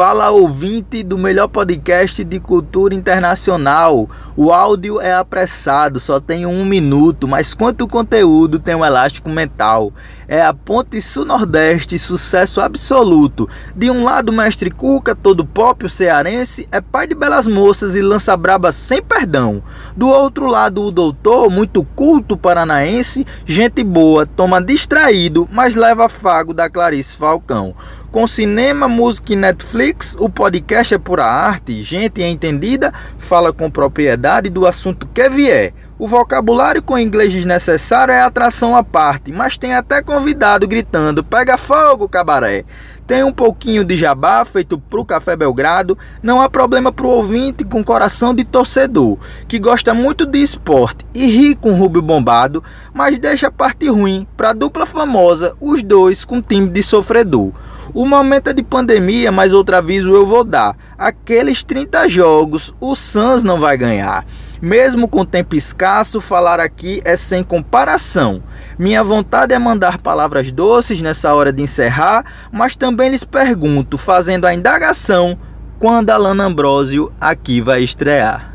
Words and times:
Fala 0.00 0.30
ouvinte 0.30 1.02
do 1.02 1.18
melhor 1.18 1.48
podcast 1.48 2.24
de 2.24 2.40
cultura 2.40 2.94
internacional. 2.94 4.08
O 4.34 4.50
áudio 4.50 4.98
é 4.98 5.12
apressado, 5.12 6.00
só 6.00 6.18
tem 6.18 6.46
um 6.46 6.64
minuto, 6.64 7.28
mas 7.28 7.52
quanto 7.52 7.86
conteúdo 7.86 8.58
tem 8.58 8.74
um 8.74 8.82
elástico 8.82 9.28
mental. 9.28 9.92
É 10.26 10.40
a 10.40 10.54
Ponte 10.54 11.02
Sul-Nordeste, 11.02 11.98
sucesso 11.98 12.62
absoluto. 12.62 13.46
De 13.76 13.90
um 13.90 14.02
lado, 14.02 14.32
Mestre 14.32 14.70
Cuca, 14.70 15.14
todo 15.14 15.44
pop, 15.44 15.84
o 15.84 15.90
cearense, 15.90 16.66
é 16.72 16.80
pai 16.80 17.06
de 17.06 17.14
belas 17.14 17.46
moças 17.46 17.94
e 17.94 18.00
lança 18.00 18.34
braba 18.38 18.72
sem 18.72 19.02
perdão. 19.02 19.62
Do 19.94 20.08
outro 20.08 20.46
lado, 20.46 20.82
o 20.82 20.90
doutor, 20.90 21.50
muito 21.50 21.84
culto 21.94 22.38
paranaense, 22.38 23.26
gente 23.44 23.84
boa, 23.84 24.24
toma 24.24 24.62
distraído, 24.62 25.46
mas 25.52 25.76
leva 25.76 26.08
fago 26.08 26.54
da 26.54 26.70
Clarice 26.70 27.14
Falcão. 27.16 27.74
Com 28.10 28.26
cinema, 28.26 28.88
música 28.88 29.34
e 29.34 29.36
Netflix, 29.36 30.16
o 30.18 30.28
podcast 30.28 30.92
é 30.92 30.98
pura 30.98 31.24
arte. 31.24 31.80
Gente 31.84 32.20
entendida 32.20 32.92
fala 33.16 33.52
com 33.52 33.70
propriedade 33.70 34.50
do 34.50 34.66
assunto 34.66 35.06
que 35.14 35.28
vier. 35.28 35.72
O 35.96 36.08
vocabulário 36.08 36.82
com 36.82 36.98
inglês 36.98 37.32
desnecessário 37.32 38.12
é 38.12 38.20
atração 38.20 38.74
à 38.74 38.82
parte, 38.82 39.30
mas 39.30 39.56
tem 39.56 39.74
até 39.74 40.02
convidado 40.02 40.66
gritando: 40.66 41.22
pega 41.22 41.56
fogo, 41.56 42.08
cabaré. 42.08 42.64
Tem 43.06 43.22
um 43.22 43.32
pouquinho 43.32 43.84
de 43.84 43.96
jabá 43.96 44.44
feito 44.44 44.76
pro 44.76 45.04
Café 45.04 45.36
Belgrado. 45.36 45.96
Não 46.20 46.40
há 46.40 46.50
problema 46.50 46.90
pro 46.90 47.08
ouvinte 47.08 47.64
com 47.64 47.84
coração 47.84 48.34
de 48.34 48.42
torcedor, 48.42 49.18
que 49.46 49.60
gosta 49.60 49.94
muito 49.94 50.26
de 50.26 50.42
esporte 50.42 51.06
e 51.14 51.26
ri 51.26 51.54
com 51.54 51.74
Rubio 51.74 52.02
Bombado, 52.02 52.60
mas 52.92 53.20
deixa 53.20 53.46
a 53.46 53.52
parte 53.52 53.88
ruim 53.88 54.26
pra 54.36 54.52
dupla 54.52 54.84
famosa, 54.84 55.54
os 55.60 55.84
dois 55.84 56.24
com 56.24 56.42
time 56.42 56.68
de 56.68 56.82
sofredor. 56.82 57.52
O 57.92 58.06
momento 58.06 58.50
é 58.50 58.52
de 58.52 58.62
pandemia, 58.62 59.32
mas 59.32 59.52
outro 59.52 59.76
aviso 59.76 60.10
eu 60.10 60.24
vou 60.24 60.44
dar. 60.44 60.76
Aqueles 60.96 61.64
30 61.64 62.08
jogos, 62.08 62.74
o 62.80 62.94
Suns 62.94 63.42
não 63.42 63.58
vai 63.58 63.76
ganhar. 63.76 64.24
Mesmo 64.60 65.08
com 65.08 65.24
tempo 65.24 65.56
escasso, 65.56 66.20
falar 66.20 66.60
aqui 66.60 67.00
é 67.04 67.16
sem 67.16 67.42
comparação. 67.42 68.42
Minha 68.78 69.02
vontade 69.02 69.54
é 69.54 69.58
mandar 69.58 69.98
palavras 69.98 70.52
doces 70.52 71.00
nessa 71.00 71.34
hora 71.34 71.52
de 71.52 71.62
encerrar, 71.62 72.24
mas 72.52 72.76
também 72.76 73.10
lhes 73.10 73.24
pergunto, 73.24 73.96
fazendo 73.96 74.46
a 74.46 74.54
indagação, 74.54 75.38
quando 75.78 76.10
Alana 76.10 76.44
Ambrosio 76.44 77.10
aqui 77.18 77.60
vai 77.60 77.82
estrear. 77.82 78.50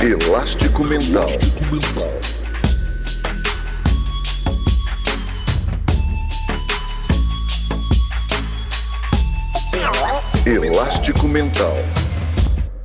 Elástico 0.00 0.84
Mental. 0.84 1.28
Elástico 10.46 11.28
Mental. 11.28 11.74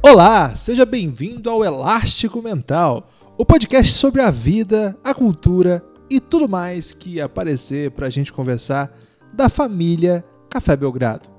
Olá, 0.05 0.53
seja 0.55 0.85
bem-vindo 0.85 1.49
ao 1.49 1.63
Elástico 1.63 2.41
Mental, 2.41 3.07
o 3.37 3.45
podcast 3.45 3.93
sobre 3.93 4.21
a 4.21 4.29
vida, 4.29 4.97
a 5.03 5.13
cultura 5.13 5.81
e 6.09 6.19
tudo 6.19 6.49
mais 6.49 6.91
que 6.91 7.21
aparecer 7.21 7.91
para 7.91 8.07
a 8.07 8.09
gente 8.09 8.33
conversar 8.33 8.93
da 9.33 9.47
família 9.47 10.25
Café 10.49 10.75
Belgrado. 10.75 11.29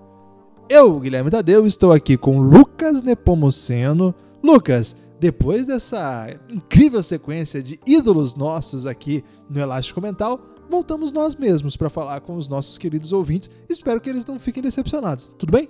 Eu, 0.68 0.98
Guilherme 0.98 1.30
Tadeu, 1.30 1.66
estou 1.66 1.92
aqui 1.92 2.16
com 2.16 2.40
Lucas 2.40 3.02
Nepomuceno. 3.02 4.14
Lucas, 4.42 4.96
depois 5.20 5.66
dessa 5.66 6.28
incrível 6.48 7.02
sequência 7.02 7.62
de 7.62 7.78
ídolos 7.86 8.34
nossos 8.34 8.86
aqui 8.86 9.22
no 9.50 9.60
Elástico 9.60 10.00
Mental, 10.00 10.40
voltamos 10.70 11.12
nós 11.12 11.34
mesmos 11.34 11.76
para 11.76 11.90
falar 11.90 12.20
com 12.22 12.36
os 12.36 12.48
nossos 12.48 12.78
queridos 12.78 13.12
ouvintes. 13.12 13.50
Espero 13.68 14.00
que 14.00 14.08
eles 14.08 14.24
não 14.24 14.40
fiquem 14.40 14.62
decepcionados. 14.62 15.30
Tudo 15.38 15.52
bem? 15.52 15.68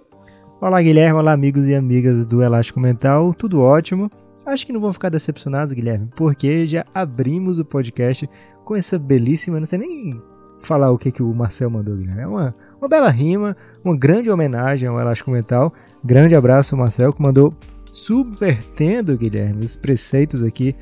Olá, 0.65 0.81
Guilherme. 0.81 1.19
Olá, 1.19 1.33
amigos 1.33 1.67
e 1.67 1.75
amigas 1.75 2.27
do 2.27 2.43
Elástico 2.43 2.81
Mental. 2.81 3.35
Tudo 3.35 3.61
ótimo. 3.61 4.11
Acho 4.47 4.65
que 4.65 4.73
não 4.73 4.81
vão 4.81 4.95
ficar 4.95 5.11
decepcionados, 5.11 5.75
Guilherme, 5.75 6.09
porque 6.17 6.67
já 6.67 6.87
abrimos 6.95 7.59
o 7.59 7.67
podcast 7.67 8.27
com 8.65 8.75
essa 8.75 8.99
belíssima. 8.99 9.59
Não 9.59 9.67
sei 9.67 9.79
nem 9.79 10.23
falar 10.63 10.91
o 10.91 10.97
que, 10.97 11.13
que 11.13 11.23
o 11.23 11.35
Marcel 11.35 11.69
mandou, 11.69 11.95
Guilherme. 11.95 12.23
É 12.23 12.27
uma, 12.27 12.55
uma 12.81 12.89
bela 12.89 13.11
rima, 13.11 13.55
uma 13.85 13.95
grande 13.95 14.31
homenagem 14.31 14.89
ao 14.89 14.99
Elástico 14.99 15.31
Mental. 15.31 15.71
Grande 16.03 16.35
abraço, 16.35 16.75
Marcel, 16.75 17.13
que 17.13 17.21
mandou 17.21 17.53
subvertendo, 17.93 19.19
Guilherme, 19.19 19.67
os 19.67 19.77
preceitos 19.77 20.43
aqui 20.43 20.75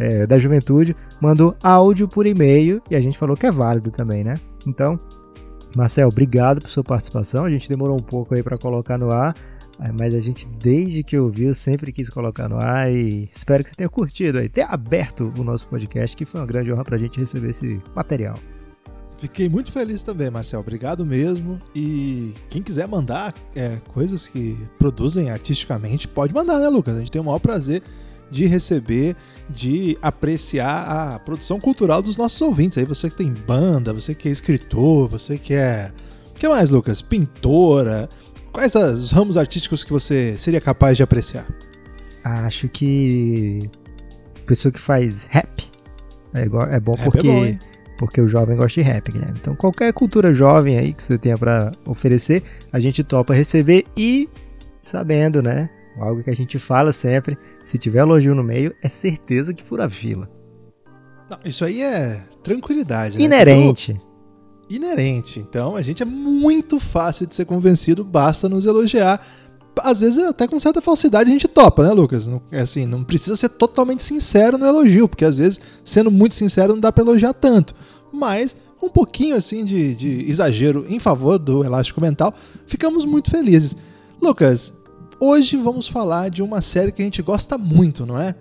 é, 0.00 0.26
da 0.26 0.36
juventude. 0.36 0.96
Mandou 1.22 1.54
áudio 1.62 2.08
por 2.08 2.26
e-mail 2.26 2.82
e 2.90 2.96
a 2.96 3.00
gente 3.00 3.16
falou 3.16 3.36
que 3.36 3.46
é 3.46 3.52
válido 3.52 3.92
também, 3.92 4.24
né? 4.24 4.34
Então, 4.66 4.98
Marcel, 5.76 6.08
obrigado 6.08 6.60
por 6.60 6.70
sua 6.70 6.84
participação. 6.84 7.44
A 7.44 7.50
gente 7.50 7.68
demorou 7.68 7.96
um 7.96 8.02
pouco 8.02 8.34
aí 8.34 8.42
para 8.42 8.56
colocar 8.56 8.98
no 8.98 9.10
ar, 9.10 9.34
eh, 9.80 9.92
mas 9.98 10.14
a 10.14 10.20
gente, 10.20 10.46
desde 10.58 11.02
que 11.02 11.18
ouviu, 11.18 11.54
sempre 11.54 11.92
quis 11.92 12.08
colocar 12.08 12.48
no 12.48 12.56
ar 12.56 12.92
e 12.92 13.28
espero 13.32 13.62
que 13.62 13.70
você 13.70 13.76
tenha 13.76 13.88
curtido 13.88 14.38
aí, 14.38 14.48
ter 14.48 14.62
aberto 14.62 15.32
o 15.38 15.44
nosso 15.44 15.66
podcast, 15.68 16.16
que 16.16 16.24
foi 16.24 16.40
uma 16.40 16.46
grande 16.46 16.72
honra 16.72 16.84
para 16.84 16.96
a 16.96 16.98
gente 16.98 17.18
receber 17.18 17.50
esse 17.50 17.80
material. 17.94 18.34
Fiquei 19.18 19.48
muito 19.48 19.72
feliz 19.72 20.04
também, 20.04 20.30
Marcel. 20.30 20.60
Obrigado 20.60 21.04
mesmo. 21.04 21.58
E 21.74 22.32
quem 22.48 22.62
quiser 22.62 22.86
mandar 22.86 23.34
é, 23.54 23.80
coisas 23.92 24.28
que 24.28 24.56
produzem 24.78 25.28
artisticamente, 25.28 26.06
pode 26.06 26.32
mandar, 26.32 26.58
né, 26.58 26.68
Lucas? 26.68 26.94
A 26.94 27.00
gente 27.00 27.10
tem 27.10 27.20
o 27.20 27.24
maior 27.24 27.40
prazer 27.40 27.82
de 28.30 28.46
receber, 28.46 29.16
de 29.48 29.96
apreciar 30.02 31.14
a 31.14 31.18
produção 31.18 31.58
cultural 31.58 32.02
dos 32.02 32.16
nossos 32.16 32.40
ouvintes. 32.40 32.78
Aí 32.78 32.84
você 32.84 33.08
que 33.08 33.16
tem 33.16 33.32
banda, 33.32 33.92
você 33.92 34.14
que 34.14 34.28
é 34.28 34.32
escritor, 34.32 35.08
você 35.08 35.38
que 35.38 35.54
é. 35.54 35.92
O 36.30 36.38
que 36.38 36.48
mais, 36.48 36.70
Lucas? 36.70 37.02
Pintora. 37.02 38.08
Quais 38.52 38.74
os 38.74 39.10
ramos 39.10 39.36
artísticos 39.36 39.84
que 39.84 39.92
você 39.92 40.36
seria 40.38 40.60
capaz 40.60 40.96
de 40.96 41.02
apreciar? 41.02 41.46
Acho 42.24 42.68
que. 42.68 43.70
Pessoa 44.46 44.72
que 44.72 44.80
faz 44.80 45.26
rap 45.26 45.68
é, 46.34 46.44
igual, 46.44 46.68
é 46.68 46.80
bom 46.80 46.92
Rap 46.92 47.00
é 47.00 47.10
porque. 47.10 47.28
bom, 47.28 47.58
porque 47.96 48.20
o 48.20 48.28
jovem 48.28 48.56
gosta 48.56 48.80
de 48.80 48.86
rap, 48.86 49.10
Guilherme. 49.10 49.38
Então, 49.40 49.56
qualquer 49.56 49.92
cultura 49.92 50.32
jovem 50.32 50.78
aí 50.78 50.92
que 50.92 51.02
você 51.02 51.18
tenha 51.18 51.36
para 51.36 51.72
oferecer, 51.84 52.44
a 52.72 52.78
gente 52.78 53.02
topa 53.02 53.34
receber 53.34 53.84
e 53.96 54.28
sabendo, 54.80 55.42
né? 55.42 55.68
Algo 56.00 56.22
que 56.22 56.30
a 56.30 56.36
gente 56.36 56.58
fala 56.58 56.92
sempre, 56.92 57.36
se 57.64 57.78
tiver 57.78 58.00
elogio 58.00 58.34
no 58.34 58.42
meio, 58.42 58.74
é 58.82 58.88
certeza 58.88 59.52
que 59.54 59.62
fura 59.64 59.86
a 59.86 59.90
fila. 59.90 60.30
Não, 61.30 61.38
isso 61.44 61.64
aí 61.64 61.82
é 61.82 62.22
tranquilidade. 62.42 63.18
né? 63.18 63.24
Inerente. 63.24 63.92
Você 63.92 63.98
falou 63.98 64.08
Inerente. 64.70 65.40
Então 65.40 65.76
a 65.76 65.82
gente 65.82 66.02
é 66.02 66.06
muito 66.06 66.78
fácil 66.78 67.26
de 67.26 67.34
ser 67.34 67.44
convencido, 67.46 68.04
basta 68.04 68.48
nos 68.48 68.66
elogiar. 68.66 69.24
Às 69.82 70.00
vezes, 70.00 70.18
até 70.24 70.46
com 70.48 70.58
certa 70.58 70.80
falsidade, 70.80 71.30
a 71.30 71.32
gente 71.32 71.46
topa, 71.46 71.84
né, 71.84 71.92
Lucas? 71.92 72.26
Não, 72.26 72.42
assim, 72.52 72.84
não 72.84 73.04
precisa 73.04 73.36
ser 73.36 73.48
totalmente 73.50 74.02
sincero 74.02 74.58
no 74.58 74.66
elogio, 74.66 75.08
porque 75.08 75.24
às 75.24 75.36
vezes, 75.36 75.60
sendo 75.84 76.10
muito 76.10 76.34
sincero, 76.34 76.72
não 76.72 76.80
dá 76.80 76.90
pra 76.90 77.04
elogiar 77.04 77.32
tanto. 77.32 77.74
Mas 78.12 78.56
um 78.82 78.88
pouquinho 78.88 79.36
assim 79.36 79.64
de, 79.64 79.94
de 79.94 80.30
exagero 80.30 80.84
em 80.88 80.98
favor 80.98 81.38
do 81.38 81.64
elástico 81.64 82.00
mental, 82.00 82.34
ficamos 82.66 83.04
muito 83.04 83.30
felizes. 83.30 83.76
Lucas, 84.20 84.72
hoje 85.20 85.56
vamos 85.56 85.88
falar 85.88 86.28
de 86.30 86.42
uma 86.42 86.60
série 86.60 86.92
que 86.92 87.02
a 87.02 87.04
gente 87.04 87.22
gosta 87.22 87.58
muito, 87.58 88.06
não 88.06 88.20
é? 88.20 88.34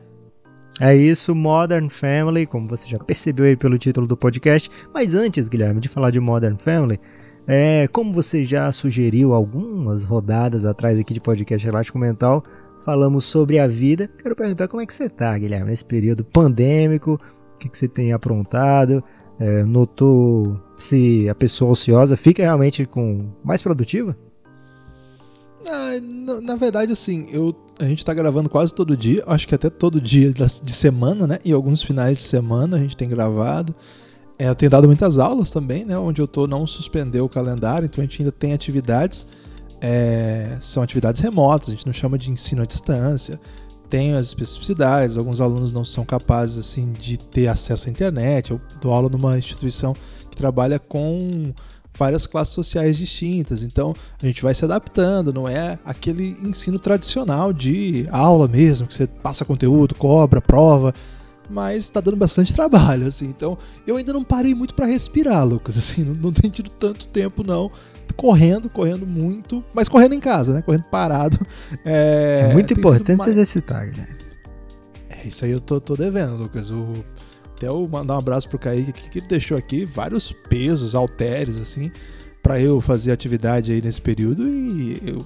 É 0.80 0.96
isso, 0.96 1.34
Modern 1.34 1.90
Family, 1.90 2.46
como 2.46 2.68
você 2.68 2.88
já 2.88 3.00
percebeu 3.00 3.46
aí 3.46 3.56
pelo 3.56 3.80
título 3.80 4.06
do 4.06 4.16
podcast. 4.16 4.70
Mas 4.94 5.16
antes, 5.16 5.48
Guilherme, 5.48 5.82
de 5.82 5.90
falar 5.90 6.12
de 6.12 6.20
Modern 6.20 6.58
Family, 6.58 7.00
é, 7.48 7.88
como 7.88 8.14
você 8.14 8.46
já 8.46 8.72
sugeriu 8.72 9.34
algumas 9.34 10.04
rodadas 10.04 10.66
atrás 10.66 11.00
aqui 11.00 11.14
de 11.16 11.20
podcast 11.20 11.68
Elástico 11.68 11.98
Mental, 11.98 12.44
falamos 12.86 13.26
sobre 13.26 13.58
a 13.58 13.68
vida. 13.68 14.08
Quero 14.22 14.36
perguntar 14.36 14.68
como 14.68 14.82
é 14.82 14.86
que 14.86 14.94
você 14.94 15.10
tá, 15.10 15.36
Guilherme, 15.38 15.72
nesse 15.72 15.84
período 15.84 16.24
pandêmico, 16.24 17.20
o 17.54 17.58
que, 17.58 17.70
que 17.70 17.78
você 17.78 17.88
tem 17.88 18.14
aprontado? 18.14 19.04
É, 19.40 19.64
notou 19.64 20.60
se 20.78 21.28
a 21.28 21.34
pessoa 21.34 21.72
ociosa 21.72 22.16
fica 22.16 22.44
realmente 22.44 22.86
com 22.86 23.32
mais 23.44 23.64
produtiva? 23.64 24.16
Ah, 25.66 26.00
na, 26.02 26.42
na 26.42 26.56
verdade, 26.56 26.92
assim, 26.92 27.28
eu, 27.32 27.56
a 27.80 27.86
gente 27.86 28.06
tá 28.06 28.14
gravando 28.14 28.50
quase 28.50 28.74
todo 28.74 28.96
dia, 28.96 29.24
acho 29.28 29.48
que 29.48 29.56
até 29.56 29.70
todo 29.70 30.00
dia 30.00 30.34
de 30.34 30.72
semana, 30.72 31.26
né? 31.26 31.40
E 31.44 31.52
alguns 31.52 31.82
finais 31.82 32.18
de 32.18 32.24
semana 32.24 32.78
a 32.78 32.80
gente 32.80 32.96
tem 32.96 33.10
gravado. 33.10 33.74
É, 34.40 34.48
eu 34.50 34.56
tenho 34.56 34.70
dado 34.70 34.88
muitas 34.88 35.18
aulas 35.18 35.50
também, 35.50 35.84
né? 35.84 35.98
Onde 35.98 36.22
eu 36.22 36.28
tô 36.28 36.46
não 36.48 36.68
suspendeu 36.68 37.26
o 37.26 37.30
calendário, 37.30 37.86
então 37.86 38.02
a 38.02 38.06
gente 38.06 38.22
ainda 38.22 38.32
tem 38.32 38.54
atividades. 38.54 39.26
é, 39.82 40.58
são 40.62 40.82
atividades 40.82 41.22
remotas, 41.22 41.70
a 41.70 41.72
gente 41.72 41.86
não 41.86 41.94
chama 41.94 42.18
de 42.18 42.32
ensino 42.32 42.62
à 42.62 42.66
distância. 42.66 43.40
Tem 43.90 44.16
as 44.16 44.28
especificidades, 44.28 45.18
alguns 45.18 45.40
alunos 45.40 45.72
não 45.72 45.86
são 45.86 46.04
capazes 46.04 46.58
assim 46.58 46.92
de 46.94 47.18
ter 47.18 47.48
acesso 47.48 47.88
à 47.88 47.92
internet. 47.92 48.52
Eu 48.52 48.62
dou 48.82 48.94
aula 48.94 49.10
numa 49.10 49.38
instituição 49.38 49.96
que 50.30 50.36
trabalha 50.36 50.78
com 50.78 51.54
várias 51.98 52.28
classes 52.28 52.54
sociais 52.54 52.98
distintas. 52.98 53.64
Então 53.64 53.94
a 54.22 54.26
gente 54.26 54.42
vai 54.42 54.54
se 54.54 54.64
adaptando, 54.64 55.34
não 55.34 55.48
é 55.48 55.80
aquele 55.84 56.38
ensino 56.44 56.80
tradicional 56.80 57.52
de 57.52 58.08
aula 58.12 58.48
mesmo, 58.48 58.88
que 58.88 58.94
você 58.94 59.08
passa 59.08 59.44
conteúdo, 59.44 59.96
cobra, 59.96 60.40
prova, 60.40 60.94
mas 61.50 61.86
está 61.86 62.00
dando 62.00 62.18
bastante 62.18 62.54
trabalho, 62.56 63.08
assim. 63.08 63.26
Então 63.26 63.58
eu 63.86 63.98
ainda 63.98 64.14
não 64.14 64.24
parei 64.24 64.54
muito 64.54 64.74
para 64.74 64.86
respirar, 64.86 65.46
Lucas, 65.46 65.78
assim, 65.78 66.04
não, 66.04 66.14
não 66.14 66.32
tem 66.32 66.50
tido 66.50 66.70
tanto 66.70 67.08
tempo 67.08 67.44
não. 67.44 67.72
correndo, 68.16 68.70
correndo 68.70 69.06
muito, 69.06 69.64
mas 69.74 69.90
correndo 69.90 70.14
em 70.14 70.20
casa, 70.20 70.54
né? 70.54 70.62
Correndo 70.62 70.84
parado. 70.84 71.38
É, 71.84 72.48
é 72.50 72.54
muito 72.54 72.74
importante 72.74 73.24
se 73.24 73.30
exercitar, 73.30 73.88
né? 73.88 74.08
É, 75.10 75.28
isso 75.28 75.46
aí 75.46 75.52
eu 75.52 75.60
tô, 75.60 75.80
tô 75.80 75.96
devendo, 75.96 76.36
Lucas. 76.36 76.70
O, 76.70 76.94
até 77.58 77.68
eu 77.68 77.88
mandar 77.88 78.16
um 78.16 78.20
abraço 78.20 78.48
pro 78.48 78.60
Kaique 78.60 78.94
que, 78.94 79.10
que 79.10 79.20
ele 79.20 79.28
deixou 79.28 79.58
aqui 79.58 79.84
vários 79.84 80.32
pesos, 80.32 80.94
halteres, 80.94 81.58
assim, 81.58 81.92
para 82.42 82.62
eu 82.62 82.80
fazer 82.80 83.12
atividade 83.12 83.72
aí 83.74 83.82
nesse 83.82 84.00
período 84.00 84.48
e 84.48 85.02
eu, 85.04 85.26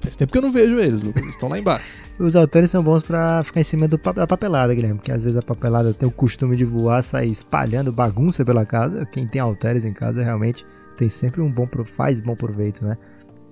faz 0.00 0.14
tempo 0.14 0.32
que 0.32 0.38
eu 0.38 0.42
não 0.42 0.52
vejo 0.52 0.78
eles, 0.78 1.02
Lucas. 1.02 1.22
Eles 1.22 1.34
estão 1.34 1.48
lá 1.48 1.58
embaixo. 1.58 1.84
Os 2.18 2.34
halteres 2.36 2.70
são 2.70 2.82
bons 2.82 3.02
para 3.02 3.42
ficar 3.42 3.60
em 3.60 3.64
cima 3.64 3.86
do, 3.86 3.98
da 3.98 4.26
papelada, 4.26 4.74
Guilherme, 4.74 4.96
porque 4.96 5.12
às 5.12 5.24
vezes 5.24 5.36
a 5.36 5.42
papelada 5.42 5.92
tem 5.92 6.08
o 6.08 6.12
costume 6.12 6.56
de 6.56 6.64
voar, 6.64 7.02
sair 7.02 7.30
espalhando 7.30 7.92
bagunça 7.92 8.44
pela 8.44 8.64
casa. 8.64 9.04
Quem 9.04 9.26
tem 9.26 9.40
halteres 9.40 9.84
em 9.84 9.92
casa 9.92 10.22
realmente 10.22 10.64
tem 10.96 11.08
sempre 11.08 11.42
um 11.42 11.50
bom 11.50 11.68
faz 11.84 12.20
bom 12.20 12.34
proveito, 12.34 12.84
né? 12.84 12.96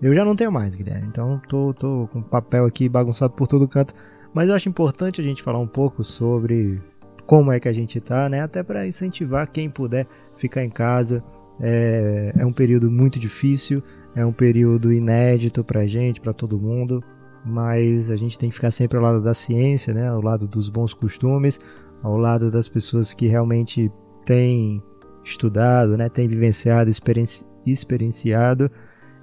Eu 0.01 0.15
já 0.15 0.25
não 0.25 0.37
tenho 0.37 0.53
mais, 0.53 0.75
Guilherme, 0.75 1.09
então 1.09 1.41
tô, 1.49 1.75
tô 1.75 2.09
com 2.13 2.23
papel 2.23 2.65
aqui 2.65 2.89
bagunçado 2.89 3.35
por 3.35 3.47
todo 3.47 3.69
canto. 3.69 3.93
Mas 4.33 4.49
eu 4.49 4.55
acho 4.55 4.69
importante 4.69 5.21
a 5.21 5.25
gente 5.25 5.43
falar 5.43 5.59
um 5.59 5.67
pouco 5.67 6.03
sobre 6.03 6.81
como 7.27 7.53
é 7.53 7.59
que 7.59 7.69
a 7.69 7.73
gente 7.73 8.01
tá, 8.01 8.29
né? 8.29 8.43
Até 8.43 8.63
para 8.63 8.87
incentivar 8.87 9.51
quem 9.51 9.71
puder 9.71 10.07
ficar 10.37 10.65
em 10.65 10.71
casa. 10.71 11.23
É, 11.61 12.33
é 12.37 12.45
um 12.45 12.53
período 12.53 12.91
muito 12.91 13.19
difícil, 13.19 13.83
é 14.15 14.27
um 14.27 14.33
período 14.33 14.93
inédito 14.93 15.63
pra 15.63 15.87
gente, 15.87 16.21
para 16.21 16.33
todo 16.33 16.59
mundo, 16.59 17.03
mas 17.45 18.11
a 18.11 18.17
gente 18.17 18.39
tem 18.39 18.49
que 18.49 18.57
ficar 18.57 18.71
sempre 18.71 18.99
ao 18.99 19.05
lado 19.05 19.21
da 19.23 19.35
ciência, 19.35 19.95
né? 19.95 20.09
Ao 20.09 20.21
lado 20.21 20.49
dos 20.49 20.69
bons 20.69 20.93
costumes, 20.93 21.61
ao 22.03 22.17
lado 22.17 22.51
das 22.51 22.69
pessoas 22.69 23.15
que 23.15 23.27
realmente 23.27 23.91
têm 24.25 24.83
estudado, 25.25 25.97
né? 25.97 26.09
Têm 26.09 26.29
vivenciado, 26.29 26.91
experienci 26.91 27.45
experienciado 27.67 28.71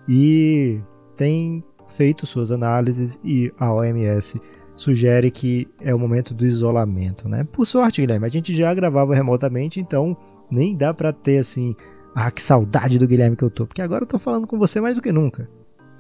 e 0.10 0.82
têm 1.16 1.64
feito 1.96 2.26
suas 2.26 2.50
análises 2.50 3.20
e 3.24 3.54
a 3.60 3.72
OMS 3.72 4.42
sugere 4.76 5.30
que 5.30 5.68
é 5.80 5.94
o 5.94 6.00
momento 6.00 6.34
do 6.34 6.46
isolamento, 6.46 7.30
né? 7.30 7.44
Por 7.44 7.66
sorte, 7.66 8.02
Guilherme, 8.02 8.26
a 8.26 8.30
gente 8.30 8.56
já 8.56 8.74
gravava 8.74 9.14
remotamente, 9.14 9.80
então 9.80 10.16
nem 10.50 10.76
dá 10.76 10.94
para 10.94 11.14
ter 11.14 11.38
assim, 11.38 11.76
ah, 12.16 12.32
que 12.32 12.42
saudade 12.42 12.98
do 12.98 13.08
Guilherme 13.08 13.36
que 13.36 13.44
eu 13.44 13.50
tô, 13.50 13.66
porque 13.66 13.82
agora 13.82 14.04
eu 14.04 14.08
tô 14.08 14.20
falando 14.20 14.48
com 14.48 14.58
você 14.58 14.82
mais 14.82 14.96
do 14.96 15.02
que 15.02 15.12
nunca. 15.12 15.50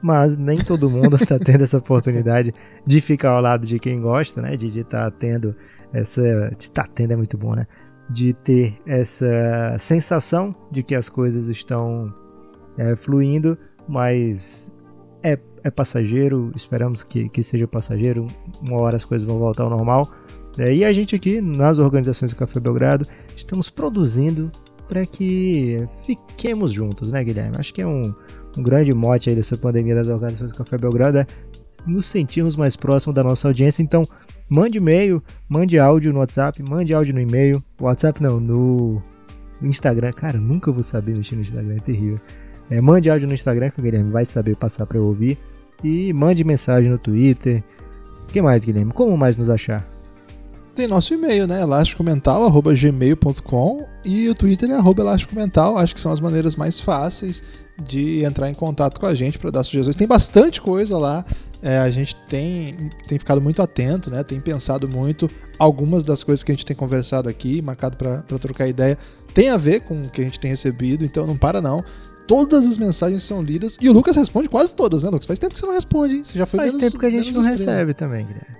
Mas 0.01 0.35
nem 0.35 0.57
todo 0.57 0.89
mundo 0.89 1.15
está 1.15 1.38
tendo 1.39 1.63
essa 1.63 1.77
oportunidade 1.77 2.53
de 2.85 3.01
ficar 3.01 3.31
ao 3.31 3.41
lado 3.41 3.68
de 3.68 3.77
quem 3.77 4.01
gosta, 4.01 4.41
né? 4.41 4.57
De 4.57 4.68
estar 4.79 5.12
tá 5.12 5.12
tendo 5.12 5.56
essa, 5.94 6.50
de 6.57 6.63
estar 6.63 6.83
tá 6.83 6.89
tendo 6.94 7.12
é 7.12 7.15
muito 7.15 7.38
bom, 7.38 7.53
né? 7.53 7.67
De 8.09 8.33
ter 8.33 8.77
essa 8.85 9.77
sensação 9.79 10.56
de 10.71 10.81
que 10.81 10.95
as 10.95 11.07
coisas 11.07 11.47
estão 11.47 12.12
é, 12.77 12.95
fluindo, 12.95 13.57
mas 13.88 14.70
é 15.23 15.38
é 15.63 15.69
passageiro, 15.69 16.51
esperamos 16.56 17.03
que, 17.03 17.29
que 17.29 17.44
seja 17.44 17.68
passageiro, 17.68 18.27
uma 18.62 18.81
hora 18.81 18.95
as 18.95 19.06
coisas 19.06 19.27
vão 19.27 19.38
voltar 19.38 19.63
ao 19.63 19.69
normal. 19.69 20.09
É, 20.57 20.73
e 20.73 20.83
a 20.83 20.91
gente 20.91 21.15
aqui, 21.15 21.39
nas 21.39 21.79
organizações 21.79 22.31
do 22.31 22.38
Café 22.38 22.59
Belgrado, 22.59 23.06
estamos 23.35 23.69
produzindo 23.69 24.51
para 24.88 25.06
que 25.06 25.88
fiquemos 26.03 26.71
juntos, 26.71 27.12
né, 27.12 27.23
Guilherme? 27.23 27.56
Acho 27.57 27.73
que 27.73 27.81
é 27.81 27.88
um, 27.88 28.13
um 28.57 28.63
grande 28.63 28.94
mote 28.94 29.29
aí 29.29 29.35
dessa 29.35 29.56
pandemia 29.56 29.95
das 29.95 30.09
organizações 30.09 30.51
do 30.51 30.57
Café 30.57 30.77
Belgrado, 30.77 31.19
é 31.19 31.27
nos 31.88 32.06
sentirmos 32.06 32.56
mais 32.56 32.75
próximos 32.75 33.15
da 33.15 33.24
nossa 33.24 33.47
audiência. 33.47 33.81
Então, 33.81 34.03
mande 34.50 34.77
e-mail, 34.77 35.24
mande 35.47 35.79
áudio 35.79 36.12
no 36.12 36.19
WhatsApp, 36.19 36.62
mande 36.67 36.94
áudio 36.94 37.13
no 37.13 37.21
e-mail. 37.21 37.63
WhatsApp 37.79 38.21
não, 38.21 38.39
no 38.39 39.01
Instagram. 39.62 40.12
Cara, 40.12 40.38
nunca 40.38 40.71
vou 40.71 40.83
saber 40.83 41.15
mexer 41.15 41.35
no 41.35 41.41
Instagram, 41.41 41.75
é 41.75 41.79
terrível. 41.79 42.19
É, 42.71 42.79
mande 42.79 43.09
áudio 43.09 43.27
no 43.27 43.33
Instagram 43.33 43.69
que 43.69 43.81
o 43.81 43.83
Guilherme 43.83 44.09
vai 44.09 44.23
saber 44.23 44.56
passar 44.56 44.85
para 44.85 44.97
eu 44.97 45.03
ouvir. 45.03 45.38
E 45.83 46.13
mande 46.13 46.45
mensagem 46.45 46.89
no 46.89 46.97
Twitter. 46.97 47.62
O 48.23 48.27
que 48.27 48.41
mais, 48.41 48.63
Guilherme? 48.63 48.94
Como 48.94 49.18
mais 49.18 49.35
nos 49.35 49.50
achar? 49.50 49.85
Tem 50.73 50.88
nosso 50.88 51.13
e-mail, 51.13 51.45
né? 51.47 51.62
elasticomental.gmail.com 51.62 53.85
e 54.06 54.29
o 54.29 54.35
Twitter 54.35 54.71
é 54.71 54.75
arroba 54.75 55.01
elasticomental. 55.01 55.77
Acho 55.77 55.94
que 55.94 56.00
são 56.00 56.13
as 56.13 56.21
maneiras 56.21 56.56
mais 56.56 56.79
fáceis 56.79 57.44
de 57.83 58.23
entrar 58.23 58.50
em 58.50 58.53
contato 58.53 59.01
com 59.01 59.06
a 59.06 59.13
gente 59.13 59.38
para 59.38 59.51
dar 59.51 59.65
sugestões. 59.65 59.97
Tem 59.97 60.07
bastante 60.07 60.62
coisa 60.62 60.97
lá. 60.97 61.25
É, 61.62 61.79
a 61.79 61.89
gente 61.89 62.15
tem, 62.27 62.89
tem 63.06 63.19
ficado 63.19 63.41
muito 63.41 63.62
atento, 63.62 64.09
né? 64.09 64.24
Tem 64.24 64.39
pensado 64.39 64.88
muito. 64.88 65.29
Algumas 65.59 66.06
das 66.06 66.24
coisas 66.24 66.41
que 66.41 66.53
a 66.53 66.56
gente 66.56 66.65
tem 66.65 66.75
conversado 66.75 67.27
aqui, 67.27 67.62
marcado 67.62 67.97
para 67.97 68.21
trocar 68.21 68.65
ideia, 68.67 68.97
tem 69.33 69.50
a 69.50 69.57
ver 69.57 69.81
com 69.81 70.03
o 70.03 70.09
que 70.09 70.21
a 70.21 70.24
gente 70.24 70.39
tem 70.39 70.51
recebido, 70.51 71.03
então 71.03 71.27
não 71.27 71.35
para 71.35 71.59
não. 71.59 71.83
Todas 72.31 72.66
as 72.66 72.78
mensagens 72.78 73.24
são 73.24 73.44
lidas 73.44 73.78
e 73.81 73.89
o 73.89 73.92
Lucas 73.92 74.16
responde 74.16 74.48
quase 74.48 74.74
todas, 74.74 75.04
né, 75.04 75.10
Lucas? 75.10 75.25
Faz 75.25 75.38
tempo 75.38 75.54
que 75.54 75.60
você 75.60 75.66
não 75.66 75.74
responde, 75.74 76.16
hein? 76.16 76.24
Você 76.24 76.39
já 76.39 76.45
foi 76.45 76.60
Faz 76.60 76.72
menos, 76.72 76.88
tempo 76.88 76.98
que 76.98 77.06
a 77.06 77.10
gente 77.10 77.33
não 77.33 77.44
recebe 77.44 77.94
também, 77.94 78.25
Guilherme. 78.25 78.56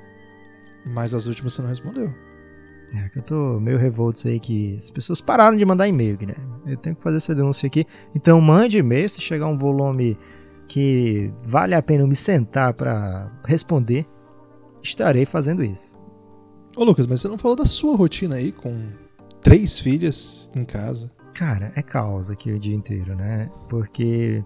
Mas 0.88 1.14
as 1.14 1.26
últimas 1.26 1.54
você 1.54 1.62
não 1.62 1.70
respondeu. 1.70 2.14
É 2.94 3.08
que 3.08 3.20
eu 3.20 3.24
tô 3.24 3.62
meio 3.62 3.78
revolto 3.78 4.28
aí 4.28 4.42
que 4.42 4.76
as 4.78 4.92
pessoas 4.92 5.22
pararam 5.22 5.56
de 5.56 5.64
mandar 5.64 5.88
e-mail, 5.88 6.18
Guilherme. 6.18 6.54
Eu 6.66 6.76
tenho 6.76 6.98
que 6.98 7.02
fazer 7.02 7.16
essa 7.16 7.34
denúncia 7.34 7.66
aqui. 7.66 7.86
Então 8.14 8.42
mande 8.42 8.78
e-mail 8.78 9.08
se 9.08 9.22
chegar 9.22 9.48
um 9.48 9.58
volume 9.58 10.18
que 10.68 11.32
vale 11.42 11.74
a 11.74 11.82
pena 11.82 12.04
eu 12.04 12.08
me 12.08 12.16
sentar 12.16 12.74
para 12.74 13.32
responder. 13.46 14.06
Estarei 14.84 15.24
fazendo 15.24 15.64
isso. 15.64 15.98
Ô 16.76 16.84
Lucas, 16.84 17.08
mas 17.08 17.22
você 17.22 17.30
não 17.30 17.38
falou 17.38 17.56
da 17.56 17.66
sua 17.66 17.96
rotina 17.96 18.36
aí 18.36 18.52
com 18.52 18.76
três 19.40 19.80
filhas 19.80 20.50
em 20.54 20.66
casa? 20.66 21.10
Cara, 21.34 21.72
é 21.76 21.82
caos 21.82 22.30
aqui 22.30 22.52
o 22.52 22.60
dia 22.60 22.76
inteiro, 22.76 23.16
né? 23.16 23.50
Porque 23.70 24.44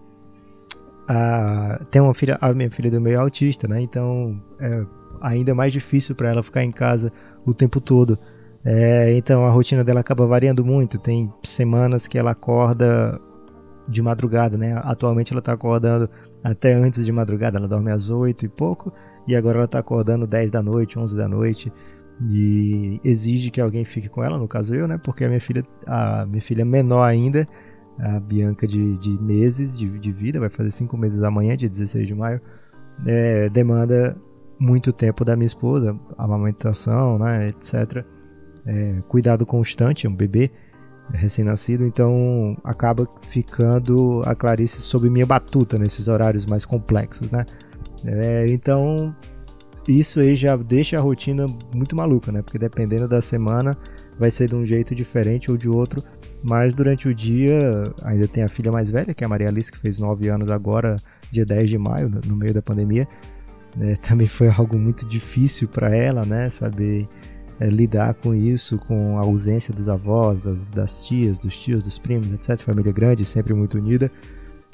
a, 1.08 1.80
tem 1.92 2.02
uma 2.02 2.14
filha, 2.14 2.38
a 2.42 2.54
minha 2.54 2.70
filha 2.70 2.90
do 2.92 3.02
meio 3.02 3.16
é 3.16 3.20
autista, 3.20 3.68
né? 3.68 3.82
Então 3.82 4.42
é 4.60 4.86
ainda 5.22 5.56
mais 5.56 5.74
difícil 5.74 6.16
para 6.16 6.30
ela 6.30 6.44
ficar 6.44 6.64
em 6.64 6.72
casa 6.72 7.12
o 7.46 7.54
tempo 7.54 7.80
todo. 7.82 8.18
É, 8.64 9.16
então 9.16 9.46
a 9.46 9.50
rotina 9.50 9.84
dela 9.84 10.00
acaba 10.00 10.26
variando 10.26 10.64
muito. 10.66 10.98
Tem 10.98 11.32
semanas 11.44 12.08
que 12.08 12.18
ela 12.18 12.32
acorda 12.32 13.20
de 13.88 14.02
madrugada, 14.02 14.58
né? 14.58 14.80
Atualmente 14.84 15.32
ela 15.32 15.40
está 15.40 15.54
acordando 15.54 16.10
até 16.44 16.74
antes 16.74 17.06
de 17.06 17.12
madrugada, 17.12 17.58
ela 17.58 17.68
dorme 17.68 17.92
às 17.92 18.10
8 18.10 18.46
e 18.46 18.50
pouco, 18.50 18.92
e 19.28 19.36
agora 19.36 19.58
ela 19.58 19.66
está 19.66 19.80
acordando 19.80 20.28
10 20.28 20.52
da 20.52 20.62
noite, 20.62 20.98
11 20.98 21.16
da 21.16 21.28
noite 21.28 21.72
e 22.22 23.00
exige 23.04 23.52
que 23.52 23.60
alguém 23.60 23.84
fique 23.84 24.08
com 24.08 24.24
ela, 24.24 24.38
no 24.38 24.48
caso 24.48 24.74
eu, 24.74 24.88
né? 24.88 24.98
Porque 24.98 25.26
a 25.26 25.28
minha 25.28 25.42
filha, 25.42 25.64
a 25.86 26.26
minha 26.26 26.42
filha 26.42 26.64
menor 26.64 27.04
ainda, 27.04 27.48
a 28.00 28.20
Bianca 28.20 28.68
de, 28.68 28.98
de 28.98 29.22
meses 29.22 29.78
de, 29.78 29.88
de, 30.00 30.12
vida, 30.12 30.40
vai 30.40 30.50
fazer 30.50 30.72
cinco 30.72 30.98
meses 30.98 31.24
amanhã, 31.24 31.56
dia 31.56 31.70
16 31.70 32.08
de 32.08 32.16
maio, 32.16 32.42
é, 33.06 33.50
demanda 33.50 34.18
muito 34.58 34.94
tempo 34.94 35.26
da 35.26 35.36
minha 35.36 35.46
esposa, 35.46 35.98
amamentação, 36.18 37.20
né, 37.20 37.50
etc. 37.50 38.06
É, 38.66 39.02
cuidado 39.08 39.46
constante, 39.46 40.08
é 40.08 40.10
um 40.10 40.16
bebê 40.16 40.52
recém-nascido, 41.14 41.86
então 41.86 42.58
acaba 42.64 43.08
ficando 43.22 44.22
a 44.26 44.34
Clarice 44.34 44.82
sob 44.82 45.10
minha 45.10 45.26
batuta 45.26 45.78
nesses 45.78 46.08
horários 46.08 46.46
mais 46.46 46.66
complexos, 46.66 47.30
né? 47.30 47.46
É, 48.06 48.48
então 48.50 49.16
isso 49.88 50.20
aí 50.20 50.34
já 50.34 50.56
deixa 50.56 50.98
a 50.98 51.02
rotina 51.02 51.46
muito 51.74 51.96
maluca, 51.96 52.32
né? 52.32 52.42
Porque 52.42 52.58
dependendo 52.58 53.08
da 53.08 53.22
semana 53.22 53.78
vai 54.18 54.32
ser 54.32 54.50
de 54.50 54.56
um 54.56 54.66
jeito 54.66 54.96
diferente 54.96 55.52
ou 55.52 55.58
de 55.58 55.70
outro. 55.70 56.04
Mas 56.44 56.74
durante 56.74 57.08
o 57.08 57.14
dia 57.14 57.94
ainda 58.04 58.28
tem 58.28 58.44
a 58.44 58.48
filha 58.48 58.72
mais 58.72 58.90
velha, 58.90 59.14
que 59.14 59.24
é 59.24 59.26
a 59.26 59.30
Maria 59.30 59.48
Alice, 59.48 59.72
que 59.72 59.78
fez 59.78 60.00
9 60.00 60.28
anos 60.28 60.50
agora, 60.50 60.96
dia 61.32 61.46
10 61.46 61.70
de 61.70 61.78
maio, 61.78 62.12
no 62.26 62.36
meio 62.36 62.54
da 62.54 62.62
pandemia. 62.62 63.08
É, 63.80 63.96
também 64.08 64.28
foi 64.28 64.48
algo 64.50 64.78
muito 64.78 65.06
difícil 65.06 65.68
para 65.68 65.96
ela, 65.96 66.26
né? 66.26 66.50
Saber 66.50 67.08
é, 67.60 67.68
lidar 67.68 68.16
com 68.16 68.34
isso, 68.34 68.80
com 68.80 69.18
a 69.20 69.22
ausência 69.22 69.74
dos 69.74 69.88
avós, 69.88 70.42
das, 70.42 70.72
das, 70.72 71.06
tias, 71.06 71.38
dos 71.38 71.58
tios, 71.60 71.84
dos 71.84 72.00
primos, 72.00 72.34
etc. 72.34 72.60
Família 72.60 72.92
grande, 72.92 73.24
sempre 73.24 73.54
muito 73.54 73.78
unida. 73.78 74.12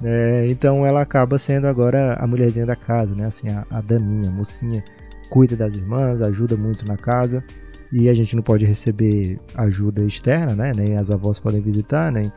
É, 0.03 0.47
então 0.49 0.85
ela 0.85 1.01
acaba 1.01 1.37
sendo 1.37 1.67
agora 1.67 2.15
a 2.15 2.25
mulherzinha 2.25 2.65
da 2.65 2.75
casa, 2.75 3.13
né? 3.13 3.25
Assim, 3.25 3.49
a, 3.49 3.65
a 3.69 3.81
daminha, 3.81 4.29
a 4.29 4.33
mocinha 4.33 4.83
cuida 5.31 5.55
das 5.55 5.75
irmãs, 5.75 6.21
ajuda 6.21 6.55
muito 6.57 6.85
na 6.85 6.97
casa. 6.97 7.43
E 7.91 8.09
a 8.09 8.13
gente 8.13 8.35
não 8.35 8.43
pode 8.43 8.65
receber 8.65 9.39
ajuda 9.55 10.03
externa, 10.03 10.53
né? 10.53 10.71
Nem 10.75 10.97
as 10.97 11.09
avós 11.09 11.39
podem 11.39 11.61
visitar, 11.61 12.11
nem 12.11 12.31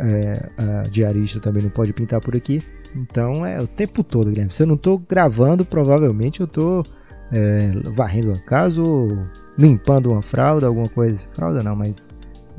é, 0.00 0.50
a 0.58 0.82
diarista 0.88 1.40
também 1.40 1.62
não 1.62 1.70
pode 1.70 1.92
pintar 1.92 2.20
por 2.20 2.36
aqui. 2.36 2.60
Então 2.94 3.46
é 3.46 3.60
o 3.60 3.66
tempo 3.66 4.04
todo, 4.04 4.28
Guilherme. 4.28 4.52
Se 4.52 4.64
eu 4.64 4.66
não 4.66 4.74
estou 4.74 4.98
gravando, 4.98 5.64
provavelmente 5.64 6.40
eu 6.40 6.46
estou 6.46 6.82
é, 7.32 7.70
varrendo 7.94 8.32
a 8.32 8.38
casa 8.38 8.82
ou 8.82 9.08
limpando 9.56 10.10
uma 10.10 10.22
fralda, 10.22 10.66
alguma 10.66 10.88
coisa. 10.88 11.26
Fralda 11.32 11.62
não, 11.62 11.74
mas 11.74 12.08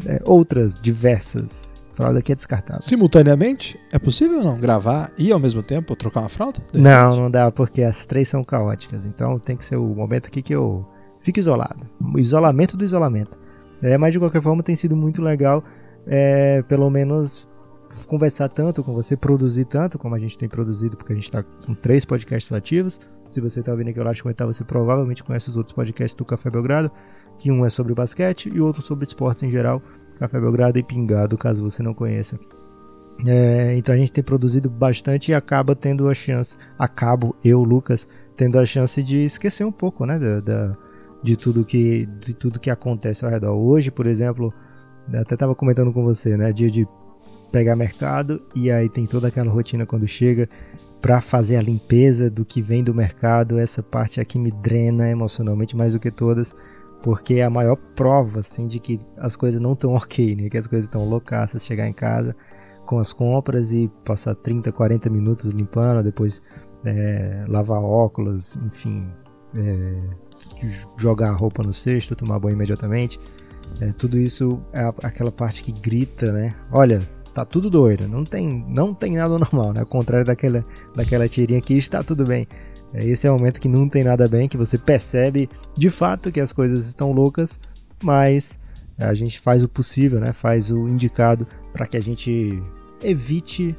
é, 0.05 0.21
outras 0.25 0.81
diversas 0.81 1.72
Fralda 1.93 2.19
aqui 2.19 2.31
é 2.31 2.35
descartável. 2.35 2.81
Simultaneamente? 2.81 3.79
É 3.91 3.99
possível 3.99 4.43
não 4.43 4.57
gravar 4.57 5.11
e 5.17 5.31
ao 5.31 5.39
mesmo 5.39 5.61
tempo 5.61 5.95
trocar 5.95 6.21
uma 6.21 6.29
fralda? 6.29 6.59
Não, 6.73 7.15
não 7.15 7.31
dá, 7.31 7.51
porque 7.51 7.83
as 7.83 8.05
três 8.05 8.27
são 8.27 8.43
caóticas. 8.43 9.05
Então 9.05 9.37
tem 9.37 9.55
que 9.55 9.63
ser 9.63 9.75
o 9.75 9.85
momento 9.85 10.27
aqui 10.27 10.41
que 10.41 10.55
eu 10.55 10.85
fico 11.19 11.39
isolado. 11.39 11.87
O 12.13 12.19
isolamento 12.19 12.75
do 12.75 12.83
isolamento. 12.83 13.37
É, 13.81 13.97
mas 13.97 14.13
de 14.13 14.19
qualquer 14.19 14.41
forma 14.41 14.63
tem 14.63 14.75
sido 14.75 14.95
muito 14.95 15.21
legal, 15.21 15.63
é, 16.07 16.61
pelo 16.63 16.89
menos 16.89 17.47
conversar 18.07 18.49
tanto 18.49 18.83
com 18.83 18.93
você, 18.93 19.15
produzir 19.15 19.65
tanto 19.65 19.99
como 19.99 20.15
a 20.15 20.19
gente 20.19 20.37
tem 20.37 20.49
produzido, 20.49 20.97
porque 20.97 21.11
a 21.11 21.15
gente 21.15 21.25
está 21.25 21.43
com 21.43 21.75
três 21.75 22.05
podcasts 22.05 22.51
ativos. 22.51 22.99
Se 23.27 23.39
você 23.41 23.59
está 23.59 23.71
ouvindo 23.71 23.89
aqui 23.89 23.99
o 23.99 24.03
Laje 24.03 24.21
Comentar, 24.21 24.47
você 24.47 24.63
provavelmente 24.63 25.23
conhece 25.23 25.49
os 25.49 25.57
outros 25.57 25.73
podcasts 25.73 26.15
do 26.15 26.25
Café 26.25 26.49
Belgrado, 26.49 26.91
que 27.37 27.51
um 27.51 27.65
é 27.65 27.69
sobre 27.69 27.93
basquete 27.93 28.49
e 28.53 28.61
outro 28.61 28.81
sobre 28.81 29.05
esportes 29.05 29.43
em 29.43 29.51
geral, 29.51 29.81
Café 30.23 30.39
Belgrado 30.39 30.79
e 30.79 30.83
Pingado, 30.83 31.37
caso 31.37 31.61
você 31.61 31.83
não 31.83 31.93
conheça. 31.93 32.39
É, 33.25 33.75
então 33.75 33.93
a 33.93 33.97
gente 33.97 34.11
tem 34.11 34.23
produzido 34.23 34.69
bastante 34.69 35.31
e 35.31 35.33
acaba 35.35 35.75
tendo 35.75 36.07
a 36.07 36.13
chance, 36.13 36.57
acabo 36.79 37.35
eu, 37.43 37.61
Lucas, 37.61 38.07
tendo 38.37 38.57
a 38.57 38.65
chance 38.65 39.03
de 39.03 39.17
esquecer 39.25 39.65
um 39.65 39.71
pouco, 39.71 40.05
né, 40.05 40.17
da, 40.17 40.39
da 40.39 40.77
de 41.21 41.35
tudo 41.35 41.63
que 41.65 42.05
de 42.21 42.33
tudo 42.33 42.59
que 42.59 42.69
acontece 42.69 43.25
ao 43.25 43.31
redor. 43.31 43.53
Hoje, 43.53 43.91
por 43.91 44.07
exemplo, 44.07 44.53
até 45.13 45.35
estava 45.35 45.53
comentando 45.53 45.91
com 45.91 46.03
você, 46.03 46.37
né, 46.37 46.53
dia 46.53 46.71
de 46.71 46.87
pegar 47.51 47.75
mercado 47.75 48.41
e 48.55 48.71
aí 48.71 48.87
tem 48.87 49.05
toda 49.05 49.27
aquela 49.27 49.51
rotina 49.51 49.85
quando 49.85 50.07
chega 50.07 50.49
para 51.01 51.19
fazer 51.19 51.57
a 51.57 51.61
limpeza 51.61 52.29
do 52.29 52.45
que 52.45 52.61
vem 52.61 52.81
do 52.81 52.95
mercado. 52.95 53.59
Essa 53.59 53.83
parte 53.83 54.21
aqui 54.21 54.39
me 54.39 54.51
drena 54.51 55.09
emocionalmente 55.09 55.75
mais 55.75 55.91
do 55.91 55.99
que 55.99 56.09
todas, 56.09 56.55
porque 57.03 57.35
é 57.35 57.43
a 57.43 57.49
maior 57.49 57.75
prova 57.75 58.39
assim 58.39 58.65
de 58.65 58.79
que 58.79 58.97
as 59.17 59.35
coisas 59.35 59.59
não 59.61 59.73
estão 59.73 59.93
ok, 59.93 60.35
né, 60.35 60.49
que 60.49 60.57
as 60.57 60.65
coisas 60.65 60.85
estão 60.85 61.07
loucaças 61.07 61.63
chegar 61.63 61.87
em 61.87 61.93
casa 61.93 62.35
com 62.85 62.97
as 62.97 63.13
compras 63.13 63.71
e 63.71 63.91
passar 64.03 64.33
30, 64.35 64.71
40 64.71 65.09
minutos 65.09 65.51
limpando, 65.51 66.01
depois 66.01 66.41
é, 66.85 67.45
lavar 67.47 67.81
óculos, 67.81 68.57
enfim, 68.65 69.07
é, 69.55 70.01
jogar 70.97 71.29
a 71.29 71.33
roupa 71.33 71.61
no 71.61 71.73
cesto, 71.73 72.15
tomar 72.15 72.39
banho 72.39 72.53
imediatamente. 72.53 73.19
É, 73.81 73.91
tudo 73.93 74.17
isso 74.17 74.61
é 74.73 74.81
aquela 75.01 75.31
parte 75.31 75.63
que 75.63 75.71
grita, 75.71 76.31
né? 76.31 76.53
Olha, 76.71 77.01
tá 77.33 77.45
tudo 77.45 77.69
doido, 77.69 78.07
não 78.07 78.23
tem, 78.23 78.65
não 78.67 78.93
tem 78.93 79.13
nada 79.13 79.37
normal, 79.39 79.73
né? 79.73 79.79
Ao 79.79 79.85
contrário 79.85 80.25
daquela, 80.25 80.65
daquela 80.95 81.27
tirinha 81.27 81.61
que 81.61 81.73
está 81.73 82.03
tudo 82.03 82.25
bem. 82.25 82.47
É, 82.93 83.05
esse 83.05 83.27
é 83.27 83.31
o 83.31 83.33
momento 83.33 83.59
que 83.59 83.67
não 83.67 83.89
tem 83.89 84.03
nada 84.03 84.27
bem, 84.27 84.47
que 84.47 84.57
você 84.57 84.77
percebe 84.77 85.49
de 85.75 85.89
fato 85.89 86.31
que 86.31 86.39
as 86.39 86.53
coisas 86.53 86.85
estão 86.85 87.11
loucas, 87.11 87.59
mas 88.03 88.59
a 88.97 89.13
gente 89.13 89.39
faz 89.39 89.63
o 89.63 89.69
possível, 89.69 90.19
né? 90.19 90.33
Faz 90.33 90.69
o 90.69 90.87
indicado 90.87 91.47
para 91.71 91.87
que 91.87 91.97
a 91.97 92.01
gente 92.01 92.61
evite 93.01 93.75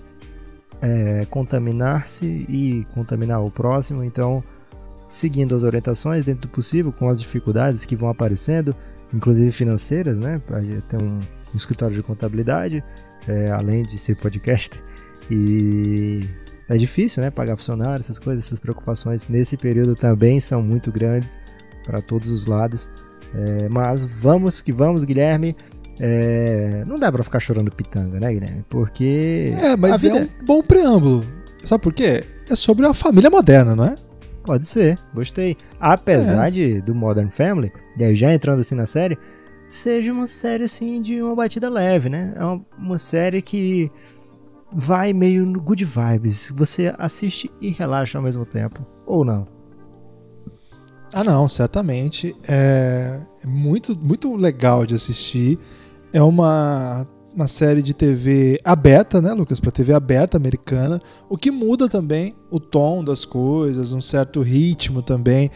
é, 0.82 1.26
contaminar-se 1.30 2.26
e 2.48 2.86
contaminar 2.92 3.44
o 3.44 3.50
próximo. 3.50 4.02
Então, 4.02 4.42
seguindo 5.08 5.54
as 5.54 5.62
orientações 5.62 6.24
dentro 6.24 6.48
do 6.48 6.48
possível, 6.48 6.92
com 6.92 7.08
as 7.08 7.20
dificuldades 7.20 7.84
que 7.84 7.94
vão 7.94 8.08
aparecendo, 8.08 8.74
inclusive 9.12 9.52
financeiras, 9.52 10.18
né? 10.18 10.42
Ter 10.88 11.00
um, 11.00 11.20
escritório 11.54 11.94
de 11.94 12.02
contabilidade, 12.02 12.82
é, 13.28 13.50
além 13.50 13.82
de 13.84 13.96
ser 13.96 14.16
podcaster. 14.16 14.82
E 15.30 16.28
é 16.68 16.76
difícil, 16.76 17.22
né? 17.22 17.30
Pagar 17.30 17.56
funcionário, 17.56 18.00
essas 18.00 18.18
coisas, 18.18 18.46
essas 18.46 18.58
preocupações 18.58 19.28
nesse 19.28 19.56
período 19.56 19.94
também 19.94 20.40
são 20.40 20.62
muito 20.62 20.90
grandes 20.90 21.38
para 21.84 22.00
todos 22.00 22.30
os 22.30 22.46
lados. 22.46 22.88
É, 23.34 23.68
mas 23.68 24.04
vamos 24.04 24.62
que 24.62 24.72
vamos, 24.72 25.04
Guilherme. 25.04 25.56
É, 26.00 26.84
não 26.86 26.96
dá 26.96 27.10
para 27.12 27.22
ficar 27.22 27.40
chorando 27.40 27.70
pitanga, 27.70 28.18
né, 28.18 28.32
Guilherme? 28.32 28.64
Porque. 28.68 29.54
É, 29.60 29.76
mas 29.76 30.02
vida... 30.02 30.18
é 30.18 30.22
um 30.22 30.28
bom 30.44 30.62
preâmbulo. 30.62 31.24
Sabe 31.64 31.82
por 31.82 31.92
quê? 31.92 32.24
É 32.48 32.56
sobre 32.56 32.86
a 32.86 32.94
família 32.94 33.30
moderna, 33.30 33.76
não 33.76 33.84
é? 33.84 33.96
Pode 34.44 34.66
ser, 34.66 34.98
gostei. 35.14 35.56
Apesar 35.80 36.48
é. 36.48 36.50
de, 36.50 36.80
do 36.82 36.94
Modern 36.94 37.30
Family, 37.30 37.72
e 37.96 38.04
aí 38.04 38.14
já 38.14 38.32
entrando 38.32 38.60
assim 38.60 38.74
na 38.74 38.84
série, 38.84 39.18
seja 39.66 40.12
uma 40.12 40.26
série 40.26 40.64
assim 40.64 41.00
de 41.00 41.22
uma 41.22 41.34
batida 41.34 41.70
leve, 41.70 42.10
né? 42.10 42.34
É 42.36 42.44
uma, 42.44 42.66
uma 42.78 42.98
série 42.98 43.40
que 43.40 43.90
vai 44.74 45.12
meio 45.12 45.46
no 45.46 45.60
good 45.60 45.84
vibes. 45.84 46.52
Você 46.56 46.92
assiste 46.98 47.50
e 47.60 47.70
relaxa 47.70 48.18
ao 48.18 48.24
mesmo 48.24 48.44
tempo, 48.44 48.84
ou 49.06 49.24
não? 49.24 49.46
Ah, 51.12 51.22
não, 51.22 51.48
certamente. 51.48 52.34
É, 52.48 53.20
é 53.42 53.46
muito, 53.46 53.96
muito 53.98 54.34
legal 54.36 54.84
de 54.84 54.94
assistir. 54.94 55.58
É 56.12 56.20
uma 56.22 57.06
uma 57.34 57.48
série 57.48 57.82
de 57.82 57.92
TV 57.92 58.60
aberta, 58.64 59.20
né, 59.20 59.32
Lucas? 59.32 59.58
Para 59.58 59.72
TV 59.72 59.92
aberta 59.92 60.36
americana, 60.36 61.02
o 61.28 61.36
que 61.36 61.50
muda 61.50 61.88
também 61.88 62.36
o 62.48 62.60
tom 62.60 63.02
das 63.02 63.24
coisas, 63.24 63.92
um 63.92 64.00
certo 64.00 64.40
ritmo 64.40 65.02
também. 65.02 65.50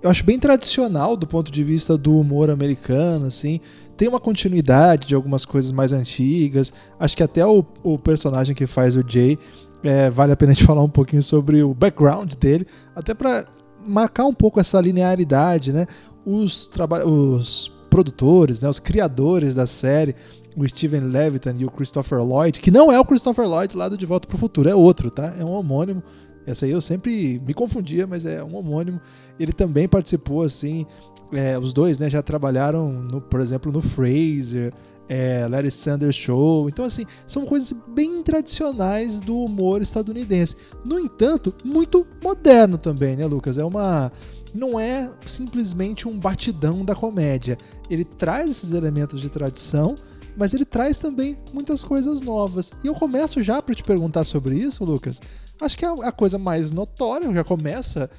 Eu 0.00 0.10
acho 0.10 0.24
bem 0.24 0.38
tradicional 0.38 1.16
do 1.16 1.26
ponto 1.26 1.50
de 1.50 1.64
vista 1.64 1.98
do 1.98 2.18
humor 2.18 2.50
americano, 2.50 3.26
assim. 3.26 3.60
Tem 3.96 4.08
uma 4.08 4.20
continuidade 4.20 5.06
de 5.06 5.14
algumas 5.14 5.44
coisas 5.44 5.72
mais 5.72 5.92
antigas. 5.92 6.72
Acho 6.98 7.16
que 7.16 7.22
até 7.22 7.46
o, 7.46 7.64
o 7.82 7.98
personagem 7.98 8.54
que 8.54 8.66
faz 8.66 8.96
o 8.96 9.04
Jay 9.06 9.38
é, 9.82 10.10
vale 10.10 10.32
a 10.32 10.36
pena 10.36 10.52
a 10.52 10.54
gente 10.54 10.64
falar 10.66 10.82
um 10.82 10.88
pouquinho 10.88 11.22
sobre 11.22 11.62
o 11.62 11.74
background 11.74 12.34
dele, 12.34 12.66
até 12.94 13.14
para 13.14 13.46
marcar 13.86 14.24
um 14.24 14.34
pouco 14.34 14.58
essa 14.58 14.80
linearidade, 14.80 15.72
né? 15.72 15.86
Os, 16.24 16.70
os 17.06 17.70
produtores, 17.90 18.60
né, 18.60 18.68
os 18.68 18.80
criadores 18.80 19.54
da 19.54 19.66
série, 19.66 20.16
o 20.56 20.66
Steven 20.66 21.02
Levitan 21.02 21.54
e 21.58 21.64
o 21.64 21.70
Christopher 21.70 22.22
Lloyd, 22.22 22.60
que 22.60 22.70
não 22.70 22.90
é 22.90 22.98
o 22.98 23.04
Christopher 23.04 23.46
Lloyd 23.46 23.76
lá 23.76 23.88
do 23.88 23.96
De 23.96 24.06
Volta 24.06 24.26
para 24.26 24.36
o 24.36 24.38
Futuro, 24.38 24.68
é 24.68 24.74
outro, 24.74 25.10
tá? 25.10 25.34
É 25.38 25.44
um 25.44 25.52
homônimo. 25.52 26.02
Essa 26.46 26.66
aí 26.66 26.72
eu 26.72 26.80
sempre 26.80 27.40
me 27.46 27.54
confundia, 27.54 28.06
mas 28.06 28.24
é 28.24 28.42
um 28.42 28.56
homônimo. 28.56 29.00
Ele 29.38 29.52
também 29.52 29.88
participou, 29.88 30.42
assim, 30.42 30.86
é, 31.32 31.58
os 31.58 31.72
dois, 31.72 31.98
né, 31.98 32.08
já 32.10 32.22
trabalharam, 32.22 32.90
no, 32.90 33.20
por 33.20 33.40
exemplo, 33.40 33.72
no 33.72 33.80
Fraser, 33.80 34.72
é, 35.08 35.46
Larry 35.48 35.70
Sanders 35.70 36.14
Show. 36.14 36.68
Então, 36.68 36.84
assim, 36.84 37.06
são 37.26 37.44
coisas 37.44 37.74
bem 37.88 38.22
tradicionais 38.22 39.20
do 39.20 39.36
humor 39.36 39.82
estadunidense. 39.82 40.56
No 40.84 40.98
entanto, 40.98 41.54
muito 41.64 42.06
moderno 42.22 42.78
também, 42.78 43.16
né, 43.16 43.26
Lucas? 43.26 43.58
É 43.58 43.64
uma. 43.64 44.12
Não 44.54 44.78
é 44.78 45.10
simplesmente 45.26 46.06
um 46.06 46.16
batidão 46.16 46.84
da 46.84 46.94
comédia. 46.94 47.58
Ele 47.90 48.04
traz 48.04 48.50
esses 48.50 48.70
elementos 48.70 49.20
de 49.20 49.28
tradição, 49.28 49.96
mas 50.36 50.54
ele 50.54 50.64
traz 50.64 50.96
também 50.96 51.36
muitas 51.52 51.82
coisas 51.82 52.22
novas. 52.22 52.70
E 52.84 52.86
eu 52.86 52.94
começo 52.94 53.42
já 53.42 53.60
para 53.60 53.74
te 53.74 53.82
perguntar 53.82 54.24
sobre 54.24 54.56
isso, 54.56 54.84
Lucas. 54.84 55.20
Acho 55.60 55.78
que 55.78 55.84
é 55.84 55.88
a 55.88 56.12
coisa 56.12 56.38
mais 56.38 56.70
notória, 56.70 57.32
já 57.32 57.44
começa. 57.44 58.10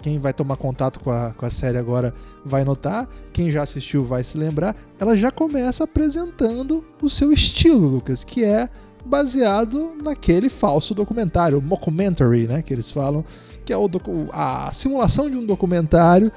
Quem 0.00 0.18
vai 0.18 0.32
tomar 0.32 0.56
contato 0.56 1.00
com 1.00 1.10
a, 1.10 1.32
com 1.32 1.44
a 1.44 1.50
série 1.50 1.76
agora 1.76 2.14
vai 2.44 2.64
notar, 2.64 3.06
quem 3.32 3.50
já 3.50 3.62
assistiu 3.62 4.02
vai 4.02 4.24
se 4.24 4.38
lembrar. 4.38 4.74
Ela 4.98 5.16
já 5.16 5.30
começa 5.30 5.84
apresentando 5.84 6.84
o 7.02 7.10
seu 7.10 7.30
estilo, 7.32 7.88
Lucas, 7.88 8.24
que 8.24 8.42
é 8.42 8.68
baseado 9.04 9.94
naquele 10.02 10.48
falso 10.48 10.94
documentário, 10.94 11.58
o 11.58 11.62
mockumentary, 11.62 12.46
né, 12.46 12.62
que 12.62 12.72
eles 12.72 12.90
falam, 12.90 13.24
que 13.64 13.72
é 13.72 13.76
o 13.76 13.88
a 14.32 14.72
simulação 14.72 15.30
de 15.30 15.36
um 15.36 15.44
documentário. 15.44 16.32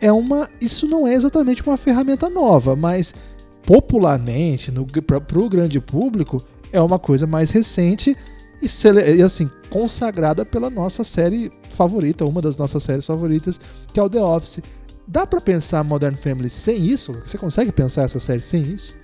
É 0.00 0.12
uma, 0.12 0.48
isso 0.60 0.86
não 0.88 1.06
é 1.06 1.14
exatamente 1.14 1.62
uma 1.62 1.76
ferramenta 1.76 2.28
nova, 2.28 2.74
mas 2.74 3.14
popularmente, 3.64 4.72
para 5.06 5.38
o 5.38 5.48
grande 5.48 5.80
público, 5.80 6.42
é 6.72 6.80
uma 6.80 6.98
coisa 6.98 7.26
mais 7.26 7.50
recente 7.50 8.16
e, 8.62 8.68
e, 9.16 9.22
assim, 9.22 9.50
consagrada 9.68 10.44
pela 10.44 10.70
nossa 10.70 11.04
série 11.04 11.52
favorita, 11.70 12.24
uma 12.24 12.40
das 12.40 12.56
nossas 12.56 12.82
séries 12.82 13.06
favoritas, 13.06 13.60
que 13.92 14.00
é 14.00 14.02
o 14.02 14.08
The 14.08 14.20
Office. 14.20 14.62
Dá 15.06 15.26
para 15.26 15.40
pensar 15.40 15.84
Modern 15.84 16.16
Family 16.16 16.50
sem 16.50 16.84
isso? 16.84 17.12
Você 17.24 17.38
consegue 17.38 17.70
pensar 17.70 18.02
essa 18.02 18.18
série 18.18 18.40
sem 18.40 18.62
isso? 18.62 18.96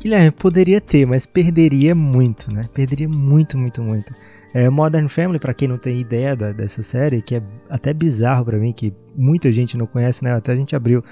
Guilherme, 0.00 0.30
poderia 0.30 0.80
ter, 0.80 1.06
mas 1.06 1.26
perderia 1.26 1.94
muito, 1.94 2.52
né? 2.52 2.68
Perderia 2.72 3.08
muito, 3.08 3.58
muito, 3.58 3.82
muito. 3.82 4.12
É, 4.52 4.68
Modern 4.68 5.06
Family, 5.06 5.38
para 5.38 5.54
quem 5.54 5.68
não 5.68 5.78
tem 5.78 6.00
ideia 6.00 6.34
da, 6.34 6.52
dessa 6.52 6.82
série, 6.82 7.22
que 7.22 7.36
é 7.36 7.42
até 7.68 7.92
bizarro 7.92 8.44
para 8.44 8.58
mim, 8.58 8.72
que 8.72 8.92
muita 9.14 9.52
gente 9.52 9.76
não 9.76 9.86
conhece, 9.86 10.24
né? 10.24 10.32
Até 10.32 10.52
a 10.52 10.56
gente 10.56 10.74
abriu 10.74 11.04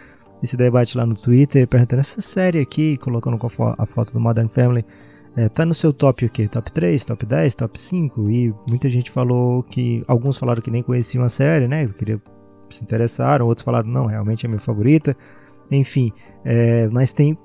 esse 0.43 0.57
debate 0.57 0.97
lá 0.97 1.05
no 1.05 1.15
Twitter, 1.15 1.67
perguntando 1.69 2.01
essa 2.01 2.21
série 2.21 2.59
aqui, 2.59 2.97
colocando 2.97 3.39
a 3.77 3.87
foto 3.87 4.13
do 4.13 4.19
Modern 4.19 4.49
Family, 4.49 4.85
é, 5.39 5.49
tá 5.49 5.65
no 5.65 5.73
seu 5.73 5.93
top 5.93 6.25
o 6.25 6.29
quê? 6.29 6.49
Top 6.49 6.73
3, 6.73 7.05
top 7.05 7.25
10, 7.25 7.55
top 7.55 7.81
5? 7.81 8.29
E 8.29 8.53
muita 8.69 8.91
gente 8.91 9.09
falou 9.09 9.63
que. 9.63 10.03
Alguns 10.09 10.37
falaram 10.37 10.61
que 10.61 10.69
nem 10.69 10.83
conheciam 10.83 11.23
a 11.23 11.29
série, 11.29 11.69
né? 11.69 11.87
Queria, 11.97 12.21
se 12.69 12.83
interessaram, 12.83 13.47
outros 13.47 13.65
falaram, 13.65 13.89
não, 13.89 14.07
realmente 14.07 14.45
é 14.45 14.49
minha 14.49 14.61
favorita. 14.61 15.17
Enfim, 15.71 16.11
é, 16.45 16.89
mas 16.89 17.13
tem. 17.13 17.39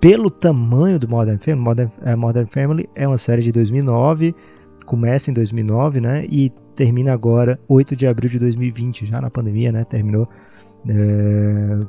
Pelo 0.00 0.30
tamanho 0.30 0.96
do 0.96 1.08
Modern 1.08 1.38
Family, 1.38 1.64
Modern, 1.64 1.90
é, 2.04 2.14
Modern 2.14 2.46
Family 2.46 2.88
é 2.94 3.08
uma 3.08 3.18
série 3.18 3.42
de 3.42 3.50
2009, 3.50 4.32
começa 4.86 5.32
em 5.32 5.34
2009, 5.34 6.00
né? 6.00 6.24
E 6.30 6.52
termina 6.76 7.12
agora, 7.12 7.58
8 7.66 7.96
de 7.96 8.06
abril 8.06 8.30
de 8.30 8.38
2020, 8.38 9.04
já 9.04 9.20
na 9.20 9.30
pandemia, 9.30 9.72
né? 9.72 9.82
Terminou 9.82 10.28
é, 10.88 11.86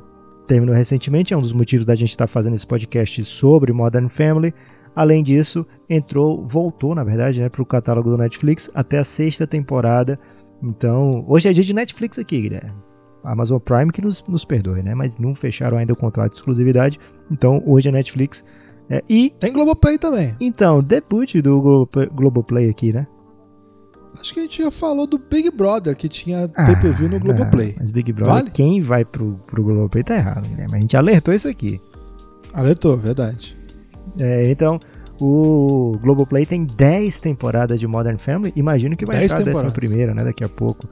terminou 0.48 0.74
recentemente, 0.74 1.32
é 1.32 1.36
um 1.36 1.42
dos 1.42 1.52
motivos 1.52 1.86
da 1.86 1.94
gente 1.94 2.10
estar 2.10 2.26
tá 2.26 2.32
fazendo 2.32 2.54
esse 2.54 2.66
podcast 2.66 3.24
sobre 3.24 3.72
Modern 3.72 4.08
Family. 4.08 4.52
Além 4.96 5.22
disso, 5.22 5.64
entrou, 5.90 6.42
voltou, 6.46 6.94
na 6.94 7.04
verdade, 7.04 7.38
né, 7.40 7.48
para 7.50 7.60
o 7.62 7.66
catálogo 7.66 8.08
do 8.10 8.16
Netflix 8.16 8.70
até 8.74 8.98
a 8.98 9.04
sexta 9.04 9.46
temporada. 9.46 10.18
Então, 10.62 11.22
hoje 11.28 11.48
é 11.48 11.52
dia 11.52 11.62
de 11.62 11.74
Netflix 11.74 12.18
aqui, 12.18 12.40
Guilherme. 12.40 12.72
Amazon 13.22 13.58
Prime 13.58 13.92
que 13.92 14.00
nos, 14.00 14.24
nos 14.26 14.44
perdoe, 14.44 14.82
né? 14.82 14.94
Mas 14.94 15.18
não 15.18 15.34
fecharam 15.34 15.76
ainda 15.76 15.92
o 15.92 15.96
contrato 15.96 16.30
de 16.32 16.38
exclusividade. 16.38 16.98
Então, 17.30 17.62
hoje 17.66 17.88
a 17.88 17.92
Netflix 17.92 18.42
É, 18.88 19.02
e, 19.08 19.30
Tem 19.38 19.52
Globoplay 19.52 19.98
também. 19.98 20.34
então, 20.40 20.80
debut 20.82 21.34
do 21.42 21.60
Globo- 21.60 21.90
Globoplay 22.14 22.70
aqui, 22.70 22.92
né? 22.92 23.06
Acho 24.18 24.32
que 24.32 24.40
a 24.40 24.42
gente 24.44 24.62
já 24.62 24.70
falou 24.70 25.06
do 25.06 25.18
Big 25.18 25.50
Brother, 25.50 25.94
que 25.96 26.08
tinha 26.08 26.48
pay-per-view 26.48 27.08
no 27.10 27.16
Ah, 27.16 27.18
Globoplay. 27.18 27.74
Mas 27.78 27.90
Big 27.90 28.12
Brother, 28.12 28.32
Vale? 28.34 28.50
quem 28.50 28.80
vai 28.80 29.04
pro, 29.04 29.38
pro 29.46 29.62
Globoplay 29.62 30.02
tá 30.04 30.14
errado, 30.14 30.48
né? 30.56 30.64
Mas 30.70 30.74
a 30.74 30.78
gente 30.78 30.96
alertou 30.96 31.34
isso 31.34 31.48
aqui. 31.48 31.80
Alertou, 32.54 32.96
verdade. 32.96 33.54
É, 34.18 34.50
então, 34.50 34.78
o 35.20 35.92
Globoplay 36.02 36.44
tem 36.46 36.64
10 36.64 37.18
temporadas 37.20 37.80
de 37.80 37.86
Modern 37.86 38.18
Family. 38.18 38.52
Imagino 38.56 38.96
que 38.96 39.04
vai 39.06 39.16
10 39.18 39.24
entrar 39.32 39.36
a 39.36 39.44
décima 39.44 39.62
temporadas. 39.62 39.74
primeira, 39.88 40.14
né? 40.14 40.24
Daqui 40.24 40.44
a 40.44 40.48
pouco. 40.48 40.86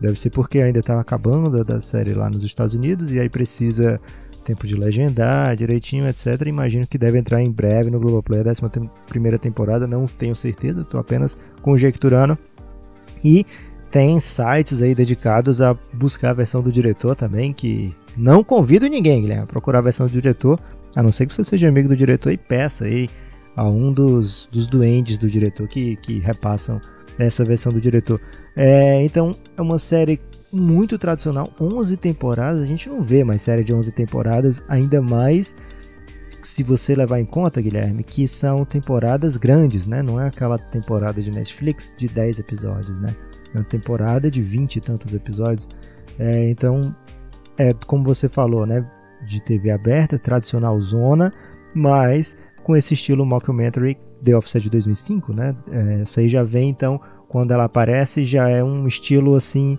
Deve 0.00 0.18
ser 0.18 0.30
porque 0.30 0.60
ainda 0.60 0.82
tá 0.82 0.98
acabando 0.98 1.60
a 1.60 1.62
da 1.62 1.80
série 1.80 2.14
lá 2.14 2.30
nos 2.30 2.42
Estados 2.42 2.74
Unidos 2.74 3.10
e 3.12 3.18
aí 3.20 3.28
precisa 3.28 4.00
tempo 4.44 4.66
de 4.66 4.74
legendar 4.74 5.54
direitinho, 5.54 6.08
etc. 6.08 6.40
Imagino 6.46 6.86
que 6.86 6.96
deve 6.96 7.18
entrar 7.18 7.42
em 7.42 7.50
breve 7.50 7.90
no 7.90 8.00
Globoplay 8.00 8.40
a 8.40 8.44
décima 8.44 8.70
tem- 8.70 8.90
primeira 9.06 9.38
temporada. 9.38 9.86
Não 9.86 10.06
tenho 10.06 10.34
certeza, 10.34 10.84
tô 10.84 10.96
apenas 10.96 11.36
conjecturando. 11.60 12.36
E 13.22 13.44
tem 13.90 14.18
sites 14.20 14.80
aí 14.80 14.94
dedicados 14.94 15.60
a 15.60 15.76
buscar 15.92 16.30
a 16.30 16.34
versão 16.34 16.62
do 16.62 16.72
diretor 16.72 17.14
também, 17.14 17.52
que 17.52 17.94
não 18.16 18.42
convido 18.42 18.86
ninguém, 18.86 19.20
Guilherme, 19.20 19.42
a 19.44 19.46
procurar 19.46 19.80
a 19.80 19.82
versão 19.82 20.06
do 20.06 20.12
diretor, 20.12 20.58
a 20.94 21.02
não 21.02 21.12
ser 21.12 21.26
que 21.26 21.34
você 21.34 21.44
seja 21.44 21.68
amigo 21.68 21.88
do 21.88 21.96
diretor 21.96 22.32
e 22.32 22.36
peça 22.36 22.84
aí 22.84 23.08
a 23.56 23.68
um 23.68 23.92
dos, 23.92 24.48
dos 24.50 24.66
duendes 24.66 25.18
do 25.18 25.28
diretor 25.28 25.66
que, 25.68 25.96
que 25.96 26.18
repassam 26.18 26.80
essa 27.18 27.44
versão 27.44 27.72
do 27.72 27.80
diretor. 27.80 28.20
É, 28.56 29.02
então, 29.04 29.32
é 29.56 29.62
uma 29.62 29.78
série 29.78 30.20
muito 30.52 30.98
tradicional, 30.98 31.52
11 31.60 31.96
temporadas, 31.96 32.62
a 32.62 32.66
gente 32.66 32.88
não 32.88 33.02
vê 33.02 33.22
mais 33.22 33.42
série 33.42 33.62
de 33.62 33.72
11 33.72 33.92
temporadas, 33.92 34.62
ainda 34.68 35.00
mais 35.00 35.54
se 36.42 36.62
você 36.62 36.94
levar 36.94 37.20
em 37.20 37.24
conta, 37.24 37.60
Guilherme, 37.60 38.02
que 38.02 38.26
são 38.26 38.64
temporadas 38.64 39.36
grandes, 39.36 39.86
né? 39.86 40.02
Não 40.02 40.20
é 40.20 40.26
aquela 40.26 40.58
temporada 40.58 41.20
de 41.20 41.30
Netflix 41.30 41.92
de 41.96 42.08
10 42.08 42.38
episódios, 42.38 42.98
né? 43.00 43.14
É 43.54 43.58
uma 43.58 43.64
temporada 43.64 44.30
de 44.30 44.40
20 44.40 44.76
e 44.76 44.80
tantos 44.80 45.12
episódios. 45.12 45.68
É, 46.18 46.48
então, 46.48 46.94
é 47.58 47.74
como 47.86 48.04
você 48.04 48.28
falou, 48.28 48.66
né? 48.66 48.84
De 49.24 49.42
TV 49.42 49.70
aberta, 49.70 50.18
tradicional 50.18 50.80
zona, 50.80 51.32
mas 51.74 52.36
com 52.62 52.76
esse 52.76 52.94
estilo 52.94 53.24
mockumentary 53.24 53.98
The 54.22 54.36
Office 54.36 54.56
é 54.56 54.58
de 54.60 54.70
2005, 54.70 55.32
né? 55.32 55.56
É, 55.70 56.02
essa 56.02 56.20
aí 56.20 56.28
já 56.28 56.42
vem, 56.42 56.68
então, 56.68 57.00
quando 57.28 57.52
ela 57.52 57.64
aparece, 57.64 58.24
já 58.24 58.48
é 58.48 58.62
um 58.62 58.86
estilo 58.86 59.34
assim. 59.34 59.78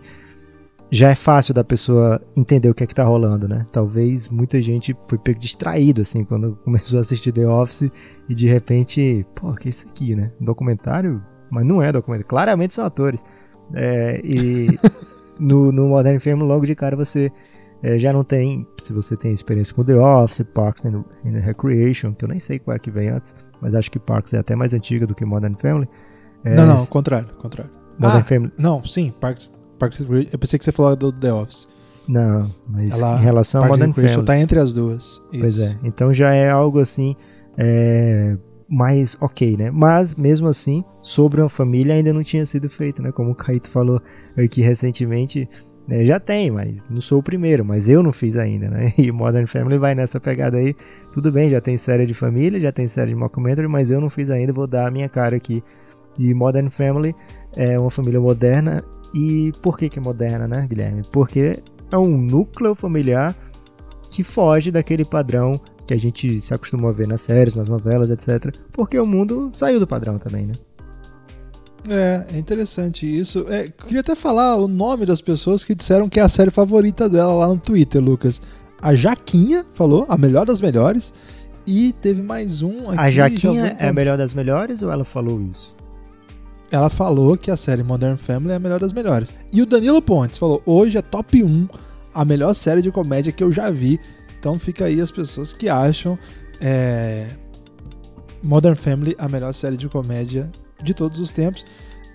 Já 0.94 1.10
é 1.10 1.16
fácil 1.16 1.54
da 1.54 1.64
pessoa 1.64 2.22
entender 2.36 2.70
o 2.70 2.74
que 2.74 2.84
é 2.84 2.88
que 2.88 2.94
tá 2.94 3.04
rolando, 3.04 3.48
né? 3.48 3.66
Talvez 3.72 4.28
muita 4.28 4.62
gente 4.62 4.96
foi 5.08 5.18
pego 5.18 5.40
distraído, 5.40 6.02
assim, 6.02 6.26
quando 6.26 6.58
começou 6.66 7.00
a 7.00 7.02
assistir 7.02 7.32
The 7.32 7.48
Office 7.48 7.90
e 8.28 8.36
de 8.36 8.48
repente, 8.48 9.26
pô, 9.34 9.54
que 9.54 9.68
é 9.68 9.70
isso 9.70 9.88
aqui, 9.88 10.16
né? 10.16 10.32
Um 10.42 10.46
documentário? 10.46 11.24
Mas 11.50 11.66
não 11.66 11.82
é 11.82 11.92
documentário, 11.92 12.28
claramente 12.28 12.74
são 12.74 12.84
atores. 12.84 13.24
É, 13.74 14.20
e 14.24 14.68
no, 15.40 15.72
no 15.72 15.88
Modern 15.88 16.20
Family, 16.20 16.48
logo 16.48 16.66
de 16.66 16.76
cara, 16.76 16.96
você 16.96 17.32
é, 17.84 17.98
já 18.00 18.12
não 18.14 18.24
tem, 18.24 18.66
se 18.80 18.94
você 18.94 19.16
tem 19.18 19.32
experiência 19.34 19.74
com 19.74 19.84
The 19.84 19.96
Office, 19.96 20.46
Parks 20.54 20.86
and, 20.86 21.04
and 21.26 21.40
Recreation, 21.40 22.14
que 22.14 22.24
eu 22.26 22.30
nem 22.30 22.40
sei 22.40 22.60
qual 22.60 22.76
é 22.76 22.80
que 22.80 22.92
vem 22.92 23.10
antes, 23.10 23.34
mas 23.62 23.74
acho 23.74 23.90
que 23.92 23.98
Parks 24.00 24.34
é 24.34 24.38
até 24.40 24.56
mais 24.56 24.74
antiga 24.74 25.06
do 25.08 25.16
que 25.16 25.26
Modern 25.26 25.56
Family. 25.56 25.88
É, 26.44 26.56
não, 26.56 26.66
não, 26.68 26.86
contrário, 26.86 27.28
contrário. 27.36 27.72
Modern 28.00 28.22
Ah, 28.22 28.24
Family, 28.24 28.52
Não, 28.58 28.84
sim, 28.84 29.12
Parks, 29.20 29.54
Parks 29.78 30.00
and 30.02 30.04
Recreation. 30.06 30.30
Eu 30.34 30.40
pensei 30.40 30.58
que 30.60 30.66
você 30.66 30.72
falou 30.72 30.96
do 30.96 31.12
The 31.12 31.32
Office. 31.34 31.68
não, 32.08 32.54
mas 32.68 33.00
Ela- 33.00 33.18
em 33.20 33.24
relação 33.24 33.64
a 33.64 33.68
Modern 33.68 33.94
Family. 33.94 34.26
tá 34.26 34.38
entre 34.38 34.60
as 34.60 34.74
duas. 34.74 35.22
Pois 35.32 35.56
Isso. 35.56 35.64
é, 35.64 35.78
então 35.84 36.14
já 36.14 36.34
é 36.34 36.50
algo 36.50 36.80
assim 36.80 37.16
é, 37.58 38.38
mais 38.70 39.18
ok, 39.20 39.58
né? 39.58 39.70
Mas 39.70 40.16
mesmo 40.16 40.48
assim, 40.48 40.84
sobre 41.02 41.42
uma 41.42 41.50
família 41.50 41.94
ainda 41.94 42.14
não 42.14 42.24
tinha 42.24 42.46
sido 42.46 42.70
feito, 42.70 43.02
né? 43.02 43.12
Como 43.12 43.32
o 43.32 43.36
Caíto 43.36 43.70
falou 43.70 44.02
aqui 44.38 44.62
recentemente, 44.62 45.48
né? 45.92 46.06
já 46.06 46.20
tem, 46.20 46.50
mas 46.50 46.76
não 46.90 47.02
sou 47.02 47.20
o 47.20 47.24
primeiro, 47.24 47.66
mas 47.66 47.90
eu 47.90 48.02
não 48.02 48.14
fiz 48.14 48.36
ainda, 48.36 48.68
né? 48.68 48.94
E 48.98 49.12
Modern 49.12 49.46
Family 49.46 49.78
vai 49.78 49.94
nessa 49.94 50.20
pegada 50.20 50.58
aí. 50.58 50.76
Tudo 51.12 51.32
bem, 51.32 51.50
já 51.50 51.60
tem 51.60 51.78
série 51.78 52.06
de 52.06 52.14
família, 52.14 52.60
já 52.60 52.72
tem 52.72 52.88
série 52.88 53.10
de 53.10 53.16
mockumentary, 53.16 53.68
mas 53.68 53.92
eu 53.92 54.00
não 54.00 54.10
fiz 54.10 54.30
ainda, 54.30 54.54
vou 54.54 54.68
dar 54.68 54.88
a 54.88 54.92
minha 54.92 55.10
cara 55.10 55.36
aqui. 55.36 55.64
E 56.18 56.34
Modern 56.34 56.70
Family 56.70 57.16
é 57.56 57.78
uma 57.78 57.90
família 57.90 58.20
moderna. 58.20 58.84
E 59.14 59.52
por 59.62 59.78
que, 59.78 59.90
que 59.90 60.00
é 60.00 60.02
moderna, 60.02 60.48
né, 60.48 60.66
Guilherme? 60.70 61.02
Porque 61.12 61.62
é 61.92 61.98
um 61.98 62.18
núcleo 62.18 62.74
familiar 62.74 63.36
que 64.10 64.24
foge 64.24 64.72
daquele 64.72 65.04
padrão 65.04 65.54
que 65.86 65.94
a 65.94 65.98
gente 65.98 66.40
se 66.40 66.54
acostumou 66.54 66.90
a 66.90 66.94
ver 66.94 67.08
nas 67.08 67.22
séries, 67.22 67.56
nas 67.56 67.68
novelas, 67.68 68.10
etc. 68.10 68.56
Porque 68.72 68.98
o 68.98 69.06
mundo 69.06 69.50
saiu 69.52 69.80
do 69.80 69.88
padrão 69.88 70.18
também, 70.18 70.46
né? 70.46 70.54
É, 71.90 72.36
é 72.36 72.38
interessante 72.38 73.06
isso. 73.06 73.46
É, 73.50 73.70
queria 73.70 74.02
até 74.02 74.16
falar 74.16 74.56
o 74.56 74.68
nome 74.68 75.06
das 75.06 75.22
pessoas 75.22 75.64
que 75.64 75.74
disseram 75.74 76.08
que 76.08 76.20
é 76.20 76.24
a 76.24 76.30
série 76.30 76.52
favorita 76.52 77.10
dela 77.10 77.34
lá 77.34 77.48
no 77.48 77.58
Twitter, 77.58 78.02
Lucas. 78.02 78.42
A 78.82 78.94
Jaquinha 78.94 79.66
falou, 79.74 80.06
a 80.10 80.18
melhor 80.18 80.46
das 80.46 80.62
melhores. 80.62 81.14
E 81.66 81.94
teve 81.94 82.22
mais 82.22 82.62
um 82.62 82.90
aqui. 82.90 83.00
a 83.00 83.12
Jaquinha 83.12 83.76
é 83.80 83.90
a 83.90 83.94
melhor 83.94 84.18
das 84.18 84.34
melhores 84.34 84.82
ou 84.82 84.92
ela 84.92 85.06
falou 85.06 85.42
isso? 85.42 85.74
Ela 86.72 86.90
falou 86.90 87.38
que 87.38 87.52
a 87.52 87.58
série 87.58 87.84
Modern 87.84 88.18
Family 88.18 88.54
é 88.54 88.56
a 88.56 88.60
melhor 88.60 88.80
das 88.80 88.94
melhores. 88.94 89.34
E 89.54 89.62
o 89.62 89.66
Danilo 89.66 90.02
Pontes 90.02 90.40
falou: 90.40 90.62
hoje 90.66 90.98
é 90.98 91.02
top 91.02 91.44
1, 91.44 91.68
a 92.14 92.26
melhor 92.26 92.54
série 92.54 92.82
de 92.82 92.92
comédia 92.92 93.32
que 93.32 93.44
eu 93.44 93.52
já 93.52 93.70
vi. 93.70 94.00
Então 94.40 94.58
fica 94.58 94.86
aí 94.86 95.00
as 95.00 95.12
pessoas 95.12 95.54
que 95.54 95.70
acham 95.70 96.18
é, 96.60 97.28
Modern 98.42 98.76
Family 98.76 99.16
a 99.20 99.28
melhor 99.28 99.54
série 99.54 99.78
de 99.78 99.88
comédia 99.88 100.50
de 100.84 100.94
todos 100.94 101.20
os 101.20 101.32
tempos. 101.32 101.66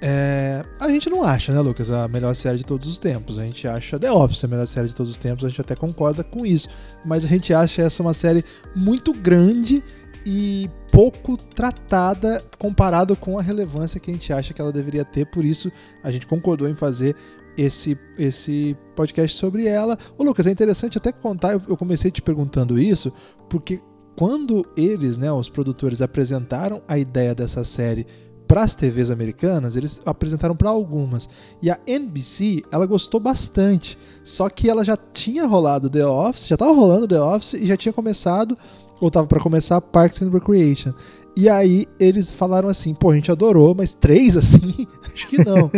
É, 0.01 0.63
a 0.79 0.89
gente 0.91 1.09
não 1.09 1.23
acha, 1.23 1.53
né, 1.53 1.61
Lucas, 1.61 1.91
a 1.91 2.07
melhor 2.07 2.35
série 2.35 2.59
de 2.59 2.67
todos 2.67 2.87
os 2.87 2.99
tempos. 2.99 3.39
A 3.39 3.45
gente 3.45 3.67
acha 3.67 3.99
The 3.99 4.13
Office 4.13 4.45
a 4.45 4.49
melhor 4.49 4.67
série 4.67 4.89
de 4.89 4.95
todos 4.95 5.13
os 5.13 5.19
tempos, 5.19 5.45
a 5.45 5.49
gente 5.49 5.61
até 5.61 5.75
concorda 5.75 6.23
com 6.23 6.45
isso. 6.45 6.69
Mas 7.05 7.25
a 7.25 7.29
gente 7.29 7.55
acha 7.55 7.83
essa 7.83 8.03
uma 8.03 8.13
série 8.15 8.45
muito 8.75 9.13
grande 9.13 9.83
e 10.27 10.69
pouco 10.91 11.37
tratada 11.37 12.43
comparado 12.59 13.17
com 13.17 13.39
a 13.39 13.43
relevância 13.43 14.01
que 14.01 14.11
a 14.11 14.15
gente 14.15 14.33
acha 14.33 14.53
que 14.53 14.61
ela 14.61 14.73
deveria 14.73 15.05
ter. 15.05 15.25
Por 15.27 15.45
isso, 15.45 15.71
a 16.03 16.11
gente 16.11 16.27
concordou 16.27 16.69
em 16.69 16.75
fazer 16.75 17.17
esse, 17.57 17.99
esse 18.19 18.77
podcast 18.95 19.37
sobre 19.37 19.67
ela. 19.67 19.97
Ô, 20.19 20.25
Lucas, 20.25 20.47
é 20.47 20.51
interessante 20.51 20.99
até 20.99 21.11
contar, 21.11 21.53
eu- 21.53 21.77
comecei 21.77 22.11
te 22.11 22.21
perguntando 22.21 22.79
isso, 22.79 23.11
porque 23.49 23.81
quando 24.17 24.67
eles, 24.77 25.17
né, 25.17 25.31
os 25.33 25.49
produtores, 25.49 26.03
apresentaram 26.03 26.83
a 26.89 26.99
ideia 26.99 27.35
dessa 27.35 27.63
série 27.65 28.07
para 28.47 28.63
as 28.63 28.75
TVs 28.75 29.11
americanas, 29.11 29.77
eles 29.77 30.01
apresentaram 30.07 30.57
para 30.57 30.71
algumas. 30.71 31.29
E 31.61 31.71
a 31.71 31.79
NBC, 31.87 32.63
ela 32.71 32.87
gostou 32.87 33.21
bastante. 33.21 33.99
Só 34.25 34.49
que 34.49 34.69
ela 34.71 34.85
já 34.85 34.97
tinha 34.97 35.47
rolado 35.47 35.91
The 35.91 36.07
Office, 36.07 36.49
já 36.49 36.55
estava 36.55 36.73
rolando 36.73 37.09
The 37.09 37.21
Office 37.21 37.55
e 37.55 37.67
já 37.67 37.77
tinha 37.77 37.93
começado, 37.93 38.57
ou 39.01 39.09
estava 39.09 39.27
para 39.27 39.41
começar, 39.41 39.81
Parks 39.81 40.23
and 40.23 40.31
Recreation. 40.31 40.93
E 41.37 41.51
aí 41.51 41.85
eles 42.01 42.33
falaram 42.33 42.69
assim, 42.69 42.95
pô, 42.95 43.11
a 43.11 43.15
gente 43.15 43.31
adorou, 43.31 43.75
mas 43.75 43.93
três 43.93 44.37
assim? 44.37 44.87
Acho 45.13 45.29
que 45.29 45.45
não. 45.45 45.71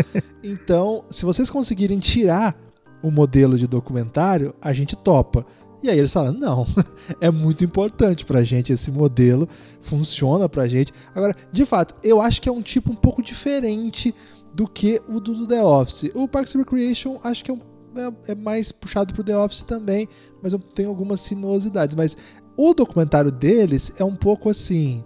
então, 0.42 1.04
se 1.10 1.24
vocês 1.24 1.50
conseguirem 1.50 1.98
tirar 1.98 2.56
o 3.02 3.10
modelo 3.10 3.58
de 3.58 3.66
documentário, 3.66 4.54
a 4.60 4.72
gente 4.72 4.94
topa. 4.94 5.44
E 5.82 5.88
aí 5.88 5.98
eles 5.98 6.12
falaram, 6.12 6.34
não, 6.38 6.66
é 7.20 7.30
muito 7.30 7.64
importante 7.64 8.24
pra 8.24 8.42
gente 8.42 8.72
esse 8.72 8.90
modelo, 8.90 9.48
funciona 9.80 10.48
pra 10.48 10.66
gente. 10.66 10.92
Agora, 11.14 11.36
de 11.52 11.64
fato, 11.64 11.94
eu 12.02 12.20
acho 12.20 12.40
que 12.42 12.48
é 12.48 12.52
um 12.52 12.62
tipo 12.62 12.90
um 12.92 12.96
pouco 12.96 13.22
diferente 13.22 14.14
do 14.54 14.66
que 14.66 15.00
o 15.08 15.20
do, 15.20 15.46
The 15.46 15.62
Office. 15.62 16.10
O 16.14 16.26
Parks 16.26 16.54
and 16.56 16.58
Recreation 16.60 17.18
acho 17.22 17.44
que 17.44 17.50
é, 17.50 17.54
um- 17.54 17.60
é- 17.96 18.32
é 18.32 18.34
mais 18.34 18.72
puxado 18.72 19.14
pro 19.14 19.22
The 19.22 19.36
Office 19.38 19.60
também, 19.62 20.08
mas 20.42 20.52
tenho 20.74 20.88
algumas 20.88 21.20
sinuosidades. 21.20 21.94
Mas 21.94 22.16
o 22.56 22.74
documentário 22.74 23.30
deles 23.30 23.92
é 23.98 24.04
um 24.04 24.16
pouco 24.16 24.50
assim. 24.50 25.04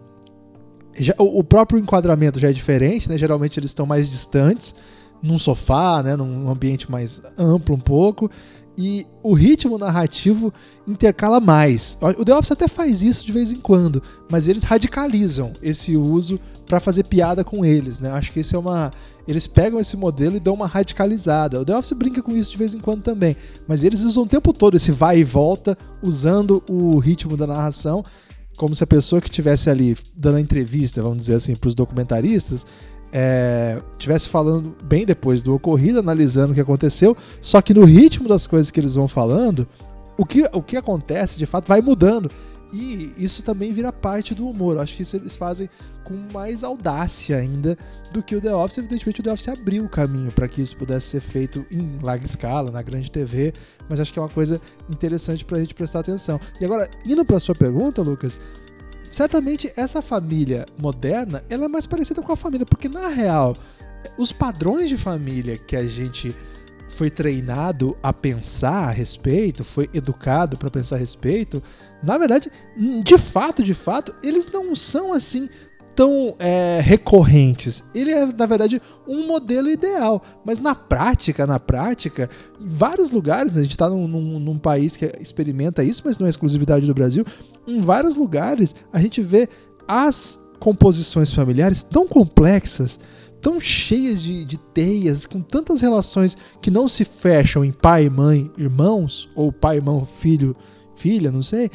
já- 0.99 1.15
o, 1.19 1.41
o 1.41 1.45
próprio 1.45 1.79
enquadramento 1.79 2.39
já 2.39 2.49
é 2.49 2.53
diferente, 2.53 3.09
né? 3.09 3.17
Geralmente 3.19 3.59
eles 3.61 3.71
estão 3.71 3.85
mais 3.87 4.09
distantes, 4.09 4.75
num 5.23 5.39
sofá, 5.39 6.03
né? 6.03 6.17
Num 6.17 6.51
ambiente 6.51 6.91
mais 6.91 7.21
amplo 7.39 7.75
um 7.77 7.81
pouco. 7.81 8.31
E 8.77 9.07
o 9.23 9.35
ritmo 9.35 9.77
narrativo 9.77 10.53
intercala 10.89 11.41
mais. 11.41 11.99
O 12.19 12.25
The 12.25 12.35
Office 12.35 12.53
até 12.53 12.67
faz 12.67 13.03
isso 13.03 13.27
de 13.27 13.33
vez 13.33 13.53
em 13.53 13.61
quando, 13.61 14.03
mas 14.31 14.49
eles 14.49 14.65
radicalizam 14.65 15.53
esse 15.63 15.95
uso 15.97 16.41
para 16.67 16.81
fazer 16.81 17.05
piada 17.05 17.45
com 17.45 17.65
eles, 17.65 18.01
né? 18.01 18.11
Acho 18.13 18.33
que 18.33 18.41
esse 18.41 18.55
é 18.57 18.59
uma. 18.59 18.91
Eles 19.29 19.47
pegam 19.47 19.79
esse 19.79 19.97
modelo 19.97 20.37
e 20.37 20.41
dão 20.41 20.55
uma 20.55 20.67
radicalizada. 20.67 21.61
O 21.61 21.65
The 21.65 21.77
Office 21.77 21.93
brinca 21.93 22.23
com 22.23 22.33
isso 22.33 22.53
de 22.53 22.59
vez 22.59 22.73
em 22.73 22.81
quando 22.81 23.03
também, 23.03 23.37
mas 23.69 23.85
eles 23.85 24.01
usam 24.03 24.25
o 24.25 24.29
tempo 24.29 24.53
todo 24.53 24.77
esse 24.77 24.91
vai 24.91 25.19
e 25.19 25.25
volta, 25.25 25.77
usando 26.03 26.65
o 26.69 26.99
ritmo 26.99 27.37
da 27.37 27.47
narração, 27.47 28.03
como 28.57 28.75
se 28.75 28.83
a 28.83 28.87
pessoa 28.87 29.21
que 29.21 29.29
estivesse 29.29 29.69
ali 29.69 29.97
dando 30.17 30.37
a 30.37 30.41
entrevista, 30.41 31.03
vamos 31.03 31.19
dizer 31.19 31.35
assim, 31.35 31.55
para 31.55 31.69
os 31.69 31.75
documentaristas, 31.75 32.67
é, 33.13 33.81
tivesse 33.99 34.29
falando 34.29 34.75
bem 34.83 35.05
depois 35.05 35.43
do 35.43 35.55
ocorrido, 35.55 35.99
analisando 35.99 36.53
o 36.53 36.55
que 36.55 36.61
aconteceu, 36.61 37.17
só 37.41 37.61
que 37.61 37.75
no 37.75 37.85
ritmo 37.85 38.29
das 38.29 38.47
coisas 38.47 38.71
que 38.71 38.81
eles 38.81 38.95
vão 38.95 39.07
falando, 39.07 39.69
o 40.17 40.25
que, 40.25 40.43
o 40.53 40.63
que 40.63 40.77
acontece 40.77 41.39
de 41.39 41.47
fato 41.47 41.69
vai 41.69 41.81
mudando. 41.81 42.31
E 42.73 43.13
isso 43.19 43.43
também 43.43 43.71
vira 43.71 43.93
parte 43.93 44.35
do 44.35 44.49
humor. 44.49 44.79
Acho 44.79 44.97
que 44.97 45.03
isso 45.03 45.15
eles 45.15 45.37
fazem 45.37 45.69
com 46.05 46.15
mais 46.33 46.65
audácia 46.65 47.37
ainda 47.37 47.77
do 48.15 48.23
que 48.23 48.35
o 48.35 48.41
The 48.41 48.55
Office. 48.55 48.79
Evidentemente, 48.79 49.21
o 49.21 49.23
The 49.23 49.33
Office 49.33 49.49
abriu 49.49 49.85
o 49.85 49.89
caminho 49.91 50.33
para 50.33 50.49
que 50.49 50.63
isso 50.63 50.75
pudesse 50.79 51.09
ser 51.09 51.21
feito 51.21 51.67
em 51.71 51.99
larga 52.03 52.25
escala, 52.25 52.71
na 52.71 52.81
grande 52.81 53.11
TV, 53.11 53.53
mas 53.91 54.01
acho 54.01 54.11
que 54.11 54.19
é 54.19 54.23
uma 54.23 54.29
coisa 54.29 54.59
interessante 54.89 55.45
para 55.45 55.59
a 55.59 55.61
gente 55.61 55.75
prestar 55.75 56.01
atenção. 56.01 56.41
E 56.59 56.65
agora, 56.65 56.89
indo 57.05 57.23
para 57.27 57.39
sua 57.39 57.55
pergunta, 57.55 58.01
Lucas, 58.01 58.41
certamente 59.13 59.73
essa 59.77 60.03
família 60.03 60.67
moderna 60.77 61.45
ela 61.49 61.67
é 61.67 61.69
mais 61.69 61.87
parecida 61.87 62.23
com 62.23 62.33
a 62.33 62.37
família, 62.37 62.67
porque 62.67 62.89
na 62.89 63.09
real, 63.09 63.55
os 64.19 64.33
padrões 64.33 64.89
de 64.89 64.97
família 64.97 65.57
que 65.57 65.77
a 65.77 65.87
gente 65.87 66.35
foi 66.89 67.11
treinado 67.11 67.97
a 68.03 68.13
pensar 68.13 68.89
a 68.89 68.91
respeito, 68.91 69.65
foi 69.65 69.89
educado 69.95 70.57
para 70.57 70.71
pensar 70.71 70.97
a 70.97 70.99
respeito, 70.99 71.63
na 72.03 72.19
verdade, 72.19 72.51
de 72.77 73.17
fato, 73.17 73.63
de 73.63 73.75
fato, 73.75 74.15
eles 74.23 74.51
não 74.51 74.75
são 74.75 75.13
assim 75.13 75.49
tão 75.95 76.35
é, 76.39 76.81
recorrentes. 76.83 77.85
Ele 77.95 78.13
é, 78.13 78.27
na 78.27 78.47
verdade, 78.47 78.81
um 79.07 79.27
modelo 79.27 79.71
ideal. 79.71 80.23
Mas 80.45 80.59
na 80.59 80.75
prática, 80.75 81.47
na 81.47 81.61
prática, 81.61 82.29
em 82.61 82.69
vários 82.69 83.11
lugares, 83.11 83.53
né, 83.53 83.61
a 83.61 83.63
gente 83.63 83.73
está 83.73 83.89
num, 83.89 84.09
num, 84.09 84.41
num, 84.41 84.59
país 84.59 84.97
que 84.97 85.11
experimenta 85.21 85.85
isso, 85.85 86.03
mas 86.05 86.19
não 86.19 86.27
é 86.27 86.31
exclusividade 86.31 86.87
do 86.87 86.95
Brasil. 86.95 87.25
Em 87.67 87.81
vários 87.81 88.17
lugares, 88.17 88.75
a 88.93 89.01
gente 89.01 89.21
vê 89.21 89.49
as 89.87 90.39
composições 90.59 91.33
familiares 91.33 91.83
tão 91.83 92.07
complexas 92.07 93.01
tão 93.43 93.61
cheias 93.61 94.23
de, 94.23 94.45
de 94.45 94.57
teias, 94.57 95.27
com 95.27 95.43
tantas 95.43 95.81
relações 95.81 96.39
que 96.63 96.71
não 96.71 96.87
se 96.87 97.05
fecham 97.05 97.65
em 97.65 97.73
pai, 97.73 98.09
mãe, 98.09 98.49
irmãos, 98.57 99.29
ou 99.35 99.53
pai, 99.53 99.77
irmão, 99.79 100.05
filho, 100.05 100.57
filha, 100.95 101.33
não 101.33 101.43
sei, 101.43 101.69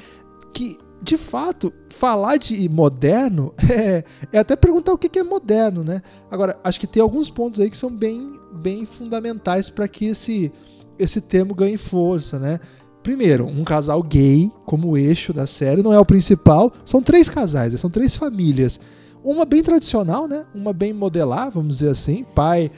que 0.53 0.77
de 1.01 1.17
fato, 1.17 1.71
falar 1.89 2.37
de 2.37 2.67
moderno 2.69 3.53
é, 3.69 4.03
é 4.31 4.39
até 4.39 4.55
perguntar 4.55 4.93
o 4.93 4.97
que 4.97 5.19
é 5.19 5.23
moderno, 5.23 5.83
né? 5.83 6.01
Agora, 6.29 6.59
acho 6.63 6.79
que 6.79 6.87
tem 6.87 7.01
alguns 7.01 7.29
pontos 7.29 7.59
aí 7.59 7.69
que 7.69 7.77
são 7.77 7.95
bem, 7.95 8.39
bem 8.53 8.85
fundamentais 8.85 9.69
para 9.69 9.87
que 9.87 10.05
esse, 10.05 10.51
esse 10.97 11.21
termo 11.21 11.53
ganhe 11.53 11.77
força, 11.77 12.39
né? 12.39 12.59
Primeiro, 13.03 13.45
um 13.45 13.63
casal 13.63 14.03
gay 14.03 14.51
como 14.65 14.97
eixo 14.97 15.31
da 15.31 15.47
série 15.47 15.81
não 15.81 15.93
é 15.93 15.99
o 15.99 16.05
principal, 16.05 16.73
são 16.83 17.01
três 17.01 17.29
casais, 17.29 17.79
são 17.79 17.89
três 17.89 18.15
famílias 18.15 18.79
uma 19.23 19.45
bem 19.45 19.61
tradicional, 19.61 20.27
né? 20.27 20.45
Uma 20.53 20.71
bem 20.71 20.93
modelar, 20.93 21.51
vamos 21.51 21.79
dizer 21.79 21.89
assim. 21.89 22.25
Pai, 22.35 22.71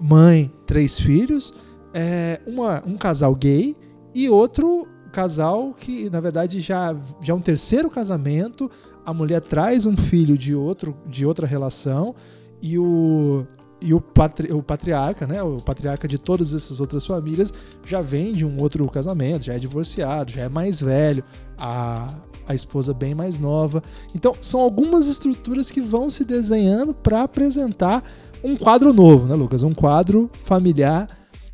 mãe, 0.00 0.52
três 0.66 0.98
filhos. 0.98 1.52
É, 1.92 2.40
uma, 2.46 2.82
um 2.86 2.96
casal 2.96 3.34
gay 3.34 3.76
e 4.14 4.28
outro 4.28 4.86
casal 5.16 5.72
que, 5.72 6.10
na 6.10 6.20
verdade, 6.20 6.60
já, 6.60 6.94
já 7.22 7.32
é 7.32 7.36
um 7.36 7.40
terceiro 7.40 7.88
casamento. 7.88 8.70
A 9.02 9.14
mulher 9.14 9.40
traz 9.40 9.86
um 9.86 9.96
filho 9.96 10.36
de, 10.36 10.54
outro, 10.54 10.94
de 11.06 11.24
outra 11.24 11.46
relação 11.46 12.14
e 12.60 12.78
o, 12.78 13.46
e 13.80 13.94
o, 13.94 14.00
patri, 14.00 14.52
o 14.52 14.62
patriarca, 14.62 15.26
né, 15.26 15.42
o 15.42 15.56
patriarca 15.56 16.06
de 16.06 16.18
todas 16.18 16.52
essas 16.52 16.80
outras 16.80 17.06
famílias, 17.06 17.50
já 17.86 18.02
vem 18.02 18.34
de 18.34 18.44
um 18.44 18.60
outro 18.60 18.86
casamento, 18.90 19.46
já 19.46 19.54
é 19.54 19.58
divorciado, 19.58 20.32
já 20.32 20.42
é 20.42 20.48
mais 20.50 20.82
velho. 20.82 21.24
A, 21.56 22.14
a 22.46 22.54
esposa 22.54 22.92
bem 22.92 23.14
mais 23.14 23.38
nova. 23.38 23.82
Então, 24.14 24.36
são 24.38 24.60
algumas 24.60 25.08
estruturas 25.08 25.70
que 25.70 25.80
vão 25.80 26.10
se 26.10 26.24
desenhando 26.24 26.94
para 26.94 27.22
apresentar 27.22 28.04
um 28.44 28.54
quadro 28.54 28.92
novo, 28.92 29.26
né, 29.26 29.34
Lucas? 29.34 29.62
Um 29.62 29.72
quadro 29.72 30.30
familiar. 30.38 31.08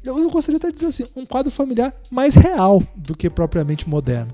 Eu 0.05 0.31
gostaria 0.31 0.57
até 0.57 0.69
de 0.69 0.75
dizer 0.75 0.87
assim, 0.87 1.07
um 1.17 1.25
quadro 1.25 1.51
familiar 1.51 1.95
mais 2.11 2.35
real 2.35 2.83
do 2.97 3.17
que 3.17 3.31
propriamente 3.31 3.88
moderno. 3.88 4.33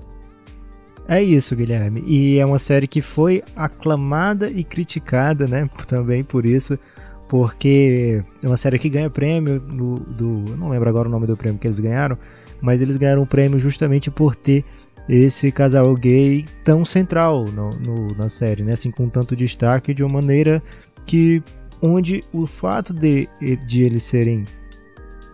É 1.07 1.23
isso, 1.23 1.55
Guilherme. 1.55 2.03
E 2.05 2.37
é 2.37 2.45
uma 2.45 2.59
série 2.59 2.87
que 2.87 3.01
foi 3.01 3.43
aclamada 3.55 4.49
e 4.49 4.63
criticada, 4.63 5.47
né? 5.47 5.67
Também 5.87 6.23
por 6.23 6.45
isso, 6.45 6.77
porque 7.27 8.21
é 8.43 8.47
uma 8.47 8.57
série 8.57 8.77
que 8.77 8.89
ganha 8.89 9.09
prêmio 9.09 9.59
do, 9.59 9.95
do 9.95 10.55
não 10.55 10.69
lembro 10.69 10.89
agora 10.89 11.07
o 11.07 11.11
nome 11.11 11.25
do 11.25 11.35
prêmio 11.35 11.59
que 11.59 11.65
eles 11.65 11.79
ganharam, 11.79 12.17
mas 12.61 12.81
eles 12.81 12.97
ganharam 12.97 13.23
um 13.23 13.25
prêmio 13.25 13.59
justamente 13.59 14.11
por 14.11 14.35
ter 14.35 14.63
esse 15.07 15.51
casal 15.51 15.95
gay 15.95 16.45
tão 16.63 16.85
central 16.85 17.45
no, 17.45 17.71
no, 17.71 18.15
na 18.15 18.29
série, 18.29 18.63
né? 18.63 18.73
Assim, 18.73 18.91
com 18.91 19.09
tanto 19.09 19.35
destaque 19.35 19.93
de 19.95 20.03
uma 20.03 20.13
maneira 20.21 20.61
que 21.07 21.41
onde 21.81 22.23
o 22.31 22.45
fato 22.45 22.93
de, 22.93 23.27
de 23.65 23.81
eles 23.81 24.03
serem 24.03 24.45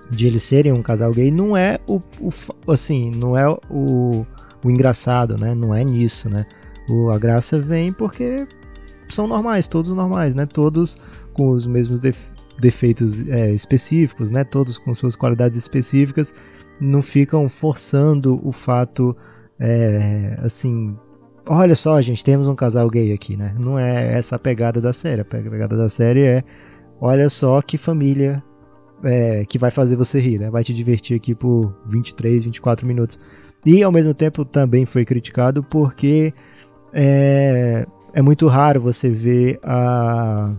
de 0.10 0.28
eles 0.28 0.44
serem 0.44 0.72
um 0.72 0.82
casal 0.82 1.12
gay 1.12 1.32
não 1.32 1.56
é 1.56 1.80
o, 1.88 2.02
o 2.20 2.72
assim, 2.72 3.12
não 3.12 3.38
é 3.38 3.50
o, 3.50 4.26
o 4.63 4.72
engraçado, 4.72 5.36
né? 5.39 5.54
Não 5.54 5.74
é 5.74 5.84
nisso, 5.84 6.30
né? 6.30 6.46
O, 6.89 7.10
a 7.10 7.18
graça 7.18 7.60
vem 7.60 7.91
porque 7.91 8.48
são 9.10 9.28
normais, 9.28 9.68
todos 9.68 9.94
normais, 9.94 10.36
né? 10.36 10.46
Todos 10.46 10.98
com 11.34 11.50
os 11.50 11.65
mesmos 11.65 12.00
def, 12.00 12.32
defeitos 12.60 13.28
é, 13.28 13.54
específicos, 13.54 14.32
né? 14.32 14.44
Todos 14.44 14.78
com 14.78 14.94
suas 14.94 15.15
qualidades 15.15 15.58
específicas, 15.58 16.34
não 16.80 17.02
ficam 17.02 17.48
forçando 17.50 18.39
o 18.44 18.52
fato 18.52 19.15
é, 19.60 20.38
assim, 20.41 20.98
olha 21.48 21.76
só, 21.76 22.02
gente, 22.02 22.24
temos 22.24 22.48
um 22.48 22.56
casal 22.56 22.89
gay 22.89 23.13
aqui, 23.13 23.38
né? 23.38 23.56
Não 23.58 23.80
é 23.80 24.13
essa 24.13 24.36
a 24.36 24.39
pegada 24.39 24.82
da 24.82 24.94
série. 24.94 25.22
A 25.22 25.26
pegada 25.26 25.76
da 25.78 25.89
série 25.89 26.24
é, 26.24 26.44
olha 27.00 27.30
só 27.30 27.62
que 27.62 27.78
família 27.78 28.44
é, 29.03 29.45
que 29.45 29.58
vai 29.58 29.71
fazer 29.71 29.95
você 29.95 30.19
rir, 30.19 30.39
né? 30.39 30.49
Vai 30.49 30.63
te 30.63 30.73
divertir 30.73 31.15
aqui 31.15 31.36
por 31.36 31.75
23, 31.86 32.43
24 32.43 32.86
minutos. 32.86 33.19
E 33.65 33.81
ao 33.84 33.91
mesmo 33.91 34.13
tempo 34.13 34.45
também 34.45 34.86
foi 34.86 35.03
criticado 35.03 35.63
porque 35.63 36.34
é, 36.93 37.86
é 38.13 38.21
muito 38.21 38.47
raro 38.47 38.79
você 38.79 39.10
ver 39.10 39.60
a, 39.63 40.53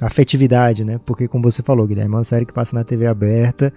afetividade, 0.00 0.84
né? 0.84 1.00
Porque 1.04 1.26
como 1.26 1.50
você 1.50 1.62
falou, 1.62 1.86
Guilherme, 1.86 2.14
é 2.14 2.18
uma 2.18 2.24
série 2.24 2.44
que 2.44 2.52
passa 2.52 2.74
na 2.74 2.84
TV 2.84 3.06
aberta 3.06 3.72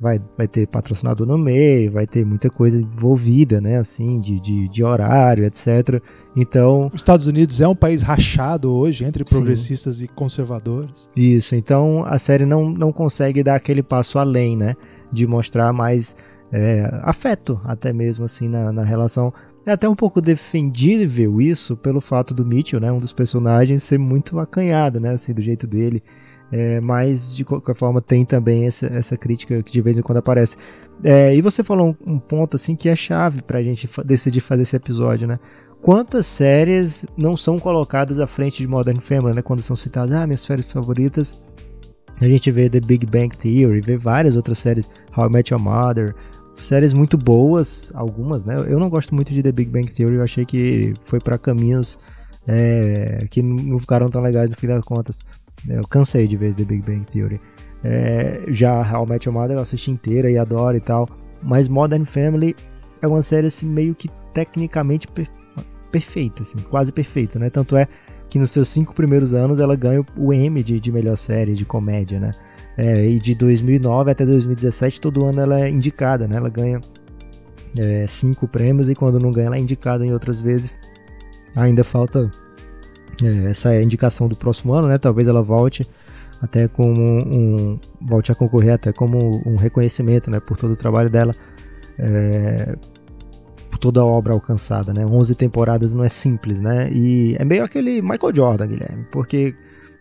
vai, 0.00 0.18
vai 0.36 0.48
ter 0.48 0.66
patrocinador 0.66 1.26
no 1.26 1.36
meio, 1.36 1.92
vai 1.92 2.06
ter 2.06 2.24
muita 2.24 2.48
coisa 2.48 2.80
envolvida, 2.80 3.60
né? 3.60 3.76
Assim, 3.76 4.18
de, 4.18 4.40
de, 4.40 4.68
de 4.68 4.82
horário, 4.82 5.44
etc. 5.44 6.02
Então. 6.34 6.86
Os 6.92 7.00
Estados 7.00 7.26
Unidos 7.26 7.60
é 7.60 7.68
um 7.68 7.74
país 7.74 8.00
rachado 8.00 8.72
hoje 8.72 9.04
entre 9.04 9.22
progressistas 9.24 9.98
sim. 9.98 10.06
e 10.06 10.08
conservadores. 10.08 11.10
Isso, 11.14 11.54
então 11.54 12.04
a 12.06 12.18
série 12.18 12.46
não, 12.46 12.70
não 12.70 12.92
consegue 12.92 13.42
dar 13.42 13.56
aquele 13.56 13.82
passo 13.82 14.18
além, 14.18 14.56
né? 14.56 14.74
De 15.12 15.26
mostrar 15.26 15.72
mais 15.72 16.16
é, 16.50 16.88
afeto, 17.02 17.60
até 17.64 17.92
mesmo 17.92 18.24
assim, 18.24 18.48
na, 18.48 18.72
na 18.72 18.82
relação. 18.82 19.32
É 19.66 19.72
até 19.72 19.86
um 19.86 19.94
pouco 19.94 20.22
defendível 20.22 21.42
isso 21.42 21.76
pelo 21.76 22.00
fato 22.00 22.32
do 22.32 22.46
Mitchell, 22.46 22.80
né? 22.80 22.90
Um 22.90 22.98
dos 22.98 23.12
personagens 23.12 23.82
ser 23.82 23.98
muito 23.98 24.38
acanhado, 24.38 24.98
né? 24.98 25.10
Assim, 25.10 25.34
do 25.34 25.42
jeito 25.42 25.66
dele. 25.66 26.02
É, 26.52 26.80
mas 26.80 27.34
de 27.34 27.44
qualquer 27.44 27.74
forma 27.76 28.00
tem 28.00 28.24
também 28.24 28.66
essa, 28.66 28.86
essa 28.86 29.16
crítica 29.16 29.62
que 29.62 29.70
de 29.70 29.80
vez 29.80 29.96
em 29.96 30.02
quando 30.02 30.18
aparece. 30.18 30.56
É, 31.02 31.34
e 31.34 31.40
você 31.40 31.62
falou 31.62 31.96
um, 32.04 32.14
um, 32.14 32.18
ponto 32.18 32.56
assim 32.56 32.74
que 32.74 32.88
é 32.88 32.96
chave 32.96 33.42
para 33.42 33.58
a 33.58 33.62
gente 33.62 33.88
decidir 34.04 34.40
fazer 34.40 34.62
esse 34.62 34.76
episódio, 34.76 35.28
né? 35.28 35.38
Quantas 35.80 36.26
séries 36.26 37.06
não 37.16 37.36
são 37.36 37.58
colocadas 37.58 38.18
à 38.18 38.26
frente 38.26 38.58
de 38.58 38.66
Modern 38.66 39.00
Family, 39.00 39.34
né? 39.34 39.42
Quando 39.42 39.62
são 39.62 39.76
citadas, 39.76 40.12
ah, 40.12 40.26
minhas 40.26 40.40
séries 40.40 40.70
favoritas. 40.70 41.42
A 42.20 42.28
gente 42.28 42.50
vê 42.50 42.68
The 42.68 42.80
Big 42.80 43.06
Bang 43.06 43.34
Theory, 43.34 43.80
vê 43.80 43.96
várias 43.96 44.36
outras 44.36 44.58
séries, 44.58 44.90
How 45.16 45.26
I 45.26 45.32
Met 45.32 45.54
Your 45.54 45.62
Mother, 45.62 46.14
séries 46.58 46.92
muito 46.92 47.16
boas, 47.16 47.90
algumas, 47.94 48.44
né? 48.44 48.56
Eu 48.68 48.78
não 48.78 48.90
gosto 48.90 49.14
muito 49.14 49.32
de 49.32 49.42
The 49.42 49.52
Big 49.52 49.70
Bang 49.70 49.90
Theory, 49.90 50.16
eu 50.16 50.22
achei 50.22 50.44
que 50.44 50.92
foi 51.02 51.18
para 51.18 51.38
caminhos 51.38 51.98
é, 52.46 53.26
que 53.30 53.42
não 53.42 53.78
ficaram 53.78 54.08
tão 54.08 54.20
legais 54.20 54.50
no 54.50 54.56
fim 54.56 54.66
das 54.66 54.84
contas. 54.84 55.18
Eu 55.68 55.82
cansei 55.82 56.26
de 56.26 56.36
ver 56.36 56.54
The 56.54 56.64
Big 56.64 56.82
Bang 56.86 57.04
Theory. 57.04 57.40
É, 57.82 58.44
já 58.48 58.80
How 58.80 59.06
I 59.06 59.08
Met 59.08 59.28
Your 59.28 59.38
Mother 59.38 59.56
eu 59.56 59.62
assisti 59.62 59.90
inteira 59.90 60.30
e 60.30 60.38
adoro 60.38 60.76
e 60.76 60.80
tal. 60.80 61.08
Mas 61.42 61.68
Modern 61.68 62.04
Family 62.04 62.54
é 63.00 63.06
uma 63.06 63.22
série 63.22 63.46
assim, 63.46 63.66
meio 63.66 63.94
que 63.94 64.08
tecnicamente 64.32 65.06
per 65.08 65.28
perfeita, 65.90 66.44
assim, 66.44 66.58
quase 66.58 66.92
perfeita, 66.92 67.36
né? 67.36 67.50
Tanto 67.50 67.76
é 67.76 67.88
que 68.28 68.38
nos 68.38 68.52
seus 68.52 68.68
cinco 68.68 68.94
primeiros 68.94 69.32
anos 69.32 69.58
ela 69.58 69.74
ganha 69.74 70.06
o 70.16 70.32
M 70.32 70.62
de, 70.62 70.78
de 70.78 70.92
melhor 70.92 71.18
série 71.18 71.52
de 71.52 71.64
comédia, 71.64 72.20
né? 72.20 72.30
É, 72.76 73.04
e 73.04 73.18
de 73.18 73.34
2009 73.34 74.12
até 74.12 74.24
2017 74.24 75.00
todo 75.00 75.26
ano 75.26 75.40
ela 75.40 75.60
é 75.60 75.68
indicada, 75.68 76.28
né? 76.28 76.36
Ela 76.36 76.48
ganha 76.48 76.80
é, 77.76 78.06
cinco 78.06 78.46
prêmios 78.46 78.88
e 78.88 78.94
quando 78.94 79.18
não 79.18 79.32
ganha 79.32 79.48
ela 79.48 79.56
é 79.56 79.58
indicada 79.58 80.06
em 80.06 80.12
outras 80.12 80.40
vezes. 80.40 80.78
Ainda 81.56 81.82
falta 81.82 82.30
é, 83.22 83.50
essa 83.50 83.72
é 83.72 83.78
a 83.78 83.82
indicação 83.82 84.28
do 84.28 84.36
próximo 84.36 84.72
ano, 84.72 84.88
né? 84.88 84.98
Talvez 84.98 85.28
ela 85.28 85.42
volte 85.42 85.86
até 86.40 86.66
como 86.68 87.00
um, 87.00 87.78
volte 88.00 88.32
a 88.32 88.34
concorrer 88.34 88.74
até 88.74 88.92
como 88.92 89.42
um 89.46 89.56
reconhecimento, 89.56 90.30
né? 90.30 90.40
Por 90.40 90.56
todo 90.56 90.72
o 90.72 90.76
trabalho 90.76 91.10
dela, 91.10 91.34
é, 91.98 92.76
por 93.70 93.78
toda 93.78 94.00
a 94.00 94.04
obra 94.04 94.32
alcançada, 94.32 94.92
né? 94.92 95.04
11 95.04 95.34
temporadas 95.34 95.92
não 95.92 96.02
é 96.02 96.08
simples, 96.08 96.60
né? 96.60 96.90
E 96.92 97.36
é 97.38 97.44
meio 97.44 97.62
aquele 97.62 98.00
Michael 98.00 98.34
Jordan, 98.34 98.66
Guilherme, 98.66 99.06
porque 99.12 99.54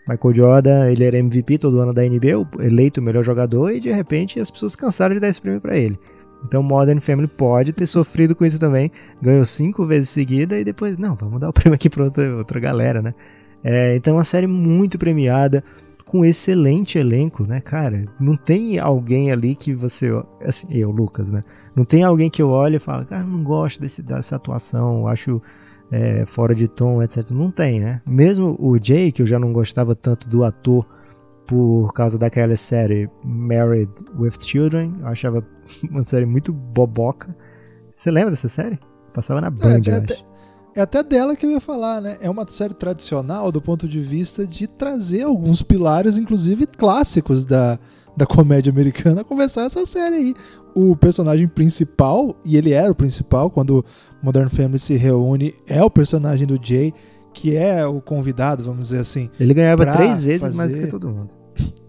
Michael 0.07 0.33
Jordan, 0.33 0.89
ele 0.89 1.03
era 1.03 1.17
MVP 1.17 1.57
todo 1.57 1.79
ano 1.79 1.93
da 1.93 2.01
NBA, 2.01 2.63
eleito 2.65 2.99
o 2.99 3.03
melhor 3.03 3.23
jogador, 3.23 3.71
e 3.71 3.79
de 3.79 3.91
repente 3.91 4.39
as 4.39 4.49
pessoas 4.49 4.75
cansaram 4.75 5.13
de 5.13 5.19
dar 5.19 5.27
esse 5.27 5.41
prêmio 5.41 5.61
para 5.61 5.77
ele. 5.77 5.99
Então 6.45 6.63
Modern 6.63 6.99
Family 6.99 7.27
pode 7.27 7.73
ter 7.73 7.85
sofrido 7.85 8.35
com 8.35 8.45
isso 8.45 8.59
também, 8.59 8.91
ganhou 9.21 9.45
cinco 9.45 9.85
vezes 9.85 10.09
seguida 10.09 10.59
e 10.59 10.63
depois, 10.63 10.97
não, 10.97 11.15
vamos 11.15 11.39
dar 11.39 11.49
o 11.49 11.53
prêmio 11.53 11.75
aqui 11.75 11.89
para 11.89 12.05
outra, 12.05 12.35
outra 12.35 12.59
galera, 12.59 13.01
né? 13.01 13.13
É, 13.63 13.95
então 13.95 14.13
é 14.13 14.17
uma 14.17 14.23
série 14.23 14.47
muito 14.47 14.97
premiada, 14.97 15.63
com 16.05 16.25
excelente 16.25 16.97
elenco, 16.97 17.43
né, 17.43 17.61
cara? 17.61 18.05
Não 18.19 18.35
tem 18.35 18.79
alguém 18.79 19.31
ali 19.31 19.53
que 19.53 19.75
você, 19.75 20.09
assim, 20.43 20.65
eu, 20.71 20.89
Lucas, 20.89 21.31
né? 21.31 21.43
Não 21.75 21.85
tem 21.85 22.03
alguém 22.03 22.31
que 22.31 22.41
eu 22.41 22.49
olhe 22.49 22.77
e 22.77 22.79
falo, 22.79 23.05
cara, 23.05 23.23
não 23.23 23.43
gosto 23.43 23.79
desse, 23.79 24.01
dessa 24.01 24.35
atuação, 24.35 25.07
acho 25.07 25.39
é, 25.91 26.25
fora 26.25 26.55
de 26.55 26.67
tom, 26.67 27.03
etc. 27.03 27.29
Não 27.29 27.51
tem, 27.51 27.79
né? 27.79 28.01
Mesmo 28.07 28.55
o 28.59 28.75
Jay, 28.81 29.11
que 29.11 29.21
eu 29.21 29.27
já 29.27 29.37
não 29.37 29.53
gostava 29.53 29.93
tanto 29.93 30.27
do 30.27 30.43
ator 30.43 30.83
por 31.49 31.91
causa 31.93 32.15
daquela 32.15 32.55
série 32.55 33.09
Married 33.25 33.89
with 34.19 34.33
Children, 34.39 34.97
eu 34.99 35.07
achava 35.07 35.43
uma 35.89 36.03
série 36.03 36.25
muito 36.25 36.53
boboca. 36.53 37.35
Você 37.95 38.11
lembra 38.11 38.29
dessa 38.29 38.47
série? 38.47 38.79
Passava 39.11 39.41
na 39.41 39.49
Band, 39.49 39.81
é, 39.83 39.89
eu 39.89 39.97
até, 39.97 40.17
é 40.75 40.81
até 40.81 41.03
dela 41.03 41.35
que 41.35 41.47
eu 41.47 41.49
ia 41.49 41.59
falar, 41.59 42.01
né? 42.01 42.17
É 42.21 42.29
uma 42.29 42.45
série 42.47 42.75
tradicional 42.75 43.51
do 43.51 43.59
ponto 43.59 43.87
de 43.87 43.99
vista 43.99 44.45
de 44.45 44.67
trazer 44.67 45.23
alguns 45.23 45.63
pilares, 45.63 46.19
inclusive 46.19 46.67
clássicos 46.67 47.43
da, 47.45 47.79
da 48.15 48.27
comédia 48.27 48.71
americana, 48.71 49.21
a 49.21 49.23
conversar 49.23 49.63
essa 49.63 49.83
série 49.87 50.15
aí. 50.15 50.35
O 50.75 50.95
personagem 50.95 51.47
principal, 51.47 52.35
e 52.45 52.57
ele 52.57 52.73
era 52.73 52.91
o 52.91 52.95
principal 52.95 53.49
quando 53.49 53.83
Modern 54.21 54.49
Family 54.49 54.77
se 54.77 54.95
reúne, 54.95 55.55
é 55.67 55.83
o 55.83 55.89
personagem 55.89 56.45
do 56.45 56.59
Jay, 56.61 56.93
que 57.33 57.55
é 57.55 57.87
o 57.87 57.99
convidado, 57.99 58.63
vamos 58.63 58.89
dizer 58.89 58.99
assim. 58.99 59.31
Ele 59.39 59.55
ganhava 59.55 59.83
três 59.83 60.21
vezes 60.21 60.41
mais 60.55 60.69
do 60.69 60.75
fazer- 60.75 60.85
que 60.85 60.91
todo 60.91 61.09
mundo. 61.09 61.38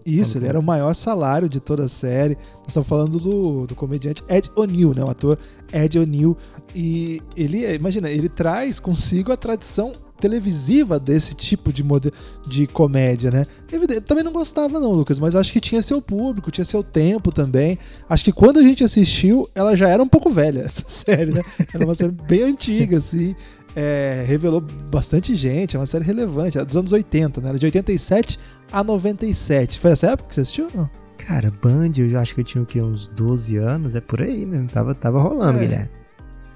Isso, 0.05 0.37
ele 0.37 0.47
era 0.47 0.59
o 0.59 0.63
maior 0.63 0.93
salário 0.93 1.47
de 1.49 1.59
toda 1.59 1.83
a 1.85 1.87
série. 1.87 2.35
Nós 2.59 2.69
estamos 2.69 2.87
falando 2.87 3.19
do, 3.19 3.67
do 3.67 3.75
comediante 3.75 4.23
Ed 4.29 4.49
O'Neill, 4.55 4.93
né? 4.93 5.03
O 5.03 5.09
ator 5.09 5.37
Ed 5.71 5.99
O'Neill. 5.99 6.35
E 6.75 7.21
ele, 7.35 7.65
imagina, 7.75 8.09
ele 8.09 8.29
traz 8.29 8.79
consigo 8.79 9.31
a 9.31 9.37
tradição 9.37 9.93
televisiva 10.21 10.99
desse 10.99 11.33
tipo 11.33 11.73
de, 11.73 11.83
mode- 11.83 12.13
de 12.47 12.67
comédia, 12.67 13.31
né? 13.31 13.45
Eu 13.71 14.01
também 14.01 14.23
não 14.23 14.31
gostava 14.31 14.79
não, 14.79 14.91
Lucas, 14.91 15.17
mas 15.17 15.35
acho 15.35 15.51
que 15.51 15.59
tinha 15.59 15.81
seu 15.81 15.99
público, 15.99 16.51
tinha 16.51 16.63
seu 16.63 16.83
tempo 16.83 17.31
também. 17.31 17.77
Acho 18.07 18.23
que 18.23 18.31
quando 18.31 18.59
a 18.59 18.61
gente 18.61 18.83
assistiu, 18.83 19.49
ela 19.55 19.75
já 19.75 19.89
era 19.89 20.01
um 20.01 20.07
pouco 20.07 20.29
velha, 20.29 20.61
essa 20.67 20.83
série, 20.87 21.31
né? 21.31 21.41
Era 21.73 21.83
uma 21.83 21.95
série 21.95 22.11
bem 22.11 22.43
antiga, 22.43 22.99
assim. 22.99 23.35
É, 23.75 24.25
revelou 24.27 24.59
bastante 24.61 25.33
gente, 25.35 25.75
é 25.75 25.79
uma 25.79 25.85
série 25.85 26.03
relevante, 26.03 26.57
é 26.57 26.65
dos 26.65 26.75
anos 26.75 26.91
80, 26.91 27.39
né? 27.41 27.49
Era 27.49 27.59
de 27.59 27.65
87 27.65 28.37
a 28.71 28.83
97. 28.83 29.79
Foi 29.79 29.91
essa 29.91 30.07
época 30.07 30.29
que 30.29 30.35
você 30.35 30.41
assistiu? 30.41 30.67
Não. 30.75 30.89
Cara, 31.17 31.51
Band, 31.61 31.91
eu 31.97 32.19
acho 32.19 32.33
que 32.35 32.41
eu 32.41 32.45
tinha 32.45 32.61
o 32.61 32.65
quê? 32.65 32.81
Uns 32.81 33.07
12 33.07 33.55
anos, 33.57 33.95
é 33.95 34.01
por 34.01 34.21
aí 34.21 34.45
mesmo. 34.45 34.67
Tava, 34.67 34.93
tava 34.95 35.21
rolando, 35.21 35.59
É. 35.59 35.61
Guilherme. 35.61 35.89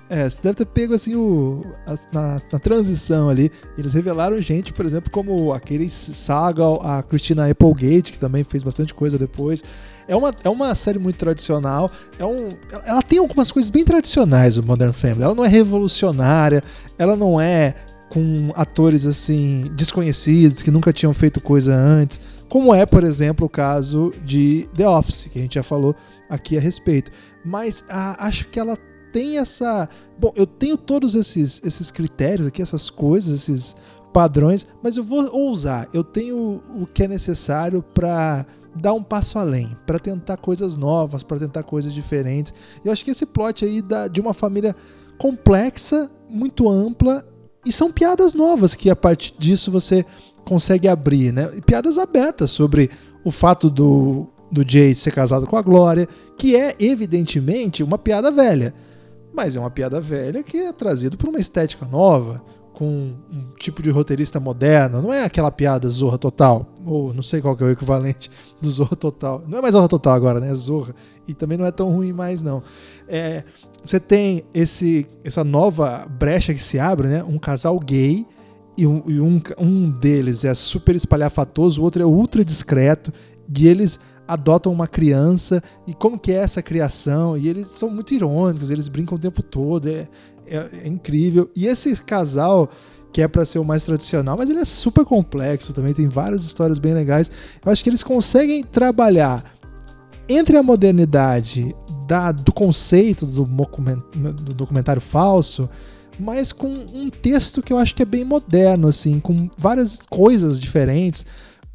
É, 0.07 0.29
você 0.29 0.37
deve 0.43 0.55
ter 0.55 0.65
pego 0.67 0.93
assim 0.93 1.15
o. 1.15 1.63
a- 1.87 1.97
na, 2.13 2.41
na 2.51 2.59
transição 2.59 3.27
ali. 3.27 3.51
Eles 3.77 3.93
revelaram 3.93 4.37
gente, 4.39 4.71
por 4.71 4.85
exemplo, 4.85 5.09
como 5.09 5.51
aquele 5.51 5.89
Sagal, 5.89 6.79
a 6.83 7.01
Christina 7.01 7.49
Applegate, 7.49 8.11
que 8.11 8.19
também 8.19 8.43
fez 8.43 8.61
bastante 8.61 8.93
coisa 8.93 9.17
depois. 9.17 9.63
É 10.07 10.15
uma, 10.15 10.31
é 10.43 10.49
uma 10.49 10.75
série 10.75 10.99
muito 10.99 11.17
tradicional. 11.17 11.89
É 12.19 12.25
um, 12.25 12.49
ela- 12.85 13.01
tem 13.01 13.17
algumas 13.17 13.51
coisas 13.51 13.71
bem 13.71 13.83
tradicionais, 13.83 14.57
o 14.59 14.63
Modern 14.63 14.93
Family. 14.93 15.23
Ela 15.23 15.33
não 15.33 15.43
é 15.43 15.47
revolucionária, 15.47 16.63
ela 16.99 17.15
não 17.15 17.41
é 17.41 17.73
com 18.09 18.51
atores 18.55 19.05
assim 19.07 19.71
desconhecidos 19.75 20.61
que 20.61 20.69
nunca 20.69 20.93
tinham 20.93 21.13
feito 21.13 21.41
coisa 21.41 21.75
antes, 21.75 22.21
como 22.47 22.73
é, 22.73 22.85
por 22.85 23.03
exemplo, 23.03 23.47
o 23.47 23.49
caso 23.49 24.13
de 24.23 24.69
The 24.77 24.87
Office, 24.87 25.25
que 25.33 25.39
a 25.39 25.41
gente 25.41 25.55
já 25.55 25.63
falou 25.63 25.95
aqui 26.29 26.55
a 26.55 26.61
respeito. 26.61 27.11
Mas 27.43 27.83
ah, 27.89 28.15
acho 28.27 28.47
que 28.49 28.59
ela 28.59 28.77
tem 29.15 29.37
essa. 29.37 29.87
Bom, 30.19 30.33
eu 30.35 30.45
tenho 30.45 30.75
todos 30.75 31.15
esses, 31.15 31.61
esses 31.63 31.89
critérios 31.89 32.47
aqui, 32.47 32.61
essas 32.61 32.89
coisas, 32.89 33.33
esses 33.33 33.73
padrões, 34.11 34.67
mas 34.83 34.97
eu 34.97 35.03
vou 35.03 35.25
ousar. 35.33 35.87
Eu 35.93 36.03
tenho 36.03 36.61
o 36.77 36.85
que 36.85 37.03
é 37.03 37.07
necessário 37.07 37.81
para 37.81 38.45
dar 38.75 38.91
um 38.91 39.01
passo 39.01 39.39
além, 39.39 39.73
para 39.87 39.99
tentar 39.99 40.35
coisas 40.35 40.75
novas, 40.75 41.23
para 41.23 41.39
tentar 41.39 41.63
coisas 41.63 41.93
diferentes. 41.93 42.53
Eu 42.83 42.91
acho 42.91 43.05
que 43.05 43.11
esse 43.11 43.25
plot 43.25 43.63
aí 43.63 43.81
da, 43.81 44.09
de 44.09 44.19
uma 44.19 44.33
família 44.33 44.75
complexa, 45.17 46.11
muito 46.29 46.69
ampla, 46.69 47.25
e 47.65 47.71
são 47.71 47.93
piadas 47.93 48.33
novas 48.33 48.75
que 48.75 48.89
a 48.89 48.97
partir 48.97 49.33
disso 49.39 49.71
você 49.71 50.05
consegue 50.43 50.89
abrir, 50.89 51.31
né? 51.31 51.51
E 51.55 51.61
piadas 51.61 51.97
abertas 51.97 52.51
sobre 52.51 52.91
o 53.23 53.31
fato 53.31 53.69
do, 53.69 54.27
do 54.51 54.69
Jay 54.69 54.93
ser 54.93 55.11
casado 55.11 55.47
com 55.47 55.55
a 55.55 55.61
Glória, 55.61 56.05
que 56.37 56.53
é 56.53 56.75
evidentemente 56.81 57.81
uma 57.81 57.97
piada 57.97 58.29
velha. 58.29 58.73
Mas 59.35 59.55
é 59.55 59.59
uma 59.59 59.69
piada 59.69 59.99
velha 59.99 60.43
que 60.43 60.57
é 60.57 60.71
trazido 60.71 61.17
por 61.17 61.29
uma 61.29 61.39
estética 61.39 61.85
nova, 61.85 62.41
com 62.73 62.85
um 63.31 63.53
tipo 63.59 63.81
de 63.81 63.89
roteirista 63.89 64.39
moderno. 64.39 65.01
Não 65.01 65.13
é 65.13 65.23
aquela 65.23 65.51
piada 65.51 65.87
Zorra 65.89 66.17
Total, 66.17 66.65
ou 66.85 67.13
não 67.13 67.23
sei 67.23 67.41
qual 67.41 67.55
que 67.55 67.63
é 67.63 67.67
o 67.67 67.71
equivalente 67.71 68.29
do 68.61 68.69
Zorra 68.69 68.95
Total. 68.95 69.43
Não 69.47 69.57
é 69.59 69.61
mais 69.61 69.73
Zorra 69.73 69.87
Total 69.87 70.13
agora, 70.13 70.39
né? 70.39 70.51
É 70.51 70.55
Zorra. 70.55 70.93
E 71.27 71.33
também 71.33 71.57
não 71.57 71.65
é 71.65 71.71
tão 71.71 71.91
ruim 71.91 72.13
mais, 72.13 72.41
não. 72.41 72.61
É, 73.07 73.43
você 73.83 73.99
tem 73.99 74.43
esse, 74.53 75.07
essa 75.23 75.43
nova 75.43 76.05
brecha 76.09 76.53
que 76.53 76.63
se 76.63 76.79
abre, 76.79 77.07
né? 77.07 77.23
Um 77.23 77.37
casal 77.37 77.79
gay 77.79 78.25
e, 78.77 78.85
um, 78.85 79.03
e 79.07 79.19
um, 79.19 79.41
um 79.57 79.91
deles 79.91 80.43
é 80.43 80.53
super 80.53 80.95
espalhafatoso, 80.95 81.81
o 81.81 81.83
outro 81.83 82.01
é 82.01 82.05
ultra 82.05 82.43
discreto, 82.43 83.11
e 83.57 83.67
eles 83.67 83.99
adotam 84.27 84.71
uma 84.71 84.87
criança 84.87 85.61
e 85.85 85.93
como 85.93 86.19
que 86.19 86.31
é 86.31 86.35
essa 86.35 86.61
criação. 86.61 87.37
E 87.37 87.47
eles 87.47 87.67
são 87.69 87.89
muito 87.89 88.13
irônicos 88.13 88.69
eles 88.69 88.87
brincam 88.87 89.17
o 89.17 89.21
tempo 89.21 89.41
todo 89.41 89.87
é, 89.87 90.07
é, 90.47 90.69
é 90.83 90.87
incrível. 90.87 91.49
E 91.55 91.67
esse 91.67 91.95
casal 92.03 92.69
que 93.11 93.21
é 93.21 93.27
para 93.27 93.45
ser 93.45 93.59
o 93.59 93.63
mais 93.63 93.85
tradicional 93.85 94.37
mas 94.37 94.49
ele 94.49 94.59
é 94.59 94.65
super 94.65 95.05
complexo 95.05 95.73
também 95.73 95.93
tem 95.93 96.07
várias 96.07 96.43
histórias 96.43 96.79
bem 96.79 96.93
legais. 96.93 97.31
Eu 97.63 97.71
acho 97.71 97.83
que 97.83 97.89
eles 97.89 98.03
conseguem 98.03 98.63
trabalhar 98.63 99.43
entre 100.27 100.57
a 100.57 100.63
modernidade 100.63 101.75
da, 102.07 102.31
do 102.31 102.51
conceito 102.51 103.25
do, 103.25 103.45
do 103.45 104.53
documentário 104.53 105.01
falso 105.01 105.69
mas 106.19 106.53
com 106.53 106.67
um 106.67 107.09
texto 107.09 107.61
que 107.61 107.73
eu 107.73 107.77
acho 107.77 107.93
que 107.93 108.01
é 108.01 108.05
bem 108.05 108.23
moderno 108.23 108.87
assim 108.87 109.19
com 109.19 109.49
várias 109.57 109.99
coisas 110.09 110.59
diferentes 110.59 111.25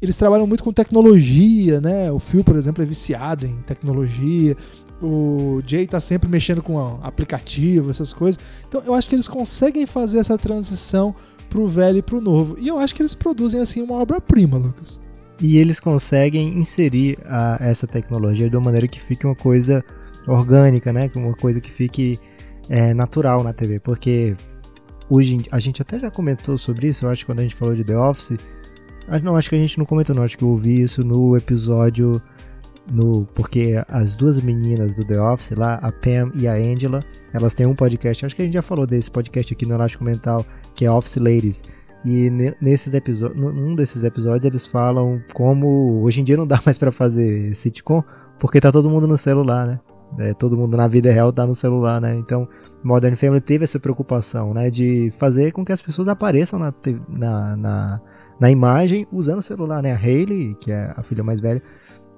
eles 0.01 0.15
trabalham 0.15 0.47
muito 0.47 0.63
com 0.63 0.73
tecnologia, 0.73 1.79
né? 1.79 2.11
O 2.11 2.17
Phil, 2.17 2.43
por 2.43 2.55
exemplo, 2.55 2.81
é 2.81 2.85
viciado 2.85 3.45
em 3.45 3.55
tecnologia. 3.57 4.55
O 5.01 5.61
Jay 5.65 5.85
tá 5.85 5.99
sempre 5.99 6.29
mexendo 6.29 6.61
com 6.61 6.79
aplicativo, 7.03 7.89
essas 7.91 8.11
coisas. 8.11 8.41
Então 8.67 8.81
eu 8.85 8.93
acho 8.95 9.07
que 9.07 9.15
eles 9.15 9.27
conseguem 9.27 9.85
fazer 9.85 10.19
essa 10.19 10.37
transição 10.37 11.13
pro 11.49 11.67
velho 11.67 11.99
e 11.99 12.01
pro 12.01 12.19
novo. 12.19 12.55
E 12.59 12.67
eu 12.67 12.79
acho 12.79 12.95
que 12.95 13.01
eles 13.01 13.13
produzem 13.13 13.61
assim 13.61 13.81
uma 13.81 13.95
obra-prima, 13.95 14.57
Lucas. 14.57 14.99
E 15.39 15.57
eles 15.57 15.79
conseguem 15.79 16.57
inserir 16.57 17.17
a, 17.25 17.57
essa 17.59 17.85
tecnologia 17.85 18.49
de 18.49 18.55
uma 18.55 18.65
maneira 18.65 18.87
que 18.87 18.99
fique 18.99 19.25
uma 19.25 19.35
coisa 19.35 19.83
orgânica, 20.27 20.93
né? 20.93 21.09
Uma 21.15 21.33
coisa 21.33 21.59
que 21.59 21.69
fique 21.69 22.19
é, 22.69 22.93
natural 22.93 23.43
na 23.43 23.53
TV. 23.53 23.79
Porque 23.79 24.35
hoje 25.09 25.39
a 25.51 25.59
gente 25.59 25.81
até 25.81 25.99
já 25.99 26.09
comentou 26.09 26.57
sobre 26.57 26.87
isso, 26.87 27.05
eu 27.05 27.09
acho, 27.09 27.25
quando 27.25 27.39
a 27.39 27.43
gente 27.43 27.55
falou 27.55 27.75
de 27.75 27.83
The 27.83 27.97
Office. 27.97 28.37
Não, 29.23 29.35
acho 29.35 29.49
que 29.49 29.55
a 29.55 29.61
gente 29.61 29.77
não 29.77 29.85
comentou, 29.85 30.15
não. 30.15 30.23
Acho 30.23 30.37
que 30.37 30.43
eu 30.43 30.49
ouvi 30.49 30.81
isso 30.81 31.03
no 31.03 31.35
episódio. 31.35 32.21
No, 32.91 33.25
porque 33.35 33.81
as 33.87 34.15
duas 34.15 34.41
meninas 34.41 34.95
do 34.95 35.05
The 35.05 35.21
Office 35.21 35.51
lá, 35.51 35.75
a 35.75 35.91
Pam 35.91 36.31
e 36.35 36.47
a 36.47 36.53
Angela, 36.53 36.99
elas 37.31 37.53
têm 37.53 37.65
um 37.65 37.75
podcast. 37.75 38.25
Acho 38.25 38.35
que 38.35 38.41
a 38.41 38.45
gente 38.45 38.55
já 38.55 38.61
falou 38.61 38.87
desse 38.87 39.09
podcast 39.09 39.53
aqui 39.53 39.65
no 39.65 39.75
Elástico 39.75 40.03
Mental, 40.03 40.45
que 40.73 40.85
é 40.85 40.91
Office 40.91 41.17
Ladies. 41.17 41.61
E 42.03 42.31
nesses 42.59 42.93
num 43.35 43.75
desses 43.75 44.03
episódios 44.03 44.45
eles 44.45 44.65
falam 44.65 45.21
como 45.33 46.01
hoje 46.01 46.21
em 46.21 46.23
dia 46.23 46.35
não 46.35 46.47
dá 46.47 46.59
mais 46.65 46.77
para 46.77 46.91
fazer 46.91 47.55
sitcom, 47.55 48.03
porque 48.39 48.59
tá 48.59 48.71
todo 48.71 48.89
mundo 48.89 49.07
no 49.07 49.17
celular, 49.17 49.67
né? 49.67 49.79
É, 50.17 50.33
todo 50.33 50.57
mundo 50.57 50.75
na 50.75 50.87
vida 50.87 51.11
real 51.11 51.31
tá 51.31 51.45
no 51.45 51.55
celular, 51.55 52.01
né? 52.01 52.15
Então, 52.15 52.47
Modern 52.83 53.15
Family 53.15 53.41
teve 53.41 53.63
essa 53.63 53.79
preocupação, 53.79 54.53
né? 54.53 54.69
De 54.69 55.11
fazer 55.17 55.51
com 55.51 55.63
que 55.63 55.71
as 55.71 55.81
pessoas 55.81 56.07
apareçam 56.07 56.57
na, 56.57 56.73
na, 57.09 57.55
na, 57.55 58.01
na 58.39 58.51
imagem 58.51 59.07
usando 59.11 59.39
o 59.39 59.43
celular, 59.43 59.81
né? 59.81 59.91
A 59.91 59.97
Hayley, 59.97 60.55
que 60.59 60.71
é 60.71 60.93
a 60.95 61.03
filha 61.03 61.23
mais 61.23 61.39
velha 61.39 61.61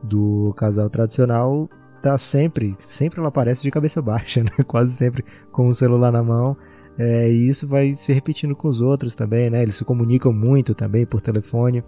do 0.01 0.53
casal 0.57 0.89
tradicional, 0.89 1.69
tá 2.01 2.17
sempre, 2.17 2.77
sempre 2.85 3.19
ela 3.19 3.29
aparece 3.29 3.61
de 3.61 3.71
cabeça 3.71 4.01
baixa, 4.03 4.43
né? 4.43 4.63
Quase 4.65 4.93
sempre 4.93 5.23
com 5.51 5.67
o 5.67 5.73
celular 5.73 6.11
na 6.11 6.23
mão. 6.23 6.55
É, 6.97 7.29
e 7.29 7.47
isso 7.47 7.67
vai 7.67 7.95
se 7.95 8.13
repetindo 8.13 8.55
com 8.55 8.67
os 8.67 8.79
outros 8.81 9.15
também, 9.15 9.49
né? 9.49 9.63
Eles 9.63 9.75
se 9.75 9.85
comunicam 9.85 10.31
muito 10.31 10.75
também 10.75 11.05
por 11.05 11.21
telefone. 11.21 11.83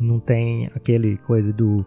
Não 0.00 0.18
tem 0.18 0.70
aquele 0.74 1.16
coisa 1.18 1.52
do 1.52 1.86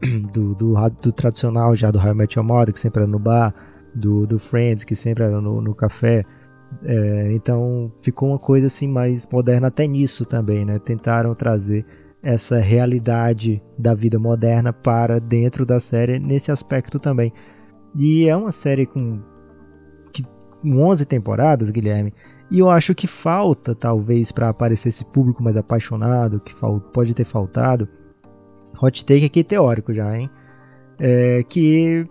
do, 0.32 0.54
do, 0.54 0.74
do 1.00 1.12
tradicional 1.12 1.74
já 1.74 1.90
do 1.90 1.98
How 1.98 2.10
I 2.10 2.14
Met 2.14 2.38
Your 2.38 2.46
Mother, 2.46 2.74
que 2.74 2.80
sempre 2.80 3.02
era 3.02 3.10
no 3.10 3.18
bar, 3.18 3.54
do, 3.96 4.26
do 4.26 4.38
Friends, 4.38 4.84
que 4.84 4.94
sempre 4.94 5.24
era 5.24 5.40
no, 5.40 5.60
no 5.60 5.74
café. 5.74 6.24
É, 6.84 7.32
então 7.32 7.90
ficou 7.96 8.30
uma 8.30 8.38
coisa 8.38 8.66
assim 8.66 8.88
mais 8.88 9.26
moderna 9.26 9.68
até 9.68 9.86
nisso 9.86 10.24
também, 10.24 10.64
né? 10.64 10.78
Tentaram 10.78 11.34
trazer 11.34 11.84
essa 12.22 12.58
realidade 12.58 13.62
da 13.78 13.94
vida 13.94 14.18
moderna 14.18 14.72
para 14.72 15.20
dentro 15.20 15.64
da 15.64 15.78
série 15.78 16.18
nesse 16.18 16.50
aspecto 16.50 16.98
também. 16.98 17.32
E 17.94 18.28
é 18.28 18.36
uma 18.36 18.52
série 18.52 18.84
com, 18.84 19.20
que, 20.12 20.24
com 20.60 20.82
11 20.82 21.06
temporadas, 21.06 21.70
Guilherme. 21.70 22.12
E 22.50 22.58
eu 22.58 22.70
acho 22.70 22.94
que 22.94 23.06
falta, 23.06 23.74
talvez, 23.74 24.30
para 24.30 24.48
aparecer 24.48 24.88
esse 24.88 25.04
público 25.04 25.42
mais 25.42 25.56
apaixonado, 25.56 26.40
que 26.40 26.54
pode 26.92 27.14
ter 27.14 27.24
faltado. 27.24 27.88
Hot 28.80 29.04
take 29.04 29.24
aqui 29.24 29.42
teórico 29.42 29.92
já, 29.92 30.16
hein? 30.16 30.30
É, 30.98 31.42
que 31.42 32.06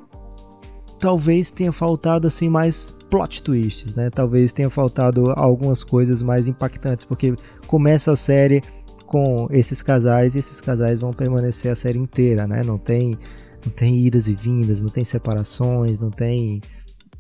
talvez 0.99 1.51
tenha 1.51 1.71
faltado 1.71 2.27
assim 2.27 2.49
mais 2.49 2.95
plot 3.09 3.43
twists, 3.43 3.95
né? 3.95 4.09
Talvez 4.09 4.51
tenha 4.51 4.69
faltado 4.69 5.31
algumas 5.35 5.83
coisas 5.83 6.21
mais 6.21 6.47
impactantes, 6.47 7.05
porque 7.05 7.35
começa 7.67 8.11
a 8.11 8.15
série 8.15 8.61
com 9.05 9.47
esses 9.51 9.81
casais 9.81 10.35
e 10.35 10.39
esses 10.39 10.59
casais 10.59 10.99
vão 10.99 11.11
permanecer 11.11 11.71
a 11.71 11.75
série 11.75 11.99
inteira, 11.99 12.47
né? 12.47 12.63
Não 12.63 12.77
tem, 12.77 13.17
não 13.65 13.71
tem 13.71 14.05
idas 14.05 14.27
e 14.27 14.35
vindas, 14.35 14.81
não 14.81 14.89
tem 14.89 15.03
separações, 15.03 15.99
não 15.99 16.09
tem. 16.09 16.61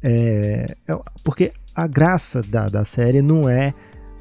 É, 0.01 0.75
é, 0.87 0.99
porque 1.23 1.51
a 1.73 1.87
graça 1.87 2.41
da, 2.41 2.67
da 2.67 2.85
série 2.85 3.21
não 3.21 3.49
é 3.49 3.73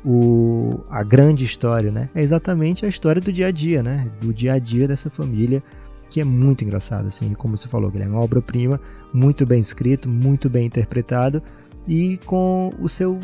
o, 0.04 0.84
a 0.90 1.02
grande 1.02 1.44
história, 1.44 1.90
né? 1.90 2.10
É 2.14 2.22
exatamente 2.22 2.84
a 2.84 2.88
história 2.88 3.20
do 3.20 3.32
dia 3.32 3.46
a 3.46 3.50
dia, 3.50 3.82
né? 3.82 4.10
Do 4.20 4.32
dia 4.32 4.54
a 4.54 4.58
dia 4.58 4.86
dessa 4.86 5.08
família, 5.08 5.62
que 6.14 6.20
é 6.20 6.24
muito 6.24 6.62
engraçado, 6.62 7.08
assim, 7.08 7.34
como 7.34 7.56
você 7.56 7.66
falou, 7.66 7.90
Guilherme. 7.90 8.14
É 8.14 8.16
uma 8.16 8.24
obra-prima, 8.24 8.80
muito 9.12 9.44
bem 9.44 9.60
escrito, 9.60 10.08
muito 10.08 10.48
bem 10.48 10.64
interpretado 10.64 11.42
e 11.88 12.20
com 12.24 12.70
o 12.80 12.88
seu 12.88 13.18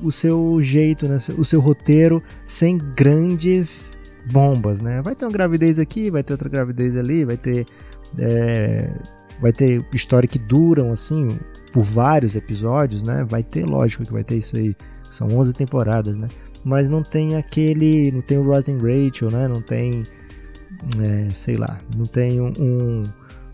o 0.00 0.12
seu 0.12 0.62
jeito, 0.62 1.08
né? 1.08 1.16
o 1.36 1.44
seu 1.44 1.60
roteiro 1.60 2.22
sem 2.46 2.78
grandes 2.78 3.98
bombas, 4.30 4.80
né? 4.80 5.02
Vai 5.02 5.16
ter 5.16 5.24
uma 5.24 5.32
gravidez 5.32 5.80
aqui, 5.80 6.12
vai 6.12 6.22
ter 6.22 6.32
outra 6.32 6.48
gravidez 6.48 6.96
ali, 6.96 7.24
vai 7.24 7.36
ter 7.36 7.66
é, 8.16 8.88
vai 9.40 9.52
ter 9.52 9.84
história 9.92 10.28
que 10.28 10.38
duram 10.38 10.92
assim 10.92 11.36
por 11.72 11.82
vários 11.82 12.36
episódios, 12.36 13.02
né? 13.02 13.24
Vai 13.24 13.42
ter, 13.42 13.64
lógico 13.64 14.04
que 14.04 14.12
vai 14.12 14.22
ter 14.22 14.36
isso 14.36 14.56
aí. 14.56 14.76
São 15.10 15.26
11 15.26 15.54
temporadas, 15.54 16.14
né? 16.14 16.28
Mas 16.64 16.88
não 16.88 17.02
tem 17.02 17.34
aquele, 17.34 18.12
não 18.12 18.22
tem 18.22 18.38
o 18.38 18.44
Ross 18.44 18.68
and 18.68 18.78
Rachel, 18.78 19.28
né? 19.32 19.48
Não 19.48 19.60
tem, 19.60 20.04
é, 21.00 21.32
sei 21.32 21.56
lá, 21.56 21.78
não 21.96 22.06
tem 22.06 22.40
um, 22.40 22.52
um 22.58 23.02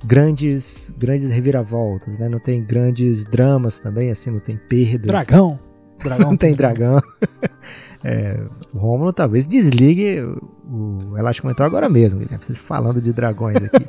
grandes 0.05 0.93
grandes 0.97 1.31
reviravoltas, 1.31 2.19
né? 2.19 2.29
Não 2.29 2.39
tem 2.39 2.63
grandes 2.63 3.25
dramas 3.25 3.79
também, 3.79 4.11
assim, 4.11 4.31
não 4.31 4.41
tem 4.41 4.57
perdas. 4.57 5.07
Dragão. 5.07 5.59
Dragão 6.03 6.31
não 6.31 6.37
tem 6.37 6.55
dragão. 6.55 7.03
é, 8.05 8.41
o 8.75 8.79
Romulo 8.79 9.13
talvez 9.13 9.47
desligue 9.47 10.21
o 10.65 11.17
Elástico 11.17 11.47
Mental 11.47 11.67
agora 11.67 11.89
mesmo, 11.89 12.21
Guilherme. 12.21 12.45
Vocês 12.45 12.59
falando 12.59 13.01
de 13.01 13.13
dragões 13.13 13.57
aqui. 13.57 13.85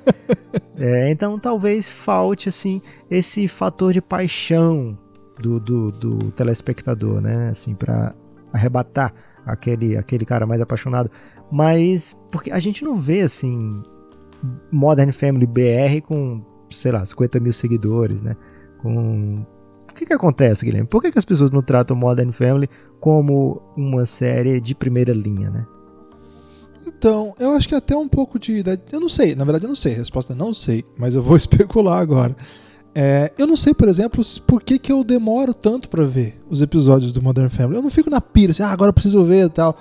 é, 0.78 1.12
então 1.12 1.38
talvez 1.38 1.90
falte 1.90 2.50
assim 2.50 2.82
esse 3.10 3.48
fator 3.48 3.94
de 3.94 4.02
paixão 4.02 4.98
do, 5.38 5.60
do, 5.60 5.92
do 5.92 6.32
telespectador, 6.32 7.22
né? 7.22 7.50
Assim, 7.50 7.76
para 7.76 8.14
arrebatar 8.52 9.14
aquele, 9.46 9.98
aquele 9.98 10.26
cara 10.26 10.46
mais 10.46 10.62
apaixonado. 10.62 11.10
Mas 11.52 12.16
porque 12.32 12.52
a 12.52 12.60
gente 12.60 12.84
não 12.84 12.96
vê 12.96 13.22
assim 13.22 13.82
Modern 14.72 15.12
Family 15.12 15.46
BR 15.46 16.02
com, 16.04 16.42
sei 16.70 16.92
lá, 16.92 17.06
50 17.06 17.40
mil 17.40 17.54
seguidores, 17.54 18.22
né? 18.22 18.36
Com 18.82 19.46
o 19.90 19.94
que, 19.94 20.06
que 20.06 20.14
acontece, 20.14 20.66
Guilherme? 20.66 20.88
Por 20.88 21.02
que, 21.02 21.12
que 21.12 21.20
as 21.20 21.26
pessoas 21.26 21.52
não 21.52 21.62
tratam 21.62 21.96
Modern 21.96 22.32
Family 22.32 22.70
como 23.00 23.62
uma 23.76 24.06
série 24.06 24.60
de 24.60 24.76
primeira 24.76 25.12
linha, 25.12 25.50
né? 25.50 25.66
Então, 26.88 27.34
eu 27.40 27.52
acho 27.52 27.68
que 27.68 27.76
até 27.76 27.96
um 27.96 28.08
pouco 28.08 28.40
de. 28.40 28.64
Eu 28.92 29.00
não 29.00 29.10
sei, 29.10 29.36
na 29.36 29.44
verdade 29.44 29.66
eu 29.66 29.70
não 29.70 29.76
sei, 29.76 29.94
a 29.94 29.98
resposta 29.98 30.34
é 30.34 30.36
não 30.36 30.54
sei, 30.54 30.84
mas 30.98 31.16
eu 31.16 31.22
vou 31.22 31.36
especular 31.38 32.00
agora. 32.00 32.36
É, 32.96 33.32
eu 33.38 33.46
não 33.46 33.56
sei, 33.56 33.74
por 33.74 33.88
exemplo, 33.88 34.24
por 34.48 34.64
que, 34.64 34.80
que 34.80 34.92
eu 34.92 35.04
demoro 35.04 35.54
tanto 35.54 35.88
para 35.88 36.04
ver 36.04 36.42
os 36.50 36.62
episódios 36.62 37.14
do 37.14 37.22
Modern 37.22 37.50
Family. 37.50 37.78
Eu 37.78 37.84
não 37.84 37.90
fico 37.90 38.10
na 38.10 38.20
pira 38.20 38.52
assim, 38.52 38.64
ah, 38.64 38.72
agora 38.72 38.90
eu 38.90 38.94
preciso 38.94 39.24
ver 39.24 39.46
e 39.46 39.50
tal. 39.50 39.78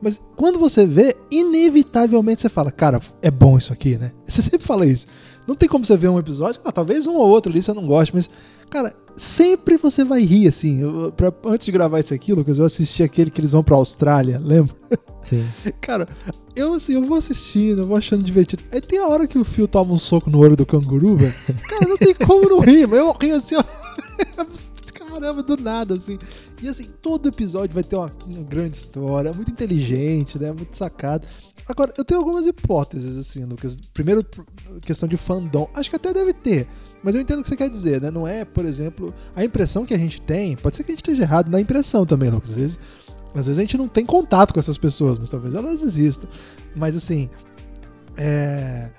Mas 0.00 0.20
quando 0.36 0.58
você 0.58 0.86
vê, 0.86 1.14
inevitavelmente 1.30 2.40
você 2.40 2.48
fala, 2.48 2.70
cara, 2.70 3.00
é 3.20 3.30
bom 3.30 3.58
isso 3.58 3.72
aqui, 3.72 3.98
né? 3.98 4.12
Você 4.26 4.40
sempre 4.40 4.66
fala 4.66 4.86
isso. 4.86 5.06
Não 5.46 5.54
tem 5.54 5.68
como 5.68 5.84
você 5.84 5.96
ver 5.96 6.08
um 6.08 6.18
episódio, 6.18 6.60
ah, 6.64 6.72
talvez 6.72 7.06
um 7.06 7.14
ou 7.14 7.28
outro 7.28 7.50
ali 7.50 7.62
você 7.62 7.72
não 7.72 7.86
goste, 7.86 8.14
mas, 8.14 8.30
cara, 8.70 8.94
sempre 9.16 9.76
você 9.76 10.04
vai 10.04 10.22
rir, 10.22 10.48
assim. 10.48 10.80
Eu, 10.80 11.12
pra, 11.12 11.32
antes 11.44 11.66
de 11.66 11.72
gravar 11.72 12.00
isso 12.00 12.14
aqui, 12.14 12.32
Lucas, 12.32 12.58
eu 12.58 12.64
assisti 12.64 13.02
aquele 13.02 13.30
que 13.30 13.40
eles 13.40 13.52
vão 13.52 13.62
pra 13.62 13.76
Austrália, 13.76 14.40
lembra? 14.42 14.74
Sim. 15.22 15.44
Cara, 15.80 16.08
eu 16.56 16.74
assim, 16.74 16.94
eu 16.94 17.04
vou 17.04 17.18
assistindo, 17.18 17.82
eu 17.82 17.86
vou 17.86 17.96
achando 17.96 18.22
divertido. 18.22 18.62
Aí 18.72 18.80
tem 18.80 18.98
a 18.98 19.06
hora 19.06 19.26
que 19.26 19.38
o 19.38 19.44
Phil 19.44 19.68
toma 19.68 19.92
um 19.92 19.98
soco 19.98 20.30
no 20.30 20.38
olho 20.38 20.56
do 20.56 20.64
canguru, 20.64 21.16
velho. 21.16 21.34
Cara, 21.68 21.86
não 21.86 21.96
tem 21.96 22.14
como 22.14 22.48
não 22.48 22.60
rir, 22.60 22.86
mas 22.86 22.98
eu 22.98 23.12
rio 23.20 23.36
assim, 23.36 23.56
ó. 23.56 23.64
Caramba, 25.20 25.42
do 25.42 25.56
nada, 25.58 25.94
assim. 25.94 26.18
E 26.62 26.68
assim, 26.68 26.88
todo 27.02 27.28
episódio 27.28 27.74
vai 27.74 27.84
ter 27.84 27.94
uma, 27.94 28.10
uma 28.26 28.42
grande 28.42 28.76
história, 28.76 29.32
muito 29.32 29.50
inteligente, 29.50 30.38
né? 30.38 30.50
Muito 30.50 30.76
sacado. 30.76 31.26
Agora, 31.68 31.92
eu 31.98 32.04
tenho 32.04 32.18
algumas 32.18 32.46
hipóteses, 32.46 33.16
assim, 33.18 33.44
Lucas. 33.44 33.78
Primeiro, 33.92 34.24
questão 34.80 35.08
de 35.08 35.16
fandom. 35.16 35.68
Acho 35.74 35.90
que 35.90 35.96
até 35.96 36.12
deve 36.12 36.32
ter, 36.32 36.66
mas 37.02 37.14
eu 37.14 37.20
entendo 37.20 37.40
o 37.40 37.42
que 37.42 37.48
você 37.48 37.56
quer 37.56 37.68
dizer, 37.68 38.00
né? 38.00 38.10
Não 38.10 38.26
é, 38.26 38.44
por 38.44 38.64
exemplo, 38.64 39.14
a 39.36 39.44
impressão 39.44 39.84
que 39.84 39.92
a 39.92 39.98
gente 39.98 40.20
tem. 40.22 40.56
Pode 40.56 40.76
ser 40.76 40.84
que 40.84 40.90
a 40.90 40.94
gente 40.94 41.02
esteja 41.02 41.22
errado 41.22 41.50
na 41.50 41.60
impressão 41.60 42.06
também, 42.06 42.30
Lucas. 42.30 42.52
Às 42.52 42.56
vezes, 42.56 42.78
às 43.34 43.46
vezes 43.46 43.58
a 43.58 43.60
gente 43.60 43.76
não 43.76 43.88
tem 43.88 44.06
contato 44.06 44.54
com 44.54 44.58
essas 44.58 44.78
pessoas, 44.78 45.18
mas 45.18 45.28
talvez 45.28 45.54
elas 45.54 45.82
existam. 45.82 46.26
Mas 46.74 46.96
assim, 46.96 47.28
é... 48.16 48.90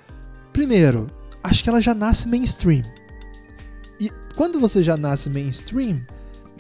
primeiro, 0.54 1.08
acho 1.44 1.64
que 1.64 1.70
ela 1.70 1.82
já 1.82 1.96
nasce 1.96 2.28
mainstream. 2.28 2.84
Quando 4.36 4.60
você 4.60 4.84
já 4.84 4.98
nasce 4.98 5.30
mainstream, 5.30 6.02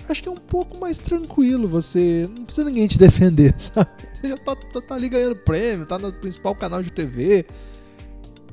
acho 0.09 0.21
que 0.21 0.29
é 0.29 0.31
um 0.31 0.37
pouco 0.37 0.77
mais 0.77 0.99
tranquilo. 0.99 1.67
Você 1.67 2.29
não 2.35 2.45
precisa 2.45 2.65
ninguém 2.65 2.87
te 2.87 2.97
defender, 2.99 3.53
sabe? 3.57 3.89
Você 4.13 4.29
já 4.29 4.37
tá, 4.37 4.55
tá, 4.55 4.81
tá 4.81 4.95
ali 4.95 5.09
ganhando 5.09 5.35
prêmio, 5.35 5.85
tá 5.85 5.97
no 5.97 6.11
principal 6.13 6.55
canal 6.55 6.83
de 6.83 6.91
TV. 6.91 7.45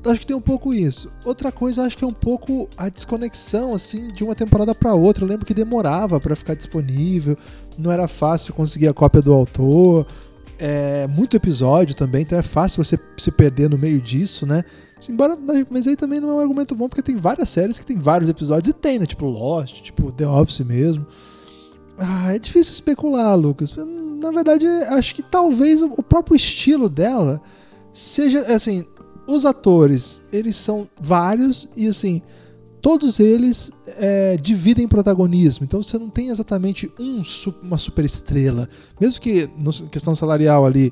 Acho 0.05 0.21
que 0.21 0.27
tem 0.27 0.35
um 0.35 0.41
pouco 0.41 0.73
isso. 0.73 1.11
Outra 1.25 1.51
coisa, 1.51 1.83
acho 1.83 1.97
que 1.97 2.05
é 2.05 2.07
um 2.07 2.13
pouco 2.13 2.69
a 2.77 2.87
desconexão 2.87 3.73
assim 3.73 4.07
de 4.07 4.23
uma 4.23 4.33
temporada 4.33 4.73
para 4.73 4.93
outra. 4.93 5.23
Eu 5.23 5.27
lembro 5.27 5.45
que 5.45 5.53
demorava 5.53 6.19
para 6.19 6.35
ficar 6.35 6.53
disponível, 6.53 7.37
não 7.77 7.91
era 7.91 8.07
fácil 8.07 8.53
conseguir 8.53 8.87
a 8.87 8.93
cópia 8.93 9.21
do 9.21 9.33
autor. 9.33 10.07
É 10.57 11.07
muito 11.07 11.37
episódio 11.37 11.95
também, 11.95 12.21
então 12.21 12.37
é 12.37 12.43
fácil 12.43 12.83
você 12.83 12.99
se 13.17 13.31
perder 13.31 13.69
no 13.69 13.77
meio 13.77 14.01
disso, 14.01 14.45
né? 14.45 14.63
Embora, 15.07 15.37
mas 15.69 15.87
aí 15.87 15.95
também 15.95 16.19
não 16.19 16.29
é 16.31 16.33
um 16.33 16.39
argumento 16.39 16.75
bom, 16.75 16.89
porque 16.89 17.01
tem 17.01 17.15
várias 17.15 17.49
séries 17.49 17.79
que 17.79 17.85
tem 17.85 17.97
vários 17.97 18.29
episódios 18.29 18.69
e 18.69 18.73
tem, 18.73 18.99
né? 18.99 19.05
Tipo 19.05 19.25
Lost, 19.27 19.81
tipo 19.81 20.11
The 20.11 20.27
Office 20.27 20.59
mesmo. 20.61 21.05
Ah, 21.97 22.33
é 22.33 22.39
difícil 22.39 22.73
especular, 22.73 23.37
Lucas. 23.37 23.73
Na 24.21 24.31
verdade, 24.31 24.65
acho 24.65 25.15
que 25.15 25.23
talvez 25.23 25.81
o 25.81 26.03
próprio 26.03 26.35
estilo 26.35 26.89
dela 26.89 27.41
seja 27.93 28.39
assim. 28.53 28.85
Os 29.27 29.45
atores, 29.45 30.23
eles 30.33 30.55
são 30.55 30.89
vários 30.99 31.69
e 31.75 31.85
assim, 31.85 32.19
todos 32.81 33.19
eles 33.19 33.71
é, 33.97 34.37
dividem 34.37 34.87
protagonismo. 34.87 35.65
Então 35.65 35.83
você 35.83 35.97
não 35.97 36.09
tem 36.09 36.29
exatamente 36.29 36.91
um, 36.99 37.21
uma 37.61 37.77
super 37.77 38.03
estrela. 38.03 38.67
Mesmo 38.99 39.21
que, 39.21 39.49
na 39.57 39.71
questão 39.89 40.15
salarial 40.15 40.65
ali, 40.65 40.91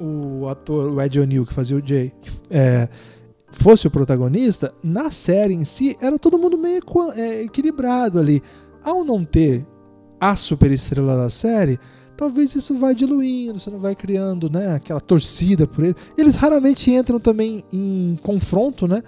o 0.00 0.46
ator, 0.48 0.92
o 0.92 1.00
Ed 1.00 1.20
O'Neill, 1.20 1.46
que 1.46 1.54
fazia 1.54 1.76
o 1.76 1.86
Jay, 1.86 2.12
é, 2.50 2.88
fosse 3.50 3.86
o 3.86 3.90
protagonista, 3.90 4.74
na 4.82 5.10
série 5.10 5.54
em 5.54 5.64
si 5.64 5.96
era 6.00 6.18
todo 6.18 6.38
mundo 6.38 6.56
meio 6.56 6.82
é, 7.14 7.42
equilibrado 7.42 8.18
ali. 8.18 8.42
Ao 8.82 9.04
não 9.04 9.24
ter 9.24 9.66
a 10.18 10.36
superestrela 10.36 11.16
da 11.16 11.30
série, 11.30 11.78
talvez 12.16 12.54
isso 12.54 12.74
vá 12.76 12.92
diluindo, 12.92 13.58
você 13.58 13.70
não 13.70 13.78
vai 13.78 13.94
criando, 13.94 14.50
né, 14.50 14.74
aquela 14.74 15.00
torcida 15.00 15.66
por 15.66 15.84
ele. 15.84 15.96
Eles 16.16 16.36
raramente 16.36 16.90
entram 16.90 17.18
também 17.18 17.64
em 17.72 18.18
confronto, 18.22 18.86
né? 18.86 19.02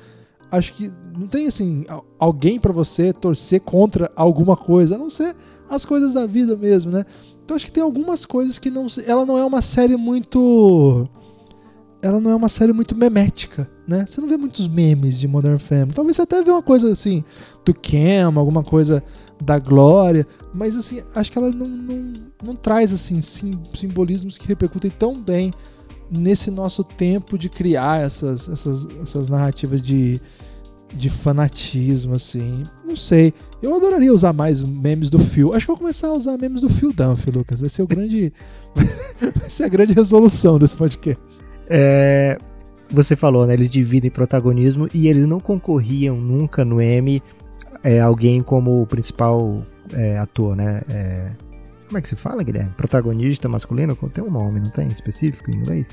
Acho 0.50 0.74
que 0.74 0.92
não 1.16 1.26
tem 1.26 1.46
assim 1.46 1.85
alguém 2.18 2.59
para 2.59 2.72
você 2.72 3.12
torcer 3.12 3.61
contra 3.61 4.11
alguma 4.16 4.57
coisa, 4.57 4.94
a 4.94 4.98
não 4.98 5.09
ser 5.09 5.35
as 5.68 5.87
coisas 5.87 6.12
da 6.12 6.26
vida 6.26 6.57
mesmo, 6.57 6.90
né? 6.90 7.05
Então 7.44 7.57
acho 7.57 7.66
que 7.66 7.72
tem 7.72 7.83
algumas 7.83 8.25
coisas 8.25 8.58
que 8.58 8.71
não, 8.71 8.87
ela 9.06 9.25
não 9.25 9.38
é 9.38 9.44
uma 9.44 9.62
série 9.62 9.96
muito 9.96 11.08
ela 12.03 12.21
não 12.21 12.33
é 12.33 12.35
uma 12.35 12.48
série 12.48 12.73
muito 12.73 12.96
memética, 12.96 13.71
né? 13.87 14.05
Você 14.07 14.21
não 14.21 14.29
vê 14.29 14.37
muitos 14.37 14.67
memes 14.67 15.21
de 15.21 15.29
Modern 15.29 15.59
Family. 15.59 15.94
Talvez 15.94 16.17
você 16.17 16.23
até 16.23 16.42
vê 16.42 16.50
uma 16.50 16.63
coisa 16.63 16.90
assim 16.90 17.23
do 17.65 17.73
Cam, 17.73 18.37
alguma 18.37 18.65
coisa 18.65 19.03
da 19.40 19.59
Glória, 19.61 20.27
mas 20.53 20.77
assim, 20.77 21.00
acho 21.15 21.31
que 21.31 21.38
ela 21.38 21.50
não, 21.53 21.67
não, 21.67 22.13
não 22.44 22.57
traz 22.57 22.92
assim 22.92 23.23
sim, 23.23 23.59
simbolismos 23.73 24.37
que 24.37 24.48
repercutem 24.48 24.90
tão 24.90 25.21
bem 25.21 25.53
nesse 26.11 26.50
nosso 26.50 26.83
tempo 26.83 27.38
de 27.38 27.48
criar 27.48 28.03
essas, 28.03 28.48
essas, 28.48 28.88
essas 29.00 29.29
narrativas 29.29 29.81
de, 29.81 30.21
de 30.92 31.09
fanatismo, 31.09 32.17
assim. 32.17 32.65
Não 32.85 32.96
sei. 32.96 33.33
Eu 33.63 33.77
adoraria 33.77 34.13
usar 34.13 34.33
mais 34.33 34.61
memes 34.61 35.09
do 35.09 35.21
Phil. 35.21 35.55
Acho 35.55 35.67
que 35.67 35.73
vou 35.73 35.79
começar 35.79 36.09
a 36.09 36.13
usar 36.13 36.37
memes 36.37 36.61
do 36.61 36.69
Phil 36.69 36.92
Dunphy, 36.92 37.31
Lucas. 37.31 37.61
Vai 37.61 37.69
ser 37.69 37.83
o 37.83 37.87
grande. 37.87 38.33
vai 39.37 39.48
ser 39.48 39.65
a 39.65 39.69
grande 39.69 39.92
resolução 39.92 40.59
desse 40.59 40.75
podcast. 40.75 41.42
É, 41.69 42.38
você 42.90 43.17
falou, 43.17 43.46
né? 43.46 43.54
Eles 43.54 43.71
dividem 43.71 44.10
protagonismo 44.10 44.88
e 44.92 45.08
eles 45.08 45.27
não 45.27 45.40
concorriam 45.40 46.17
nunca 46.17 46.65
no 46.65 46.81
M 46.81 47.23
é 47.85 48.00
alguém 48.00 48.40
como 48.42 48.87
principal 48.87 49.63
é, 49.92 50.17
ator, 50.19 50.54
né? 50.54 50.83
É, 50.88 51.31
como 51.88 51.98
é 51.98 52.00
que 52.02 52.08
se 52.08 52.17
fala, 52.17 52.42
Guilherme? 52.42 52.71
Protagonista 52.77 53.48
masculino? 53.48 53.96
Tem 54.13 54.23
um 54.23 54.31
nome, 54.31 54.60
não 54.60 54.71
tem? 54.71 54.87
Específico 54.88 55.50
em 55.50 55.56
inglês? 55.56 55.88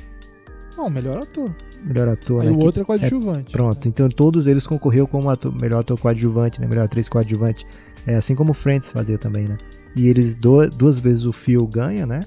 Não, 0.77 0.89
melhor 0.89 1.17
ator. 1.17 1.53
Melhor 1.83 2.07
ator, 2.09 2.41
Aí 2.41 2.47
né? 2.49 2.53
o 2.55 2.63
outro 2.63 2.81
é 2.83 2.85
coadjuvante. 2.85 3.51
Pronto, 3.51 3.87
então 3.87 4.07
todos 4.07 4.45
eles 4.47 4.65
concorreu 4.67 5.07
como 5.07 5.29
ator- 5.29 5.53
melhor 5.59 5.79
ator 5.79 5.99
coadjuvante, 5.99 6.61
né? 6.61 6.67
Melhor 6.67 6.85
atriz 6.85 7.09
coadjuvante. 7.09 7.65
É 8.05 8.15
assim 8.15 8.33
como 8.35 8.51
o 8.51 8.53
Friends 8.53 8.89
fazia 8.89 9.17
também, 9.17 9.45
né? 9.45 9.57
E 9.95 10.07
eles 10.07 10.35
do- 10.35 10.69
duas 10.69 10.99
vezes 10.99 11.25
o 11.25 11.33
Phil 11.33 11.65
ganha, 11.67 12.05
né? 12.05 12.19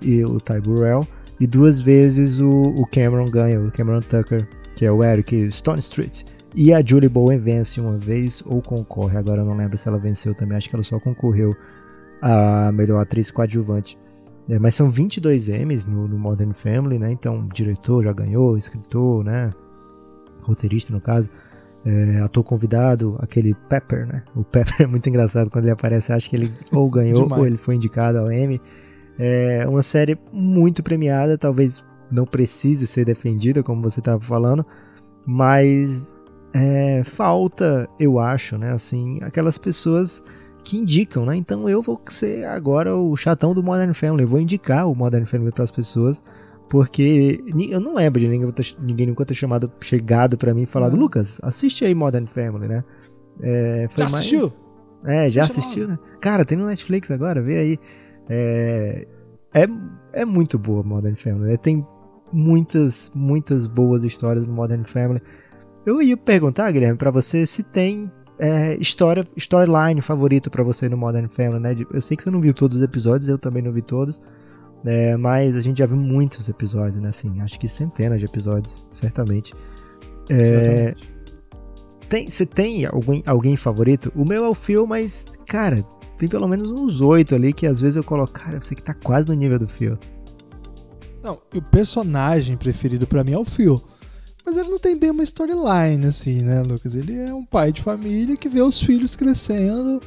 E 0.00 0.24
o 0.24 0.40
Ty 0.40 0.60
Burrell. 0.60 1.06
E 1.40 1.46
duas 1.46 1.80
vezes 1.80 2.40
o, 2.40 2.48
o 2.48 2.86
Cameron 2.86 3.24
ganha, 3.26 3.60
o 3.60 3.70
Cameron 3.70 4.00
Tucker, 4.00 4.46
que 4.76 4.86
é 4.86 4.92
o 4.92 5.02
Eric 5.02 5.50
Stone 5.50 5.80
Street. 5.80 6.22
E 6.54 6.72
a 6.72 6.80
Julie 6.84 7.08
Bowen 7.08 7.38
vence 7.38 7.80
uma 7.80 7.98
vez 7.98 8.42
ou 8.46 8.62
concorre. 8.62 9.16
Agora 9.16 9.40
eu 9.40 9.44
não 9.44 9.56
lembro 9.56 9.76
se 9.76 9.88
ela 9.88 9.98
venceu 9.98 10.34
também. 10.34 10.56
Acho 10.56 10.68
que 10.68 10.76
ela 10.76 10.84
só 10.84 11.00
concorreu 11.00 11.56
a 12.22 12.70
melhor 12.72 13.00
atriz 13.00 13.30
coadjuvante. 13.30 13.98
É, 14.48 14.58
mas 14.58 14.74
são 14.74 14.88
22 14.88 15.48
Emmys 15.48 15.86
no, 15.86 16.06
no 16.06 16.18
Modern 16.18 16.52
Family, 16.52 16.98
né? 16.98 17.10
Então, 17.10 17.48
diretor 17.52 18.04
já 18.04 18.12
ganhou, 18.12 18.56
escritor, 18.56 19.24
né? 19.24 19.52
Roteirista, 20.42 20.92
no 20.92 21.00
caso. 21.00 21.28
É, 21.84 22.20
ator 22.20 22.44
convidado, 22.44 23.16
aquele 23.18 23.54
Pepper, 23.68 24.06
né? 24.06 24.22
O 24.34 24.44
Pepper 24.44 24.76
é 24.82 24.86
muito 24.86 25.08
engraçado 25.08 25.50
quando 25.50 25.64
ele 25.64 25.72
aparece. 25.72 26.12
Acho 26.12 26.30
que 26.30 26.36
ele 26.36 26.50
ou 26.72 26.88
ganhou 26.88 27.28
ou 27.30 27.46
ele 27.46 27.56
foi 27.56 27.74
indicado 27.74 28.18
ao 28.18 28.30
Emmy. 28.30 28.60
É 29.18 29.64
uma 29.68 29.82
série 29.82 30.18
muito 30.32 30.82
premiada, 30.82 31.38
talvez 31.38 31.84
não 32.10 32.24
precise 32.24 32.86
ser 32.86 33.04
defendida, 33.04 33.62
como 33.62 33.82
você 33.82 34.00
estava 34.00 34.20
falando, 34.20 34.64
mas 35.26 36.14
é, 36.52 37.02
falta, 37.04 37.88
eu 37.98 38.18
acho, 38.18 38.56
né? 38.58 38.72
Assim, 38.72 39.18
aquelas 39.22 39.58
pessoas 39.58 40.22
que 40.62 40.78
indicam, 40.78 41.24
né? 41.26 41.36
Então 41.36 41.68
eu 41.68 41.82
vou 41.82 42.00
ser 42.08 42.44
agora 42.46 42.94
o 42.96 43.14
chatão 43.16 43.54
do 43.54 43.62
Modern 43.62 43.92
Family. 43.92 44.22
Eu 44.22 44.28
vou 44.28 44.40
indicar 44.40 44.88
o 44.88 44.94
Modern 44.94 45.24
Family 45.26 45.52
para 45.52 45.64
as 45.64 45.70
pessoas, 45.70 46.22
porque 46.68 47.42
eu 47.70 47.80
não 47.80 47.94
lembro 47.94 48.20
de 48.20 48.28
ninguém, 48.28 48.52
ninguém 48.80 49.06
nunca 49.06 49.24
ter 49.26 49.34
chamado, 49.34 49.70
chegado 49.80 50.36
para 50.38 50.54
mim 50.54 50.62
e 50.62 50.66
falado, 50.66 50.92
Não. 50.92 51.00
Lucas, 51.00 51.38
assiste 51.42 51.84
aí 51.84 51.94
Modern 51.94 52.26
Family, 52.26 52.68
né? 52.68 52.84
É, 53.40 53.88
Já 53.90 54.04
mais- 54.04 54.14
assistiu? 54.14 54.52
É, 55.06 55.28
já 55.28 55.42
Assiste 55.44 55.60
assistiu, 55.60 55.86
né? 55.88 55.98
Cara, 56.18 56.46
tem 56.46 56.56
no 56.56 56.66
Netflix 56.66 57.10
agora, 57.10 57.42
vê 57.42 57.58
aí. 57.58 57.78
É, 58.28 59.06
é, 59.52 59.66
é 60.12 60.24
muito 60.24 60.58
boa 60.58 60.82
Modern 60.82 61.14
Family, 61.14 61.50
né? 61.50 61.56
Tem 61.56 61.86
muitas, 62.32 63.10
muitas 63.14 63.66
boas 63.66 64.04
histórias 64.04 64.46
no 64.46 64.52
Modern 64.52 64.84
Family. 64.84 65.22
Eu 65.86 66.02
ia 66.02 66.16
perguntar, 66.16 66.70
Guilherme, 66.72 66.96
pra 66.96 67.10
você 67.10 67.46
se 67.46 67.62
tem 67.62 68.10
é, 68.38 68.76
história, 68.80 69.26
storyline 69.36 70.00
favorito 70.00 70.50
pra 70.50 70.62
você 70.62 70.88
no 70.88 70.96
Modern 70.96 71.28
Family, 71.28 71.60
né? 71.60 71.76
Eu 71.92 72.00
sei 72.00 72.16
que 72.16 72.22
você 72.22 72.30
não 72.30 72.40
viu 72.40 72.52
todos 72.54 72.78
os 72.78 72.82
episódios, 72.82 73.28
eu 73.28 73.38
também 73.38 73.62
não 73.62 73.72
vi 73.72 73.82
todos. 73.82 74.20
é, 74.84 75.16
mas 75.16 75.54
a 75.56 75.60
gente 75.60 75.78
já 75.78 75.86
viu 75.86 75.96
muitos 75.96 76.48
episódios, 76.48 77.00
né? 77.00 77.10
Assim, 77.10 77.40
acho 77.40 77.58
que 77.58 77.68
centenas 77.68 78.18
de 78.18 78.26
episódios, 78.26 78.86
certamente. 78.90 79.54
É, 80.28 80.40
Exatamente. 80.40 81.12
tem, 82.08 82.30
você 82.30 82.46
tem 82.46 82.86
alguém, 82.86 83.22
alguém 83.26 83.56
favorito? 83.56 84.12
O 84.16 84.24
meu 84.24 84.44
é 84.44 84.48
o 84.48 84.54
Phil, 84.54 84.86
mas, 84.86 85.24
cara, 85.46 85.84
tem 86.18 86.28
pelo 86.28 86.46
menos 86.48 86.70
uns 86.70 87.00
oito 87.00 87.34
ali 87.34 87.52
que 87.52 87.66
às 87.66 87.80
vezes 87.80 87.96
eu 87.96 88.04
coloco, 88.04 88.32
cara, 88.32 88.60
você 88.60 88.74
que 88.74 88.82
tá 88.82 88.94
quase 88.94 89.28
no 89.28 89.34
nível 89.34 89.58
do 89.58 89.68
Phil. 89.68 89.98
Não, 91.22 91.40
o 91.54 91.62
personagem 91.62 92.56
preferido 92.56 93.06
pra 93.06 93.24
mim 93.24 93.32
é 93.32 93.38
o 93.38 93.44
Phil. 93.44 93.82
Mas 94.46 94.58
ele 94.58 94.68
não 94.68 94.78
tem 94.78 94.94
bem 94.96 95.10
uma 95.10 95.22
storyline, 95.22 96.04
assim, 96.06 96.42
né, 96.42 96.62
Lucas? 96.62 96.94
Ele 96.94 97.18
é 97.18 97.32
um 97.32 97.44
pai 97.46 97.72
de 97.72 97.80
família 97.80 98.36
que 98.36 98.46
vê 98.48 98.60
os 98.60 98.78
filhos 98.78 99.16
crescendo. 99.16 100.00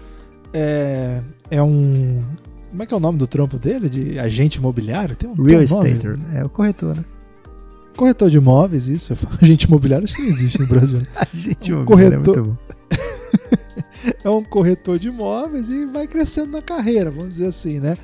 É, 0.54 1.24
é 1.50 1.62
um. 1.64 2.22
Como 2.70 2.84
é 2.84 2.86
que 2.86 2.94
é 2.94 2.98
o 2.98 3.00
nome 3.00 3.18
do 3.18 3.26
trampo 3.26 3.58
dele? 3.58 3.90
De 3.90 4.20
agente 4.20 4.60
imobiliário? 4.60 5.16
Tem 5.16 5.28
um, 5.28 5.34
Real? 5.34 5.64
Estater, 5.64 6.14
é 6.36 6.44
o 6.44 6.50
corretor, 6.50 6.96
né? 6.96 7.04
Corretor 7.96 8.30
de 8.30 8.38
imóveis, 8.38 8.86
isso. 8.88 9.14
Agente 9.42 9.66
imobiliário, 9.66 10.04
acho 10.06 10.14
que 10.14 10.22
não 10.22 10.30
existe 10.30 10.60
no 10.62 10.68
Brasil. 10.68 11.00
né? 11.00 11.08
A 11.18 11.28
gente 11.36 11.74
Um 11.74 11.82
é 11.82 11.86
corretor. 11.86 12.20
muito 12.20 12.44
bom. 12.44 12.58
é 14.24 14.30
um 14.30 14.44
corretor 14.44 15.00
de 15.00 15.08
imóveis 15.10 15.70
e 15.70 15.86
vai 15.86 16.08
crescendo 16.08 16.52
na 16.52 16.62
carreira, 16.62 17.10
vamos 17.12 17.30
dizer 17.30 17.48
assim, 17.48 17.80
né? 17.80 17.98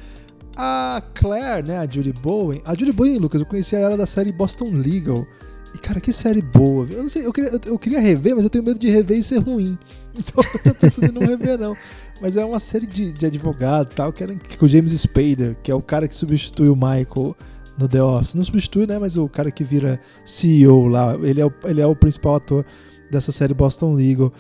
A 0.56 1.02
Claire, 1.16 1.66
né, 1.68 1.78
a 1.78 1.88
Julie 1.90 2.14
Bowen. 2.14 2.62
A 2.66 2.76
Julie 2.76 2.94
Bowen, 2.94 3.18
Lucas, 3.18 3.42
eu 3.42 3.48
conhecia 3.48 3.80
ela 3.80 3.98
da 3.98 4.06
série 4.06 4.32
Boston 4.32 4.72
Legal. 4.72 5.26
E, 5.74 5.78
cara, 5.80 6.00
que 6.00 6.14
série 6.14 6.42
boa. 6.42 6.88
Eu 6.92 7.02
não 7.02 7.10
sei, 7.10 7.26
eu 7.26 7.34
queria, 7.34 7.60
eu- 7.66 7.80
queria 7.80 8.00
rever, 8.00 8.36
mas 8.36 8.44
eu 8.44 8.50
tenho 8.50 8.64
medo 8.64 8.80
de 8.80 8.88
rever 8.90 9.18
e 9.18 9.24
ser 9.24 9.40
ruim. 9.40 9.78
Então 10.16 10.44
eu 10.54 10.60
tô 10.72 10.76
pensando 10.76 11.08
em 11.08 11.12
não 11.12 11.26
rever, 11.26 11.58
não. 11.58 11.76
Mas 12.22 12.38
é 12.38 12.46
uma 12.46 12.60
série 12.60 12.86
de, 12.86 13.12
de 13.12 13.26
advogado 13.26 13.96
tal, 13.96 14.14
que 14.14 14.22
era 14.22 14.32
com 14.60 14.66
o 14.68 14.70
James 14.70 14.92
Spader, 14.92 15.58
que 15.64 15.72
é 15.72 15.76
o 15.76 15.82
cara 15.82 16.08
que 16.08 16.16
substitui 16.16 16.70
o 16.70 16.76
Michael 16.76 17.36
no 17.80 17.88
The 17.88 18.04
Office. 18.04 18.36
Não 18.36 18.44
substitui, 18.44 18.86
né? 18.86 19.00
Mas 19.00 19.18
o 19.18 19.28
cara 19.28 19.50
que 19.50 19.64
vira 19.64 20.00
CEO 20.24 20.86
lá. 20.86 21.16
Ele 21.20 21.42
é 21.42 21.46
o, 21.48 21.52
ele 21.64 21.82
é 21.82 21.88
o 21.88 21.96
principal 21.96 22.36
ator 22.36 22.64
dessa 23.10 23.32
série 23.32 23.56
Boston 23.56 23.96
Legal. 23.96 24.32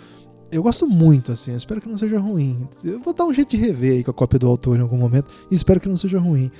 Eu 0.53 0.61
gosto 0.61 0.85
muito, 0.85 1.31
assim, 1.31 1.55
espero 1.55 1.81
que 1.81 1.89
não 1.89 1.97
seja 1.97 2.19
ruim. 2.19 2.67
Eu 2.83 2.99
vou 2.99 3.11
dar 3.11 3.25
um 3.25 3.33
jeito 3.33 3.49
de 3.49 3.57
rever 3.57 3.93
aí 3.93 4.03
com 4.03 4.11
a 4.11 4.13
cópia 4.13 4.37
do 4.37 4.47
autor 4.47 4.77
em 4.77 4.83
algum 4.83 4.97
momento 4.97 5.33
e 5.49 5.55
espero 5.55 5.79
que 5.79 5.89
não 5.89 5.97
seja 5.97 6.19
ruim. 6.19 6.51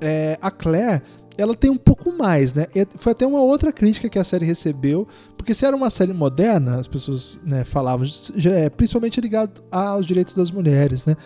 É, 0.00 0.38
a 0.40 0.52
Claire, 0.52 1.02
ela 1.36 1.54
tem 1.54 1.68
um 1.68 1.76
pouco 1.76 2.16
mais, 2.16 2.54
né? 2.54 2.66
Foi 2.94 3.10
até 3.10 3.26
uma 3.26 3.40
outra 3.40 3.72
crítica 3.72 4.08
que 4.08 4.20
a 4.20 4.24
série 4.24 4.46
recebeu, 4.46 5.06
porque 5.36 5.52
se 5.52 5.66
era 5.66 5.74
uma 5.74 5.90
série 5.90 6.12
moderna, 6.12 6.76
as 6.76 6.86
pessoas 6.86 7.40
né, 7.44 7.64
falavam, 7.64 8.06
é, 8.46 8.70
principalmente 8.70 9.20
ligado 9.20 9.62
aos 9.68 10.06
direitos 10.06 10.34
das 10.34 10.50
mulheres, 10.52 11.04
né? 11.04 11.16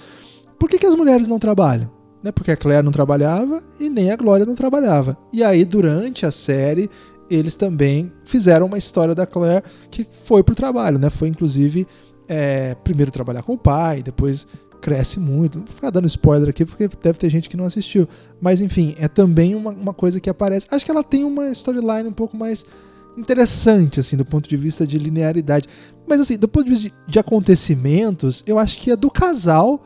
Por 0.59 0.70
que, 0.70 0.79
que 0.79 0.87
as 0.87 0.95
mulheres 0.95 1.29
não 1.29 1.39
trabalham? 1.39 1.91
Né? 2.22 2.33
Porque 2.33 2.53
a 2.53 2.57
Claire 2.57 2.83
não 2.83 2.93
trabalhava 2.93 3.62
e 3.79 3.91
nem 3.91 4.11
a 4.11 4.16
Glória 4.16 4.47
não 4.47 4.55
trabalhava. 4.55 5.14
E 5.31 5.45
aí, 5.45 5.62
durante 5.62 6.25
a 6.25 6.31
série, 6.31 6.89
eles 7.29 7.55
também 7.55 8.12
fizeram 8.25 8.66
uma 8.66 8.79
história 8.79 9.14
da 9.14 9.27
Claire 9.27 9.62
que 9.91 10.07
foi 10.11 10.43
pro 10.43 10.55
trabalho, 10.55 10.99
né? 10.99 11.11
Foi 11.11 11.29
inclusive 11.29 11.87
é, 12.29 12.75
primeiro 12.77 13.11
trabalhar 13.11 13.43
com 13.43 13.55
o 13.55 13.59
pai, 13.59 14.03
depois 14.03 14.47
cresce 14.81 15.18
muito. 15.18 15.59
Não 15.59 15.64
vou 15.64 15.75
ficar 15.75 15.91
dando 15.91 16.07
spoiler 16.07 16.51
aqui, 16.51 16.64
porque 16.64 16.87
deve 17.03 17.18
ter 17.18 17.31
gente 17.31 17.49
que 17.49 17.57
não 17.57 17.64
assistiu. 17.64 18.07
Mas 18.41 18.61
enfim, 18.61 18.95
é 18.99 19.09
também 19.09 19.55
uma, 19.55 19.70
uma 19.70 19.95
coisa 19.95 20.20
que 20.20 20.29
aparece. 20.29 20.66
Acho 20.70 20.85
que 20.85 20.91
ela 20.91 21.03
tem 21.03 21.25
uma 21.25 21.49
storyline 21.51 22.07
um 22.07 22.12
pouco 22.12 22.37
mais 22.37 22.66
interessante, 23.16 24.01
assim, 24.01 24.16
do 24.16 24.25
ponto 24.25 24.47
de 24.49 24.57
vista 24.57 24.87
de 24.87 24.99
linearidade. 24.99 25.68
Mas 26.07 26.20
assim, 26.20 26.37
do 26.37 26.47
ponto 26.47 26.66
de 26.66 26.70
vista 26.72 26.89
de, 26.89 27.12
de 27.12 27.18
acontecimentos, 27.18 28.45
eu 28.47 28.59
acho 28.59 28.79
que 28.79 28.91
a 28.91 28.95
do 28.95 29.11
casal. 29.11 29.83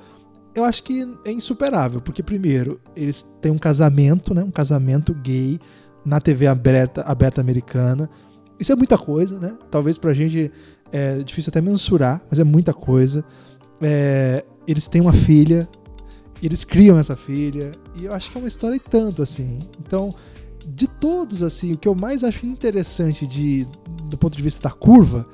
Eu 0.55 0.65
acho 0.65 0.83
que 0.83 1.07
é 1.25 1.31
insuperável, 1.31 2.01
porque 2.01 2.21
primeiro, 2.21 2.81
eles 2.97 3.23
têm 3.41 3.53
um 3.53 3.59
casamento, 3.59 4.35
né? 4.35 4.43
Um 4.43 4.51
casamento 4.51 5.15
gay 5.15 5.61
na 6.05 6.21
TV 6.21 6.49
aberta, 6.49 7.03
aberta 7.03 7.41
americana. 7.41 8.11
Isso 8.59 8.73
é 8.73 8.75
muita 8.75 8.99
coisa, 8.99 9.39
né? 9.39 9.57
Talvez 9.71 9.97
pra 9.97 10.13
gente 10.13 10.51
é 10.93 11.19
difícil 11.19 11.51
até 11.51 11.61
mensurar, 11.61 12.23
mas 12.31 12.39
é 12.39 12.45
muita 12.45 12.73
coisa. 12.73 13.25
É, 13.81 14.45
eles 14.67 14.87
têm 14.87 15.01
uma 15.01 15.13
filha, 15.13 15.69
eles 16.43 16.65
criam 16.65 16.99
essa 16.99 17.17
filha, 17.17 17.73
e 17.97 18.05
eu 18.05 18.13
acho 18.13 18.31
que 18.31 18.37
é 18.37 18.41
uma 18.41 18.49
história 18.49 18.77
e 18.77 18.81
tanto, 18.81 19.23
assim. 19.23 19.59
Então, 19.81 20.15
de 20.67 20.87
todos, 20.87 21.43
assim, 21.43 21.73
o 21.73 21.79
que 21.79 21.89
eu 21.89 21.95
mais 21.95 22.25
acho 22.25 22.47
interessante 22.47 23.27
de, 23.27 23.67
do 24.05 24.19
ponto 24.19 24.37
de 24.37 24.43
vista 24.43 24.69
da 24.69 24.75
curva, 24.75 25.27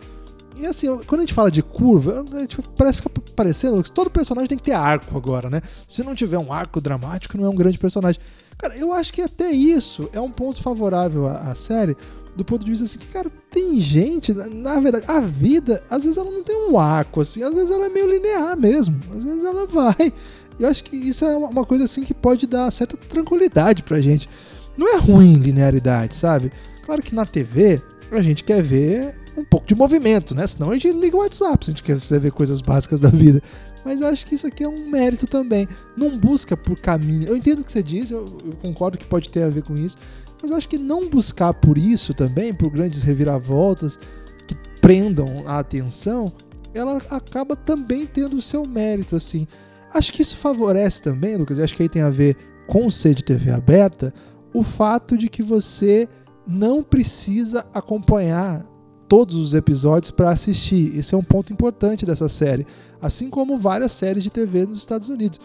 e 0.57 0.67
assim, 0.67 0.87
quando 1.07 1.21
a 1.21 1.25
gente 1.25 1.35
fala 1.35 1.51
de 1.51 1.63
curva, 1.63 2.25
parece 2.77 2.99
ficar 2.99 3.11
parecendo 3.35 3.83
que 3.83 3.91
todo 3.91 4.09
personagem 4.09 4.49
tem 4.49 4.59
que 4.59 4.63
ter 4.63 4.73
arco 4.73 5.17
agora, 5.17 5.51
né? 5.51 5.61
Se 5.87 6.05
não 6.05 6.15
tiver 6.15 6.39
um 6.39 6.53
arco 6.53 6.81
dramático, 6.81 7.37
não 7.37 7.47
é 7.47 7.49
um 7.49 7.57
grande 7.57 7.77
personagem. 7.77 8.21
Cara, 8.57 8.77
eu 8.77 8.93
acho 8.93 9.13
que 9.13 9.21
até 9.21 9.51
isso 9.51 10.09
é 10.13 10.21
um 10.21 10.31
ponto 10.31 10.63
favorável 10.63 11.27
à, 11.27 11.51
à 11.51 11.55
série, 11.57 11.97
do 12.37 12.45
ponto 12.45 12.65
de 12.65 12.71
vista 12.71 12.85
assim, 12.85 12.99
que, 12.99 13.07
cara, 13.07 13.31
tem 13.51 13.81
gente, 13.81 14.33
na- 14.33 14.81
verdade, 14.81 15.05
a 15.09 15.21
vida, 15.21 15.83
às 15.91 16.03
vezes 16.05 16.17
ela 16.19 16.31
não 16.31 16.43
tem 16.43 16.57
um 16.71 16.79
arco, 16.79 17.21
assim, 17.21 17.43
às 17.43 17.55
vezes 17.55 17.71
ela 17.71 17.87
é 17.87 17.89
meio 17.89 18.11
linear 18.11 18.57
mesmo, 18.59 18.99
às 19.17 19.25
vezes 19.25 19.45
ela 19.45 19.67
vai. 19.69 20.13
Eu 20.59 20.69
acho 20.69 20.85
que 20.85 20.97
isso 20.97 21.25
é 21.25 21.37
uma 21.37 21.49
uma 21.49 21.65
coisa 21.67 21.85
assim 21.85 22.05
que 22.05 22.15
pode 22.15 22.47
dar 22.47 22.71
certa 22.71 22.97
tranquilidade 22.97 23.83
pra 23.83 24.01
gente. 24.01 24.29
Não 24.77 24.89
é 24.95 24.99
ruim 24.99 25.35
linearidade, 25.35 26.15
sabe? 26.15 26.53
Claro 26.85 27.03
que 27.03 27.15
na 27.15 27.25
TV 27.27 27.81
a 28.11 28.21
gente 28.21 28.45
quer 28.45 28.63
ver 28.63 29.17
um 29.37 29.45
pouco 29.45 29.67
de 29.67 29.75
movimento, 29.75 30.35
né? 30.35 30.47
Senão 30.47 30.71
a 30.71 30.75
gente 30.75 30.93
liga 30.93 31.17
o 31.17 31.21
WhatsApp 31.21 31.65
se 31.65 31.71
a 31.71 31.75
gente 31.75 31.83
quer 31.83 31.99
ver 32.21 32.31
coisas 32.31 32.61
básicas 32.61 33.01
da 33.01 33.09
vida. 33.09 33.43
Mas 33.85 34.01
eu 34.01 34.07
acho 34.07 34.25
que 34.25 34.35
isso 34.35 34.47
aqui 34.47 34.65
é 34.65 34.69
um 34.69 34.89
mérito 34.89 35.27
também. 35.27 35.69
Não 35.97 36.17
busca 36.17 36.57
por 36.57 36.79
caminho. 36.79 37.29
Eu 37.29 37.37
entendo 37.37 37.61
o 37.61 37.65
que 37.65 37.71
você 37.73 37.83
diz, 37.83 38.11
eu, 38.11 38.21
eu 38.45 38.53
concordo 38.63 38.97
que 38.97 39.07
pode 39.07 39.29
ter 39.29 39.43
a 39.43 39.49
ver 39.49 39.63
com 39.63 39.75
isso. 39.77 39.99
Mas 40.45 40.51
eu 40.51 40.59
acho 40.59 40.69
que 40.69 40.77
não 40.77 41.09
buscar 41.09 41.55
por 41.55 41.79
isso 41.79 42.13
também, 42.13 42.53
por 42.53 42.69
grandes 42.69 43.03
reviravoltas 43.03 43.99
que 44.47 44.55
prendam 44.79 45.43
a 45.47 45.59
atenção, 45.59 46.31
ela 46.75 46.99
acaba 47.09 47.57
também 47.57 48.07
tendo 48.07 48.37
o 48.37 48.43
seu 48.43 48.67
mérito, 48.67 49.17
assim. 49.17 49.49
Acho 49.95 50.13
que 50.13 50.21
isso 50.21 50.37
favorece 50.37 51.01
também, 51.01 51.39
Lucas, 51.39 51.57
e 51.57 51.63
acho 51.63 51.75
que 51.75 51.83
aí 51.83 51.89
tem 51.89 52.03
a 52.03 52.11
ver 52.11 52.37
com 52.67 52.91
ser 52.91 53.15
de 53.15 53.25
TV 53.25 53.53
aberta, 53.53 54.13
o 54.53 54.63
fato 54.63 55.17
de 55.17 55.31
que 55.31 55.43
você 55.43 56.07
não 56.47 56.83
precisa 56.83 57.65
acompanhar 57.73 58.67
todos 59.09 59.37
os 59.37 59.55
episódios 59.55 60.11
para 60.11 60.29
assistir. 60.29 60.95
Esse 60.95 61.15
é 61.15 61.17
um 61.19 61.25
ponto 61.25 61.55
importante 61.55 62.05
dessa 62.05 62.29
série. 62.29 62.67
Assim 63.01 63.31
como 63.31 63.59
várias 63.59 63.93
séries 63.93 64.23
de 64.23 64.29
TV 64.29 64.67
nos 64.67 64.81
Estados 64.81 65.09
Unidos. 65.09 65.41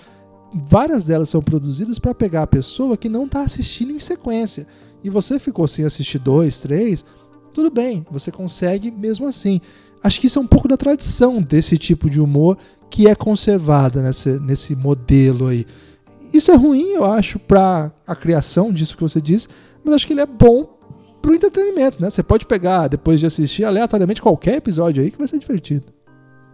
Várias 0.54 1.06
delas 1.06 1.30
são 1.30 1.42
produzidas 1.42 2.00
para 2.00 2.14
pegar 2.14 2.44
a 2.44 2.48
pessoa 2.48 2.98
que 2.98 3.08
não 3.08 3.26
está 3.26 3.44
assistindo 3.44 3.94
em 3.94 4.00
sequência. 4.00 4.68
E 5.04 5.10
você 5.10 5.40
ficou 5.40 5.68
sem 5.68 5.86
assistir 5.86 6.20
dois, 6.20 6.60
três, 6.60 7.06
tudo 7.54 7.72
bem, 7.72 8.06
você 8.12 8.32
consegue 8.32 8.92
mesmo 8.92 9.28
assim. 9.28 9.62
Acho 10.04 10.20
que 10.20 10.28
isso 10.28 10.40
é 10.40 10.42
um 10.42 10.48
pouco 10.48 10.68
da 10.68 10.78
tradição 10.78 11.42
desse 11.42 11.78
tipo 11.78 12.10
de 12.10 12.22
humor 12.22 12.58
que 12.90 13.08
é 13.08 13.16
conservada 13.16 14.02
nesse, 14.02 14.40
nesse 14.40 14.76
modelo 14.76 15.48
aí. 15.48 15.66
Isso 16.34 16.52
é 16.52 16.56
ruim, 16.56 16.92
eu 16.92 17.06
acho, 17.06 17.40
para 17.40 17.92
a 18.06 18.16
criação 18.16 18.72
disso 18.72 18.96
que 18.96 19.02
você 19.02 19.20
disse, 19.20 19.48
mas 19.84 19.96
acho 19.96 20.08
que 20.08 20.14
ele 20.14 20.22
é 20.22 20.26
bom 20.26 20.78
pro 21.22 21.34
entretenimento, 21.34 22.02
né? 22.02 22.10
Você 22.10 22.24
pode 22.24 22.46
pegar, 22.46 22.88
depois 22.88 23.20
de 23.20 23.26
assistir 23.26 23.64
aleatoriamente 23.64 24.22
qualquer 24.22 24.56
episódio 24.56 25.04
aí 25.04 25.12
que 25.12 25.18
vai 25.18 25.28
ser 25.28 25.40
divertido. 25.40 25.86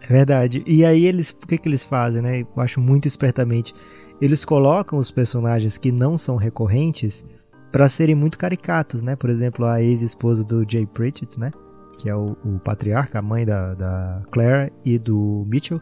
É 0.02 0.08
verdade. 0.08 0.64
E 0.66 0.86
aí 0.86 1.06
eles, 1.06 1.32
o 1.32 1.48
que 1.48 1.58
que 1.58 1.68
eles 1.68 1.84
fazem, 1.84 2.22
né? 2.22 2.42
Eu 2.42 2.48
acho 2.58 2.80
muito 2.80 3.08
espertamente. 3.08 3.74
Eles 4.22 4.46
colocam 4.46 4.98
os 4.98 5.12
personagens 5.12 5.78
que 5.78 5.92
não 5.92 6.18
são 6.18 6.36
recorrentes 6.36 7.26
para 7.72 7.90
serem 7.90 8.16
muito 8.16 8.38
caricatos, 8.38 9.02
né? 9.02 9.16
Por 9.16 9.30
exemplo, 9.30 9.66
a 9.66 9.82
ex-esposa 9.82 10.44
do 10.44 10.66
Jay 10.70 10.86
Pritchett, 10.86 11.40
né? 11.40 11.52
Que 11.98 12.10
é 12.10 12.16
o, 12.16 12.38
o 12.44 12.60
patriarca, 12.60 13.20
a 13.20 13.22
mãe 13.22 13.46
da, 13.46 13.74
da 13.74 14.22
Claire 14.32 14.72
e 14.84 14.98
do 14.98 15.46
Mitchell. 15.48 15.82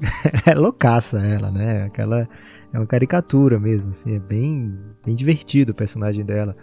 é 0.46 0.54
loucaça 0.54 1.18
ela, 1.18 1.50
né? 1.50 1.84
Aquela 1.84 2.28
é 2.72 2.78
uma 2.78 2.86
caricatura 2.86 3.58
mesmo, 3.58 3.90
assim, 3.90 4.16
é 4.16 4.18
bem, 4.18 4.78
bem 5.04 5.14
divertido 5.14 5.72
o 5.72 5.74
personagem 5.74 6.24
dela 6.24 6.56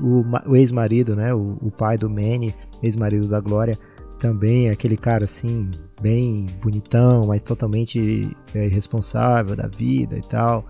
o, 0.00 0.24
o 0.46 0.56
ex-marido, 0.56 1.14
né, 1.14 1.34
o, 1.34 1.58
o, 1.60 1.70
pai 1.70 1.98
do 1.98 2.08
Manny, 2.08 2.54
ex-marido 2.82 3.28
da 3.28 3.40
Glória, 3.40 3.76
também 4.18 4.68
é 4.68 4.72
aquele 4.72 4.96
cara 4.96 5.24
assim, 5.24 5.70
bem 6.00 6.46
bonitão, 6.62 7.26
mas 7.26 7.42
totalmente 7.42 8.36
é, 8.54 8.66
irresponsável 8.66 9.56
da 9.56 9.66
vida 9.66 10.16
e 10.16 10.20
tal. 10.20 10.66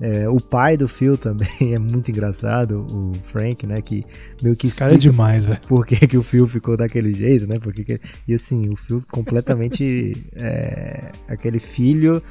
É, 0.00 0.28
o 0.28 0.36
pai 0.36 0.76
do 0.76 0.86
Phil 0.86 1.16
também 1.16 1.48
é 1.74 1.78
muito 1.78 2.10
engraçado, 2.10 2.86
o 2.90 3.12
Frank, 3.30 3.66
né? 3.66 3.80
Que 3.80 4.04
meio 4.42 4.54
que. 4.54 4.66
Esse 4.66 4.76
cara 4.76 4.94
é 4.94 4.98
demais, 4.98 5.46
velho. 5.46 5.60
Por 5.66 5.86
que, 5.86 6.06
que 6.06 6.18
o 6.18 6.22
Phil 6.22 6.46
ficou 6.46 6.76
daquele 6.76 7.12
jeito, 7.14 7.46
né? 7.46 7.54
Porque 7.60 7.84
que, 7.84 8.00
e 8.28 8.34
assim, 8.34 8.68
o 8.68 8.76
Phil 8.76 9.02
completamente. 9.10 10.26
é, 10.36 11.12
aquele 11.28 11.58
filho 11.58 12.22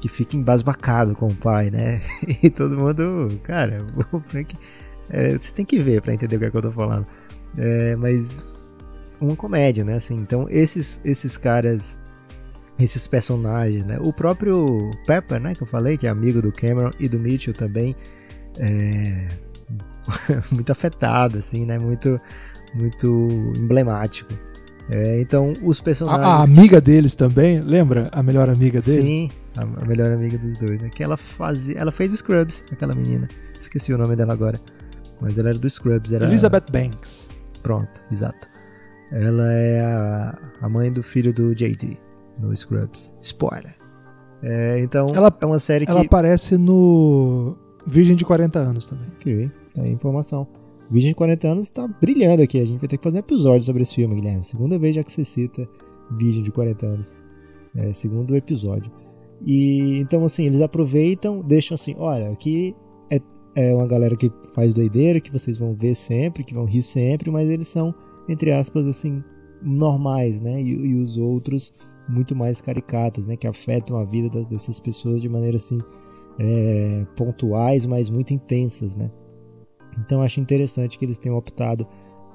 que 0.00 0.08
fica 0.08 0.36
embasbacado 0.36 1.14
com 1.14 1.28
o 1.28 1.34
pai, 1.34 1.70
né? 1.70 2.00
E 2.42 2.50
todo 2.50 2.76
mundo. 2.76 3.40
Cara, 3.42 3.78
o 4.12 4.20
Frank 4.20 4.54
é, 5.10 5.36
você 5.38 5.52
tem 5.52 5.64
que 5.64 5.78
ver 5.78 6.00
para 6.00 6.14
entender 6.14 6.36
o 6.36 6.38
que, 6.38 6.44
é 6.46 6.50
que 6.50 6.56
eu 6.56 6.62
tô 6.62 6.72
falando. 6.72 7.06
É, 7.58 7.94
mas 7.96 8.42
uma 9.20 9.36
comédia, 9.36 9.84
né? 9.84 9.94
Assim, 9.94 10.16
então 10.16 10.46
esses 10.50 11.00
esses 11.04 11.36
caras, 11.36 11.98
esses 12.78 13.06
personagens, 13.06 13.84
né? 13.84 13.98
O 14.00 14.12
próprio 14.12 14.90
Pepper, 15.06 15.40
né? 15.40 15.54
Que 15.54 15.62
eu 15.62 15.66
falei 15.66 15.96
que 15.96 16.06
é 16.06 16.10
amigo 16.10 16.40
do 16.40 16.52
Cameron 16.52 16.90
e 16.98 17.08
do 17.08 17.18
Mitchell 17.18 17.54
também, 17.54 17.94
é 18.58 19.28
muito 20.50 20.70
afetado, 20.70 21.38
assim, 21.38 21.64
né? 21.64 21.78
Muito 21.78 22.20
muito 22.74 23.28
emblemático. 23.56 24.32
É, 24.90 25.20
então 25.20 25.52
os 25.62 25.80
personagens. 25.80 26.24
A, 26.24 26.38
a, 26.38 26.42
amiga 26.42 26.80
deles 26.80 27.14
também, 27.14 27.60
lembra 27.60 28.08
a 28.12 28.22
melhor 28.22 28.48
amiga 28.48 28.80
deles? 28.80 29.04
Sim, 29.04 29.30
a, 29.56 29.62
a 29.62 29.86
melhor 29.86 30.12
amiga 30.12 30.38
dos 30.38 30.58
dois, 30.58 30.80
né? 30.80 30.88
Que 30.88 31.02
ela 31.04 31.16
fazia, 31.16 31.78
ela 31.78 31.92
fez 31.92 32.12
Scrubs, 32.12 32.64
aquela 32.70 32.94
menina. 32.94 33.28
Esqueci 33.60 33.92
o 33.92 33.98
nome 33.98 34.16
dela 34.16 34.32
agora. 34.32 34.58
Mas 35.20 35.38
ela 35.38 35.50
era 35.50 35.58
do 35.58 35.70
Scrubs. 35.70 36.10
Era... 36.10 36.24
Elizabeth 36.24 36.64
Banks. 36.72 37.30
Pronto, 37.62 38.02
exato. 38.10 38.48
Ela 39.12 39.52
é 39.52 39.80
a, 39.80 40.38
a 40.62 40.68
mãe 40.68 40.90
do 40.90 41.02
filho 41.02 41.32
do 41.32 41.54
JD 41.54 41.98
no 42.38 42.54
Scrubs. 42.56 43.14
Spoiler. 43.20 43.74
É, 44.42 44.80
então, 44.80 45.08
ela, 45.14 45.32
é 45.40 45.46
uma 45.46 45.58
série 45.58 45.84
que. 45.84 45.90
Ela 45.90 46.02
aparece 46.02 46.58
no 46.58 47.56
Virgem 47.86 48.16
de 48.16 48.24
40 48.24 48.58
anos 48.58 48.86
também. 48.86 49.06
Ok, 49.16 49.50
tá 49.74 49.82
aí 49.82 49.88
a 49.88 49.92
informação. 49.92 50.46
Virgem 50.90 51.10
de 51.10 51.14
40 51.14 51.48
anos 51.48 51.68
tá 51.68 51.86
brilhando 51.86 52.42
aqui. 52.42 52.60
A 52.60 52.64
gente 52.64 52.78
vai 52.78 52.88
ter 52.88 52.98
que 52.98 53.04
fazer 53.04 53.16
um 53.16 53.20
episódio 53.20 53.64
sobre 53.64 53.82
esse 53.82 53.94
filme, 53.94 54.14
Guilherme. 54.16 54.44
Segunda 54.44 54.78
vez 54.78 54.96
já 54.96 55.04
que 55.04 55.12
você 55.12 55.24
cita 55.24 55.68
Virgem 56.10 56.42
de 56.42 56.50
40 56.50 56.86
anos. 56.86 57.14
É, 57.76 57.92
segundo 57.92 58.36
episódio. 58.36 58.90
E 59.44 59.98
então, 59.98 60.24
assim, 60.24 60.46
eles 60.46 60.60
aproveitam, 60.60 61.40
deixam 61.40 61.74
assim: 61.74 61.94
olha, 61.98 62.30
aqui 62.30 62.74
é 63.54 63.74
uma 63.74 63.86
galera 63.86 64.16
que 64.16 64.32
faz 64.54 64.72
doideira, 64.72 65.20
que 65.20 65.30
vocês 65.30 65.58
vão 65.58 65.74
ver 65.74 65.94
sempre, 65.94 66.44
que 66.44 66.54
vão 66.54 66.64
rir 66.64 66.82
sempre, 66.82 67.30
mas 67.30 67.48
eles 67.50 67.68
são, 67.68 67.94
entre 68.28 68.52
aspas, 68.52 68.86
assim, 68.86 69.22
normais, 69.62 70.40
né? 70.40 70.60
E, 70.60 70.68
e 70.68 70.94
os 70.94 71.16
outros 71.16 71.72
muito 72.08 72.34
mais 72.34 72.60
caricatos, 72.60 73.26
né? 73.26 73.36
Que 73.36 73.46
afetam 73.46 73.96
a 73.96 74.04
vida 74.04 74.44
dessas 74.44 74.80
pessoas 74.80 75.20
de 75.20 75.28
maneira 75.28 75.56
assim 75.56 75.78
é, 76.38 77.06
pontuais, 77.16 77.86
mas 77.86 78.10
muito 78.10 78.32
intensas, 78.32 78.96
né? 78.96 79.10
Então 80.00 80.22
acho 80.22 80.40
interessante 80.40 80.98
que 80.98 81.04
eles 81.04 81.18
tenham 81.18 81.36
optado 81.36 81.86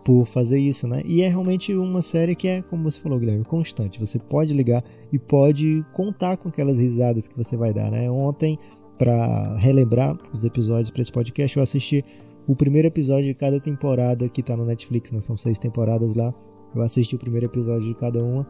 por 0.03 0.25
fazer 0.25 0.59
isso, 0.59 0.87
né? 0.87 1.01
E 1.05 1.21
é 1.21 1.27
realmente 1.27 1.75
uma 1.75 2.01
série 2.01 2.35
que 2.35 2.47
é, 2.47 2.61
como 2.61 2.89
você 2.89 2.99
falou, 2.99 3.19
Guilherme, 3.19 3.43
constante. 3.43 3.99
Você 3.99 4.17
pode 4.17 4.53
ligar 4.53 4.83
e 5.11 5.19
pode 5.19 5.85
contar 5.93 6.37
com 6.37 6.47
aquelas 6.47 6.79
risadas 6.79 7.27
que 7.27 7.35
você 7.35 7.57
vai 7.57 7.73
dar, 7.73 7.91
né? 7.91 8.09
Ontem 8.09 8.57
para 8.97 9.57
relembrar 9.57 10.17
os 10.33 10.43
episódios 10.43 10.89
para 10.89 11.01
esse 11.01 11.11
podcast, 11.11 11.57
eu 11.57 11.61
assisti 11.61 12.05
o 12.47 12.55
primeiro 12.55 12.87
episódio 12.87 13.25
de 13.25 13.33
cada 13.33 13.59
temporada 13.59 14.29
que 14.29 14.41
tá 14.41 14.55
no 14.55 14.65
Netflix, 14.65 15.11
né? 15.11 15.19
São 15.19 15.35
seis 15.35 15.59
temporadas 15.59 16.15
lá. 16.15 16.33
Eu 16.73 16.81
assisti 16.81 17.15
o 17.15 17.19
primeiro 17.19 17.45
episódio 17.45 17.87
de 17.87 17.95
cada 17.95 18.23
uma 18.23 18.47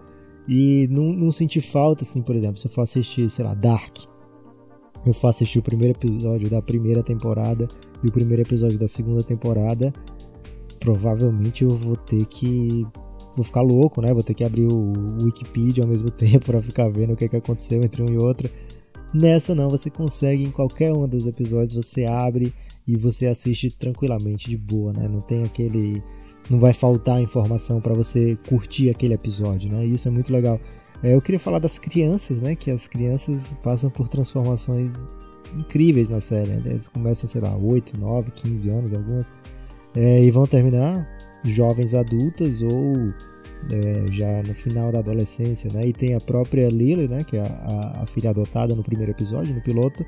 e 0.47 0.87
não, 0.89 1.11
não 1.11 1.31
senti 1.31 1.59
falta, 1.59 2.03
assim, 2.03 2.21
por 2.21 2.35
exemplo, 2.35 2.57
se 2.57 2.67
eu 2.67 2.71
for 2.71 2.81
assistir, 2.81 3.29
sei 3.29 3.43
lá, 3.43 3.53
Dark. 3.53 3.97
Eu 5.05 5.13
for 5.13 5.27
assistir 5.27 5.59
o 5.59 5.63
primeiro 5.63 5.97
episódio 5.97 6.49
da 6.49 6.61
primeira 6.61 7.03
temporada 7.03 7.67
e 8.03 8.07
o 8.07 8.11
primeiro 8.11 8.41
episódio 8.41 8.77
da 8.77 8.87
segunda 8.87 9.23
temporada, 9.23 9.93
provavelmente 10.79 11.63
eu 11.63 11.69
vou 11.69 11.95
ter 11.95 12.25
que 12.25 12.85
vou 13.35 13.43
ficar 13.43 13.61
louco, 13.61 14.01
né? 14.01 14.13
Vou 14.13 14.23
ter 14.23 14.33
que 14.33 14.43
abrir 14.43 14.65
o 14.65 14.93
Wikipedia 15.21 15.83
ao 15.83 15.89
mesmo 15.89 16.09
tempo 16.11 16.45
para 16.45 16.61
ficar 16.61 16.89
vendo 16.89 17.13
o 17.13 17.15
que, 17.15 17.29
que 17.29 17.35
aconteceu 17.35 17.81
entre 17.83 18.01
um 18.01 18.07
e 18.07 18.17
outro. 18.17 18.49
Nessa 19.13 19.55
não, 19.55 19.69
você 19.69 19.89
consegue 19.89 20.43
em 20.43 20.51
qualquer 20.51 20.91
um 20.91 21.07
dos 21.07 21.25
episódios, 21.27 21.75
você 21.75 22.05
abre 22.05 22.53
e 22.85 22.97
você 22.97 23.27
assiste 23.27 23.69
tranquilamente, 23.77 24.49
de 24.49 24.57
boa, 24.57 24.91
né? 24.91 25.07
Não 25.07 25.19
tem 25.19 25.43
aquele. 25.43 26.01
Não 26.49 26.59
vai 26.59 26.73
faltar 26.73 27.21
informação 27.21 27.81
para 27.81 27.93
você 27.93 28.37
curtir 28.47 28.89
aquele 28.89 29.13
episódio, 29.13 29.71
né? 29.71 29.85
E 29.85 29.95
isso 29.95 30.07
é 30.07 30.11
muito 30.11 30.31
legal. 30.31 30.59
É, 31.03 31.13
eu 31.13 31.21
queria 31.21 31.39
falar 31.39 31.59
das 31.59 31.77
crianças, 31.77 32.41
né? 32.41 32.55
Que 32.55 32.71
as 32.71 32.87
crianças 32.87 33.53
passam 33.61 33.89
por 33.89 34.07
transformações 34.07 34.93
incríveis 35.55 36.09
na 36.09 36.19
série. 36.19 36.51
Né? 36.51 36.63
Eles 36.65 36.87
começam, 36.87 37.29
sei 37.29 37.41
lá, 37.41 37.55
8, 37.55 37.99
9, 37.99 38.31
15 38.31 38.69
anos, 38.69 38.93
algumas, 38.93 39.33
é, 39.95 40.23
e 40.23 40.31
vão 40.31 40.45
terminar 40.45 41.07
jovens 41.43 41.93
adultas 41.93 42.61
ou 42.61 42.93
é, 43.71 44.11
já 44.11 44.43
no 44.43 44.53
final 44.53 44.91
da 44.91 44.99
adolescência, 44.99 45.71
né? 45.73 45.87
E 45.87 45.93
tem 45.93 46.13
a 46.13 46.19
própria 46.19 46.67
Lily, 46.67 47.07
né? 47.07 47.23
Que 47.23 47.37
é 47.37 47.41
a, 47.41 48.03
a 48.03 48.05
filha 48.07 48.29
adotada 48.29 48.75
no 48.75 48.83
primeiro 48.83 49.11
episódio, 49.11 49.53
no 49.53 49.61
piloto. 49.61 50.03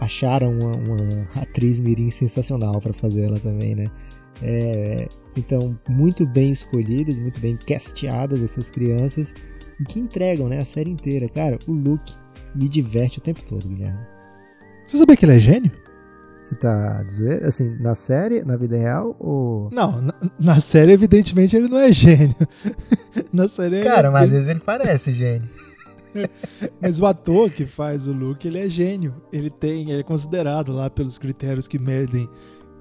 Acharam 0.00 0.52
uma, 0.58 0.72
uma 0.76 1.42
atriz 1.42 1.78
mirim 1.78 2.10
sensacional 2.10 2.80
para 2.80 2.92
fazer 2.92 3.22
ela 3.22 3.38
também, 3.38 3.74
né? 3.74 3.86
É, 4.42 5.08
então, 5.36 5.78
muito 5.88 6.26
bem 6.26 6.50
escolhidas, 6.50 7.18
muito 7.18 7.40
bem 7.40 7.56
casteadas 7.56 8.42
essas 8.42 8.70
crianças 8.70 9.34
e 9.80 9.84
que 9.84 9.98
entregam, 9.98 10.48
né? 10.48 10.58
A 10.58 10.64
série 10.64 10.90
inteira. 10.90 11.28
Cara, 11.28 11.58
o 11.66 11.72
Luke 11.72 12.14
me 12.54 12.68
diverte 12.68 13.18
o 13.18 13.20
tempo 13.20 13.42
todo, 13.42 13.68
Guilherme. 13.68 13.98
Você 14.86 14.98
sabia 14.98 15.16
que 15.16 15.24
ele 15.24 15.36
é 15.36 15.38
gênio? 15.38 15.72
Você 16.44 16.54
tá 16.54 17.04
zoeira? 17.10 17.46
Assim, 17.46 17.76
na 17.78 17.94
série, 17.94 18.42
na 18.42 18.56
vida 18.56 18.76
real 18.76 19.14
ou. 19.18 19.68
Não, 19.70 20.00
na, 20.00 20.14
na 20.40 20.60
série, 20.60 20.92
evidentemente, 20.92 21.54
ele 21.54 21.68
não 21.68 21.78
é 21.78 21.92
gênio. 21.92 22.34
na 23.32 23.46
série. 23.46 23.82
Cara, 23.84 24.08
ele, 24.08 24.12
mas 24.12 24.24
às 24.24 24.30
vezes 24.30 24.48
ele 24.48 24.60
parece 24.60 25.12
gênio. 25.12 25.48
mas 26.80 27.00
o 27.00 27.06
ator 27.06 27.50
que 27.50 27.66
faz 27.66 28.06
o 28.06 28.12
Luke, 28.12 28.48
ele 28.48 28.58
é 28.58 28.68
gênio. 28.68 29.14
Ele 29.30 29.50
tem, 29.50 29.90
ele 29.90 30.00
é 30.00 30.02
considerado 30.02 30.72
lá 30.72 30.88
pelos 30.88 31.18
critérios 31.18 31.68
que 31.68 31.78
medem 31.78 32.26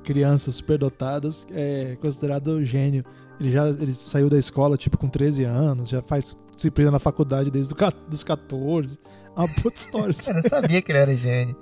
crianças 0.08 0.56
superdotadas, 0.56 1.46
é 1.52 1.98
considerado 2.00 2.64
gênio. 2.64 3.04
Ele 3.38 3.52
já 3.52 3.68
ele 3.68 3.92
saiu 3.94 4.30
da 4.30 4.38
escola, 4.38 4.78
tipo, 4.78 4.98
com 4.98 5.10
13 5.10 5.44
anos, 5.44 5.90
já 5.90 6.02
faz 6.02 6.38
disciplina 6.56 6.90
na 6.90 6.98
faculdade 6.98 7.52
desde 7.52 7.74
os 8.10 8.24
14. 8.24 8.98
É 9.36 9.40
uma 9.40 9.50
puta 9.50 9.78
história. 9.78 10.16
Eu 10.26 10.34
não 10.36 10.42
sabia 10.44 10.82
que 10.82 10.92
ele 10.94 11.00
era 11.00 11.14
gênio. 11.14 11.58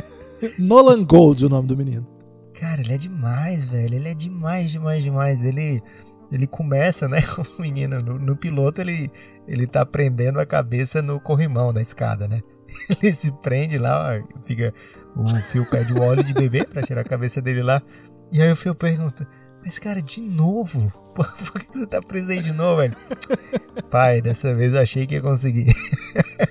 Nolan 0.58 1.04
Gold, 1.04 1.46
o 1.46 1.48
nome 1.48 1.66
do 1.66 1.74
menino. 1.74 2.06
Cara, 2.52 2.82
ele 2.82 2.92
é 2.92 2.98
demais, 2.98 3.66
velho. 3.66 3.94
Ele 3.94 4.08
é 4.10 4.14
demais, 4.14 4.70
demais, 4.70 5.02
demais. 5.02 5.42
Ele, 5.42 5.82
ele 6.30 6.46
começa, 6.46 7.08
né, 7.08 7.22
o 7.58 7.62
menino 7.62 7.98
no, 7.98 8.18
no, 8.18 8.36
piloto, 8.36 8.82
ele, 8.82 9.10
ele 9.48 9.66
tá 9.66 9.86
prendendo 9.86 10.38
a 10.38 10.44
cabeça 10.44 11.00
no 11.00 11.18
corrimão 11.18 11.72
da 11.72 11.80
escada, 11.80 12.28
né? 12.28 12.42
Ele 13.02 13.12
se 13.12 13.30
prende 13.30 13.78
lá, 13.78 14.22
fica 14.44 14.72
o 15.16 15.24
fio 15.40 15.64
pede 15.70 15.94
o 15.94 16.02
óleo 16.02 16.22
de 16.22 16.34
bebê 16.34 16.64
para 16.64 16.82
tirar 16.82 17.00
a 17.00 17.04
cabeça 17.04 17.40
dele 17.40 17.62
lá. 17.62 17.82
E 18.30 18.42
aí 18.42 18.52
o 18.52 18.56
fio 18.56 18.74
pergunta: 18.74 19.26
Mas, 19.64 19.78
cara, 19.78 20.02
de 20.02 20.20
novo? 20.20 20.92
Por, 21.14 21.26
por 21.50 21.60
que 21.60 21.78
você 21.78 21.86
tá 21.86 22.02
preso 22.02 22.30
aí 22.30 22.42
de 22.42 22.52
novo, 22.52 22.82
velho? 22.82 22.96
Pai, 23.90 24.20
dessa 24.20 24.54
vez 24.54 24.74
eu 24.74 24.80
achei 24.80 25.06
que 25.06 25.14
ia 25.14 25.22
conseguir. 25.22 25.72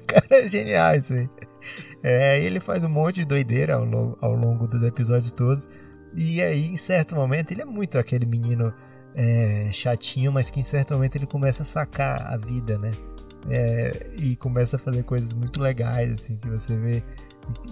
cara, 0.08 0.26
é 0.30 0.50
genial 0.50 0.96
isso 0.96 1.14
aí. 1.14 1.30
É, 2.02 2.40
ele 2.40 2.60
faz 2.60 2.84
um 2.84 2.90
monte 2.90 3.18
de 3.18 3.26
doideira 3.26 3.76
ao 3.76 3.86
longo, 3.86 4.18
ao 4.22 4.36
longo 4.36 4.68
dos 4.68 4.82
episódios 4.84 5.32
todos. 5.32 5.70
E 6.16 6.42
aí, 6.42 6.68
em 6.68 6.78
certo 6.78 7.14
momento, 7.14 7.52
ele 7.52 7.62
é 7.62 7.66
muito 7.66 8.00
aquele 8.00 8.26
menino 8.26 8.74
é, 9.14 9.70
chatinho, 9.72 10.32
mas 10.32 10.50
que 10.50 10.60
em 10.60 10.64
certo 10.64 10.94
momento 10.94 11.16
ele 11.18 11.28
começa 11.28 11.64
a 11.64 11.66
sacar 11.66 12.22
a 12.34 12.38
vida, 12.38 12.78
né? 12.78 12.92
É, 13.50 14.08
e 14.20 14.36
começa 14.36 14.76
a 14.76 14.80
fazer 14.80 15.04
coisas 15.04 15.32
muito 15.34 15.62
legais, 15.62 16.12
assim, 16.12 16.36
que 16.38 16.50
você 16.50 16.76
vê 16.76 17.04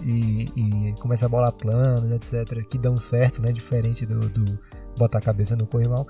e, 0.04 0.44
e 0.56 0.94
começa 1.00 1.26
a 1.26 1.28
bolar 1.28 1.52
planos, 1.52 2.12
etc., 2.12 2.64
que 2.68 2.78
dão 2.78 2.96
certo, 2.96 3.42
né? 3.42 3.52
Diferente 3.52 4.06
do, 4.06 4.20
do 4.28 4.58
botar 4.96 5.18
a 5.18 5.20
cabeça 5.20 5.56
no 5.56 5.66
corrimão. 5.66 6.06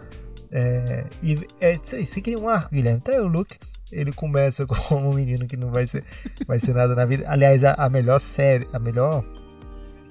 É, 0.51 1.05
e 1.23 1.35
é, 1.61 1.77
você 1.77 2.21
cria 2.21 2.39
um 2.39 2.49
arco, 2.49 2.75
Guilherme. 2.75 2.99
Até 2.99 3.21
o 3.21 3.27
Luke, 3.27 3.57
ele 3.91 4.12
começa 4.12 4.67
como 4.89 5.11
um 5.11 5.15
menino 5.15 5.47
que 5.47 5.57
não 5.57 5.71
vai 5.71 5.87
ser, 5.87 6.05
vai 6.47 6.61
ser 6.61 6.75
nada 6.75 6.95
na 6.95 7.05
vida. 7.05 7.25
Aliás, 7.27 7.65
a, 7.65 7.73
a 7.75 7.89
melhor 7.89 8.21
série, 8.21 8.69
a 8.73 8.79
melhor, 8.79 9.25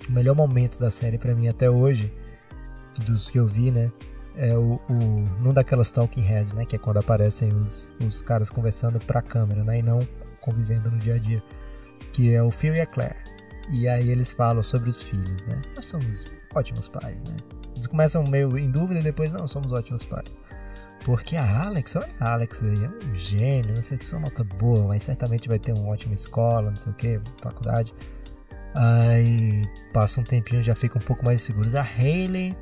o 0.07 0.11
melhor 0.11 0.35
momento 0.35 0.79
da 0.79 0.91
série 0.91 1.17
para 1.17 1.35
mim 1.35 1.47
até 1.47 1.69
hoje, 1.69 2.11
dos 3.05 3.29
que 3.29 3.39
eu 3.39 3.47
vi, 3.47 3.71
né? 3.71 3.91
É 4.35 4.55
o, 4.57 4.75
o 4.89 4.95
num 5.39 5.53
daquelas 5.53 5.91
talking 5.91 6.21
heads, 6.21 6.53
né? 6.53 6.65
Que 6.65 6.75
é 6.75 6.79
quando 6.79 6.97
aparecem 6.97 7.49
os, 7.53 7.91
os 8.05 8.21
caras 8.21 8.49
conversando 8.49 8.99
pra 8.99 9.21
câmera, 9.21 9.63
né? 9.63 9.79
E 9.79 9.81
não 9.81 9.99
convivendo 10.41 10.89
no 10.89 10.97
dia 10.97 11.15
a 11.15 11.19
dia. 11.19 11.43
Que 12.11 12.33
é 12.33 12.41
o 12.41 12.51
Phil 12.51 12.75
e 12.75 12.81
a 12.81 12.85
Claire. 12.85 13.15
E 13.69 13.87
aí 13.87 14.09
eles 14.09 14.31
falam 14.33 14.61
sobre 14.61 14.89
os 14.89 15.01
filhos, 15.01 15.41
né? 15.43 15.61
Nós 15.75 15.85
somos 15.85 16.25
ótimos 16.53 16.87
pais, 16.87 17.17
né? 17.29 17.37
Eles 17.75 17.87
começam 17.87 18.23
meio 18.23 18.57
em 18.57 18.69
dúvida 18.69 18.99
e 18.99 19.03
depois, 19.03 19.31
não, 19.31 19.47
somos 19.47 19.71
ótimos 19.71 20.05
pais. 20.05 20.35
Porque 21.05 21.35
a 21.35 21.65
Alex, 21.65 21.95
olha 21.95 22.09
a 22.19 22.33
Alex 22.33 22.63
aí, 22.63 22.85
é 22.85 22.87
um 22.87 23.15
gênio, 23.15 23.75
não 23.75 23.81
sei 23.81 23.97
o 23.97 23.99
que, 23.99 24.05
só 24.05 24.19
nota 24.19 24.43
boa, 24.43 24.87
mas 24.87 25.03
certamente 25.03 25.49
vai 25.49 25.59
ter 25.59 25.73
uma 25.73 25.89
ótima 25.89 26.13
escola, 26.13 26.69
não 26.69 26.75
sei 26.75 26.91
o 26.91 26.95
que, 26.95 27.21
faculdade. 27.41 27.93
Aí 28.75 29.63
passa 29.91 30.21
um 30.21 30.23
tempinho, 30.23 30.63
já 30.63 30.75
fica 30.75 30.97
um 30.97 31.01
pouco 31.01 31.23
mais 31.25 31.41
seguros. 31.41 31.75
A 31.75 31.81
Hayley, 31.81 32.55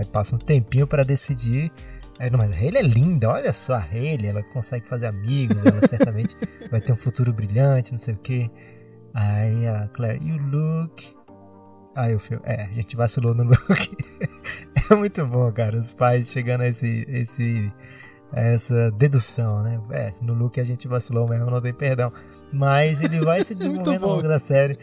aí 0.00 0.06
passa 0.06 0.34
um 0.34 0.38
tempinho 0.38 0.86
para 0.86 1.04
decidir. 1.04 1.70
Aí, 2.18 2.30
não, 2.30 2.38
mas 2.38 2.52
a 2.52 2.62
é 2.62 2.82
linda, 2.82 3.30
olha 3.30 3.52
só 3.52 3.74
a 3.74 3.78
Hayley, 3.78 4.28
ela 4.28 4.42
consegue 4.42 4.86
fazer 4.86 5.06
amigos, 5.06 5.64
ela 5.64 5.86
certamente 5.88 6.36
vai 6.70 6.80
ter 6.80 6.92
um 6.92 6.96
futuro 6.96 7.32
brilhante, 7.32 7.92
não 7.92 7.98
sei 7.98 8.14
o 8.14 8.18
que. 8.18 8.50
Aí 9.14 9.66
a 9.66 9.88
Claire, 9.88 10.20
e 10.22 10.32
o 10.32 10.36
Luke? 10.36 11.16
Aí 11.94 12.14
o 12.14 12.18
filme, 12.18 12.42
é, 12.46 12.64
a 12.64 12.68
gente 12.68 12.94
vacilou 12.94 13.34
no 13.34 13.44
Luke. 13.44 13.96
é 14.90 14.94
muito 14.94 15.26
bom, 15.26 15.50
cara, 15.52 15.78
os 15.78 15.94
pais 15.94 16.30
chegando 16.30 16.60
a 16.60 16.68
esse, 16.68 17.06
esse, 17.08 17.72
a 18.32 18.40
essa 18.40 18.90
dedução, 18.92 19.62
né? 19.62 19.80
É, 19.90 20.12
no 20.20 20.34
Luke 20.34 20.60
a 20.60 20.64
gente 20.64 20.86
vacilou 20.86 21.26
mesmo, 21.26 21.50
não 21.50 21.60
tem 21.60 21.72
perdão. 21.72 22.12
Mas 22.52 23.00
ele 23.00 23.20
vai 23.20 23.42
se 23.44 23.54
desenvolvendo 23.56 24.04
ao 24.04 24.10
longo 24.16 24.28
da 24.28 24.38
série. 24.38 24.78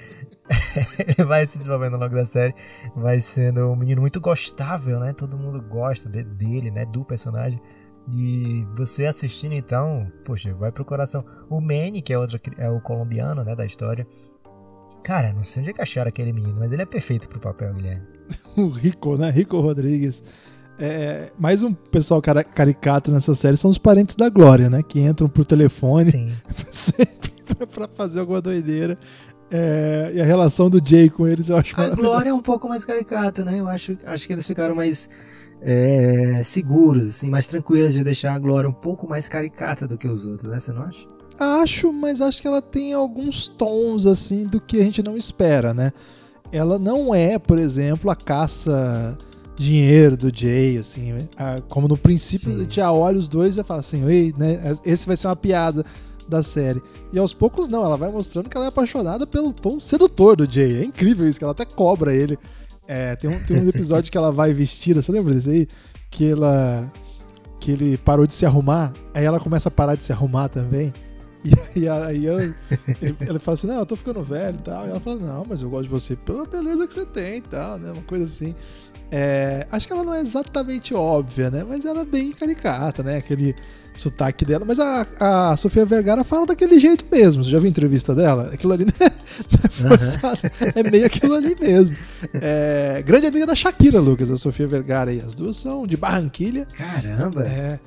ele 0.99 1.27
vai 1.27 1.45
se 1.45 1.57
desenvolvendo 1.57 1.95
ao 1.95 1.99
longo 1.99 2.15
da 2.15 2.25
série. 2.25 2.55
Vai 2.95 3.19
sendo 3.19 3.69
um 3.69 3.75
menino 3.75 4.01
muito 4.01 4.19
gostável, 4.19 4.99
né? 4.99 5.13
Todo 5.13 5.37
mundo 5.37 5.61
gosta 5.61 6.09
de, 6.09 6.23
dele, 6.23 6.71
né? 6.71 6.85
Do 6.85 7.03
personagem. 7.03 7.61
E 8.09 8.65
você 8.75 9.05
assistindo 9.05 9.53
então, 9.53 10.09
poxa, 10.23 10.53
vai 10.53 10.71
pro 10.71 10.85
coração. 10.85 11.25
O 11.49 11.59
Manny, 11.59 12.01
que 12.01 12.13
é, 12.13 12.17
outro, 12.17 12.39
é 12.57 12.69
o 12.69 12.79
colombiano, 12.79 13.43
né, 13.43 13.53
da 13.53 13.65
história. 13.65 14.07
Cara, 15.03 15.33
não 15.33 15.43
sei 15.43 15.61
onde 15.61 15.71
é 15.71 15.73
que 15.73 15.81
acharam 15.81 16.09
aquele 16.09 16.31
menino, 16.31 16.55
mas 16.57 16.71
ele 16.71 16.81
é 16.81 16.85
perfeito 16.85 17.27
pro 17.27 17.39
papel, 17.39 17.73
Guilherme. 17.73 18.07
o 18.55 18.67
Rico, 18.69 19.17
né? 19.17 19.29
Rico 19.29 19.59
Rodrigues. 19.59 20.23
É, 20.79 21.31
mais 21.39 21.63
um 21.63 21.73
pessoal 21.73 22.21
caricato 22.21 23.11
nessa 23.11 23.33
série 23.33 23.57
são 23.57 23.71
os 23.71 23.79
parentes 23.79 24.15
da 24.15 24.29
Glória, 24.29 24.69
né? 24.69 24.83
Que 24.83 25.01
entram 25.01 25.27
pro 25.27 25.43
telefone 25.43 26.11
Sim. 26.11 26.31
sempre 26.71 27.65
pra 27.65 27.87
fazer 27.87 28.19
alguma 28.19 28.41
doideira. 28.41 28.97
É, 29.49 30.11
e 30.15 30.21
a 30.21 30.25
relação 30.25 30.69
do 30.69 30.81
Jay 30.83 31.09
com 31.09 31.25
eles 31.25 31.47
eu 31.47 31.55
acho 31.55 31.79
A 31.79 31.89
Glória 31.89 32.31
é 32.31 32.33
um 32.33 32.41
pouco 32.41 32.67
mais 32.67 32.83
caricata, 32.83 33.45
né? 33.45 33.59
Eu 33.59 33.67
acho, 33.67 33.97
acho 34.05 34.27
que 34.27 34.33
eles 34.33 34.45
ficaram 34.45 34.75
mais 34.75 35.09
é, 35.61 36.41
seguros, 36.43 37.09
assim, 37.09 37.29
mais 37.29 37.47
tranquilas 37.47 37.93
de 37.93 38.03
deixar 38.03 38.33
a 38.33 38.39
Glória 38.39 38.69
um 38.69 38.73
pouco 38.73 39.07
mais 39.07 39.29
caricata 39.29 39.87
do 39.87 39.97
que 39.97 40.07
os 40.07 40.25
outros, 40.25 40.49
né? 40.49 40.59
Você 40.59 40.71
não 40.71 40.83
acha? 40.83 41.05
Acho, 41.39 41.93
mas 41.93 42.19
acho 42.19 42.41
que 42.41 42.47
ela 42.47 42.61
tem 42.61 42.93
alguns 42.93 43.47
tons, 43.47 44.05
assim, 44.05 44.45
do 44.45 44.59
que 44.59 44.81
a 44.81 44.83
gente 44.83 45.01
não 45.03 45.15
espera, 45.15 45.73
né? 45.73 45.93
Ela 46.51 46.79
não 46.79 47.13
é, 47.13 47.37
por 47.37 47.59
exemplo, 47.59 48.09
a 48.09 48.15
caça 48.15 49.17
dinheiro 49.55 50.15
do 50.15 50.31
Jay, 50.33 50.77
assim, 50.77 51.27
como 51.67 51.87
no 51.87 51.97
princípio 51.97 52.51
Sim. 52.51 52.55
a 52.55 52.59
gente 52.59 52.75
já 52.75 52.91
olha 52.91 53.17
os 53.17 53.27
dois 53.27 53.57
e 53.57 53.63
fala 53.63 53.79
assim, 53.79 54.07
ei, 54.07 54.33
né, 54.37 54.59
esse 54.85 55.07
vai 55.07 55.17
ser 55.17 55.27
uma 55.27 55.35
piada 55.35 55.83
da 56.27 56.43
série. 56.43 56.81
E 57.11 57.19
aos 57.19 57.33
poucos 57.33 57.67
não, 57.67 57.83
ela 57.83 57.97
vai 57.97 58.11
mostrando 58.11 58.49
que 58.49 58.57
ela 58.57 58.65
é 58.65 58.69
apaixonada 58.69 59.25
pelo 59.25 59.53
tom 59.53 59.79
sedutor 59.79 60.35
do 60.35 60.51
Jay. 60.51 60.81
É 60.81 60.83
incrível 60.83 61.27
isso, 61.27 61.39
que 61.39 61.43
ela 61.43 61.53
até 61.53 61.65
cobra 61.65 62.15
ele 62.15 62.37
é, 62.87 63.15
tem, 63.17 63.29
um, 63.29 63.43
tem 63.43 63.61
um 63.61 63.67
episódio 63.67 64.09
que 64.09 64.17
ela 64.17 64.31
vai 64.31 64.53
vestida, 64.53 65.01
você 65.01 65.11
lembra 65.11 65.33
disso 65.33 65.49
aí? 65.49 65.67
Que 66.09 66.31
ela. 66.31 66.91
Que 67.59 67.71
ele 67.71 67.97
parou 67.97 68.25
de 68.25 68.33
se 68.33 68.45
arrumar, 68.45 68.93
aí 69.13 69.25
ela 69.25 69.39
começa 69.39 69.67
a 69.67 69.71
parar 69.71 69.95
de 69.95 70.03
se 70.03 70.13
arrumar 70.13 70.47
também. 70.47 70.93
E 71.75 71.87
aí 71.87 72.25
eu, 72.25 72.39
ele, 72.39 72.55
ele 73.21 73.39
fala 73.39 73.53
assim, 73.53 73.67
não, 73.67 73.79
eu 73.79 73.85
tô 73.85 73.95
ficando 73.95 74.21
velho 74.21 74.57
e 74.57 74.63
tal. 74.63 74.85
E 74.85 74.89
ela 74.89 74.99
fala, 74.99 75.15
não, 75.17 75.45
mas 75.47 75.61
eu 75.61 75.69
gosto 75.69 75.83
de 75.83 75.89
você 75.89 76.15
pela 76.15 76.45
beleza 76.45 76.87
que 76.87 76.93
você 76.93 77.05
tem 77.05 77.37
e 77.37 77.41
tal, 77.41 77.77
né? 77.77 77.91
Uma 77.91 78.01
coisa 78.01 78.25
assim. 78.25 78.53
É, 79.09 79.65
acho 79.71 79.87
que 79.87 79.93
ela 79.93 80.03
não 80.03 80.13
é 80.13 80.19
exatamente 80.19 80.93
óbvia, 80.93 81.49
né? 81.49 81.63
Mas 81.67 81.85
ela 81.85 82.01
é 82.01 82.05
bem 82.05 82.31
caricata, 82.33 83.01
né? 83.01 83.17
Aquele 83.17 83.55
sotaque 84.01 84.45
dela. 84.45 84.63
Mas 84.65 84.79
a, 84.79 85.07
a 85.19 85.57
Sofia 85.57 85.85
Vergara 85.85 86.23
fala 86.23 86.45
daquele 86.45 86.79
jeito 86.79 87.05
mesmo. 87.11 87.43
Você 87.43 87.51
já 87.51 87.59
viu 87.59 87.67
a 87.67 87.69
entrevista 87.69 88.13
dela? 88.13 88.49
Aquilo 88.53 88.73
ali 88.73 88.85
não 88.85 89.07
é, 89.07 89.09
não 89.09 89.59
é 89.63 89.69
forçado, 89.69 90.39
uhum. 90.43 90.71
é 90.75 90.89
meio 90.89 91.05
aquilo 91.05 91.33
ali 91.33 91.55
mesmo. 91.59 91.95
É, 92.33 93.03
grande 93.05 93.27
amiga 93.27 93.45
da 93.45 93.55
Shakira, 93.55 93.99
Lucas, 93.99 94.29
a 94.29 94.37
Sofia 94.37 94.67
Vergara. 94.67 95.13
E 95.13 95.19
as 95.19 95.33
duas 95.33 95.57
são 95.57 95.85
de 95.85 95.97
Barranquilha. 95.97 96.65
Caramba! 96.65 97.43
É. 97.43 97.79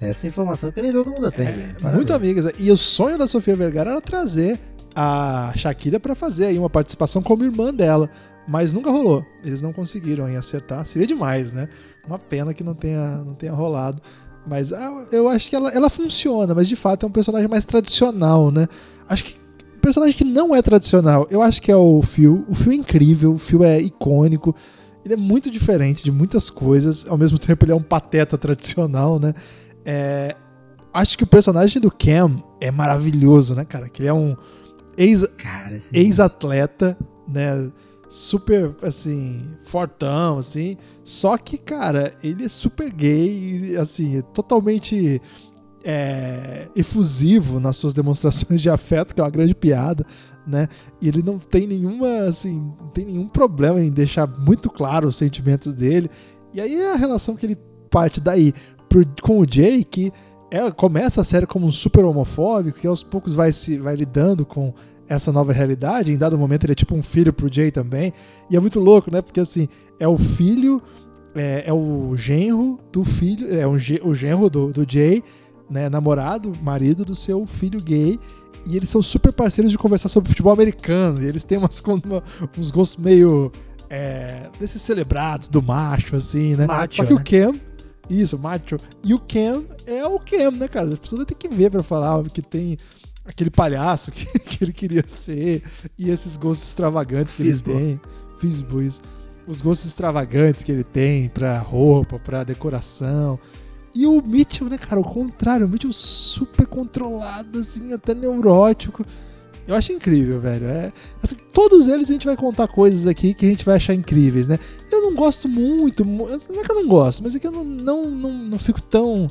Essa 0.00 0.26
informação 0.26 0.70
que 0.70 0.82
nem 0.82 0.92
todo 0.92 1.10
mundo 1.10 1.30
tem. 1.30 1.46
É, 1.46 1.74
muito 1.94 2.12
amigas. 2.12 2.52
E 2.58 2.70
o 2.70 2.76
sonho 2.76 3.16
da 3.16 3.26
Sofia 3.26 3.56
Vergara 3.56 3.92
era 3.92 4.00
trazer 4.00 4.60
a 4.94 5.52
Shakira 5.56 5.98
para 5.98 6.14
fazer 6.14 6.46
aí 6.46 6.58
uma 6.58 6.70
participação 6.70 7.22
como 7.22 7.44
irmã 7.44 7.72
dela 7.72 8.10
mas 8.46 8.72
nunca 8.72 8.90
rolou. 8.90 9.26
Eles 9.44 9.60
não 9.60 9.72
conseguiram 9.72 10.28
em 10.28 10.36
acertar. 10.36 10.86
Seria 10.86 11.06
demais, 11.06 11.52
né? 11.52 11.68
Uma 12.06 12.18
pena 12.18 12.54
que 12.54 12.62
não 12.62 12.74
tenha, 12.74 13.18
não 13.18 13.34
tenha 13.34 13.52
rolado. 13.52 14.00
Mas 14.46 14.72
ah, 14.72 15.04
eu 15.10 15.28
acho 15.28 15.48
que 15.48 15.56
ela, 15.56 15.70
ela 15.70 15.90
funciona, 15.90 16.54
mas 16.54 16.68
de 16.68 16.76
fato 16.76 17.04
é 17.04 17.08
um 17.08 17.12
personagem 17.12 17.48
mais 17.48 17.64
tradicional, 17.64 18.50
né? 18.50 18.68
Acho 19.08 19.24
que 19.24 19.34
um 19.76 19.80
personagem 19.80 20.16
que 20.16 20.24
não 20.24 20.54
é 20.54 20.62
tradicional, 20.62 21.26
eu 21.30 21.42
acho 21.42 21.60
que 21.60 21.70
é 21.70 21.76
o 21.76 22.00
Phil. 22.02 22.44
O 22.48 22.54
Phil 22.54 22.72
é 22.72 22.76
incrível, 22.76 23.34
o 23.34 23.38
Phil 23.38 23.64
é 23.64 23.80
icônico. 23.80 24.54
Ele 25.04 25.14
é 25.14 25.16
muito 25.16 25.50
diferente 25.50 26.02
de 26.02 26.10
muitas 26.10 26.50
coisas. 26.50 27.06
Ao 27.08 27.16
mesmo 27.16 27.38
tempo, 27.38 27.64
ele 27.64 27.72
é 27.72 27.74
um 27.74 27.82
pateta 27.82 28.36
tradicional, 28.36 29.20
né? 29.20 29.34
É, 29.84 30.34
acho 30.92 31.16
que 31.16 31.24
o 31.24 31.26
personagem 31.26 31.80
do 31.80 31.90
Cam 31.90 32.42
é 32.60 32.70
maravilhoso, 32.70 33.54
né, 33.54 33.64
cara? 33.64 33.88
Que 33.88 34.02
ele 34.02 34.08
é 34.08 34.14
um 34.14 34.36
ex-atleta, 34.96 35.92
ex 35.92 36.18
né? 37.28 37.70
Super, 38.08 38.74
assim, 38.82 39.48
fortão, 39.62 40.38
assim. 40.38 40.76
Só 41.04 41.36
que, 41.36 41.58
cara, 41.58 42.14
ele 42.22 42.44
é 42.44 42.48
super 42.48 42.92
gay, 42.92 43.76
assim, 43.76 44.18
é 44.18 44.22
totalmente 44.22 45.20
é, 45.84 46.68
efusivo 46.74 47.60
nas 47.60 47.76
suas 47.76 47.94
demonstrações 47.94 48.60
de 48.60 48.70
afeto, 48.70 49.14
que 49.14 49.20
é 49.20 49.24
uma 49.24 49.30
grande 49.30 49.54
piada, 49.54 50.04
né? 50.46 50.68
E 51.00 51.08
ele 51.08 51.22
não 51.22 51.38
tem 51.38 51.66
nenhuma, 51.66 52.26
assim, 52.28 52.74
não 52.80 52.88
tem 52.88 53.04
nenhum 53.04 53.28
problema 53.28 53.80
em 53.80 53.90
deixar 53.90 54.26
muito 54.26 54.70
claro 54.70 55.08
os 55.08 55.16
sentimentos 55.16 55.74
dele. 55.74 56.10
E 56.52 56.60
aí 56.60 56.74
é 56.74 56.92
a 56.92 56.96
relação 56.96 57.36
que 57.36 57.46
ele 57.46 57.56
parte 57.90 58.20
daí 58.20 58.52
pro, 58.88 59.04
com 59.22 59.40
o 59.40 59.46
Jay, 59.48 59.84
que 59.84 60.12
é, 60.50 60.70
começa 60.70 61.20
a 61.20 61.24
série 61.24 61.46
como 61.46 61.66
um 61.66 61.72
super 61.72 62.04
homofóbico, 62.04 62.80
que 62.80 62.86
aos 62.86 63.02
poucos 63.02 63.34
vai 63.34 63.52
se 63.52 63.78
vai 63.78 63.94
lidando 63.94 64.44
com 64.44 64.72
essa 65.08 65.32
nova 65.32 65.52
realidade. 65.52 66.12
Em 66.12 66.16
dado 66.16 66.38
momento 66.38 66.64
ele 66.64 66.72
é 66.72 66.74
tipo 66.74 66.94
um 66.94 67.02
filho 67.02 67.32
pro 67.32 67.52
Jay 67.52 67.70
também. 67.70 68.12
E 68.50 68.56
é 68.56 68.60
muito 68.60 68.80
louco, 68.80 69.10
né? 69.10 69.22
Porque 69.22 69.40
assim, 69.40 69.68
é 69.98 70.06
o 70.06 70.16
filho, 70.16 70.82
é, 71.34 71.64
é 71.66 71.72
o 71.72 72.16
genro 72.16 72.78
do 72.92 73.04
filho, 73.04 73.52
é 73.54 73.66
um, 73.66 73.76
o 74.04 74.14
genro 74.14 74.50
do, 74.50 74.72
do 74.72 74.86
Jay, 74.90 75.22
né? 75.70 75.88
Namorado, 75.88 76.52
marido 76.62 77.04
do 77.04 77.14
seu 77.14 77.46
filho 77.46 77.80
gay. 77.80 78.18
E 78.66 78.76
eles 78.76 78.88
são 78.88 79.00
super 79.00 79.32
parceiros 79.32 79.70
de 79.70 79.78
conversar 79.78 80.08
sobre 80.08 80.28
futebol 80.28 80.52
americano. 80.52 81.22
E 81.22 81.26
eles 81.26 81.44
têm 81.44 81.58
umas, 81.58 81.80
uma, 82.04 82.22
uns 82.58 82.70
gostos 82.70 83.02
meio. 83.02 83.52
É, 83.88 84.48
desses 84.58 84.82
celebrados 84.82 85.46
do 85.46 85.62
macho, 85.62 86.16
assim, 86.16 86.56
né? 86.56 86.66
Macho, 86.66 86.96
Só 86.96 87.04
que 87.04 87.14
né? 87.14 87.20
o 87.20 87.22
Cam. 87.22 87.60
Isso, 88.10 88.36
macho. 88.36 88.78
E 89.04 89.14
o 89.14 89.18
Cam 89.20 89.64
é 89.86 90.04
o 90.04 90.18
Cam, 90.18 90.50
né, 90.50 90.66
cara? 90.66 90.92
A 90.92 90.96
pessoa 90.96 91.24
tem 91.24 91.36
que 91.36 91.48
ver 91.48 91.70
pra 91.70 91.84
falar 91.84 92.20
que 92.24 92.42
tem 92.42 92.76
aquele 93.26 93.50
palhaço 93.50 94.12
que, 94.12 94.26
que 94.40 94.64
ele 94.64 94.72
queria 94.72 95.04
ser 95.06 95.62
e 95.98 96.10
esses 96.10 96.36
gostos 96.36 96.68
extravagantes 96.68 97.34
que 97.34 97.42
Fisbo. 97.42 97.70
ele 97.70 97.78
tem. 97.78 98.00
Fisbo, 98.38 98.82
isso. 98.82 99.02
os 99.46 99.60
gostos 99.60 99.88
extravagantes 99.88 100.62
que 100.62 100.70
ele 100.70 100.84
tem 100.84 101.28
pra 101.28 101.58
roupa, 101.58 102.18
pra 102.18 102.44
decoração. 102.44 103.38
E 103.94 104.06
o 104.06 104.20
Mitchell, 104.20 104.68
né, 104.68 104.76
cara, 104.76 105.00
o 105.00 105.04
contrário, 105.04 105.66
o 105.66 105.68
Mitchell 105.68 105.92
super 105.92 106.66
controlado, 106.66 107.58
assim, 107.58 107.92
até 107.94 108.14
neurótico. 108.14 109.04
Eu 109.66 109.74
acho 109.74 109.90
incrível, 109.90 110.38
velho. 110.38 110.66
É, 110.66 110.92
assim, 111.22 111.36
todos 111.52 111.88
eles 111.88 112.10
a 112.10 112.12
gente 112.12 112.26
vai 112.26 112.36
contar 112.36 112.68
coisas 112.68 113.06
aqui 113.06 113.34
que 113.34 113.46
a 113.46 113.48
gente 113.48 113.64
vai 113.64 113.76
achar 113.76 113.94
incríveis, 113.94 114.46
né? 114.46 114.58
Eu 114.92 115.02
não 115.02 115.14
gosto 115.14 115.48
muito, 115.48 116.04
não 116.04 116.34
é 116.34 116.38
que 116.38 116.70
eu 116.70 116.76
não 116.76 116.86
gosto, 116.86 117.22
mas 117.22 117.34
é 117.34 117.38
que 117.38 117.46
eu 117.46 117.50
não, 117.50 117.64
não, 117.64 118.10
não, 118.10 118.32
não 118.32 118.58
fico 118.58 118.80
tão 118.80 119.28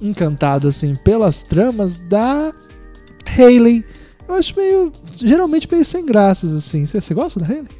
encantado 0.00 0.68
assim 0.68 0.94
pelas 0.96 1.42
tramas 1.42 1.96
da 1.96 2.52
Hayley. 3.30 3.84
Eu 4.28 4.34
acho 4.34 4.56
meio. 4.56 4.92
geralmente 5.12 5.68
meio 5.70 5.84
sem 5.84 6.04
graças, 6.04 6.52
assim. 6.52 6.86
Você, 6.86 7.14
gosta 7.14 7.40
da 7.40 7.46
Hayley? 7.46 7.70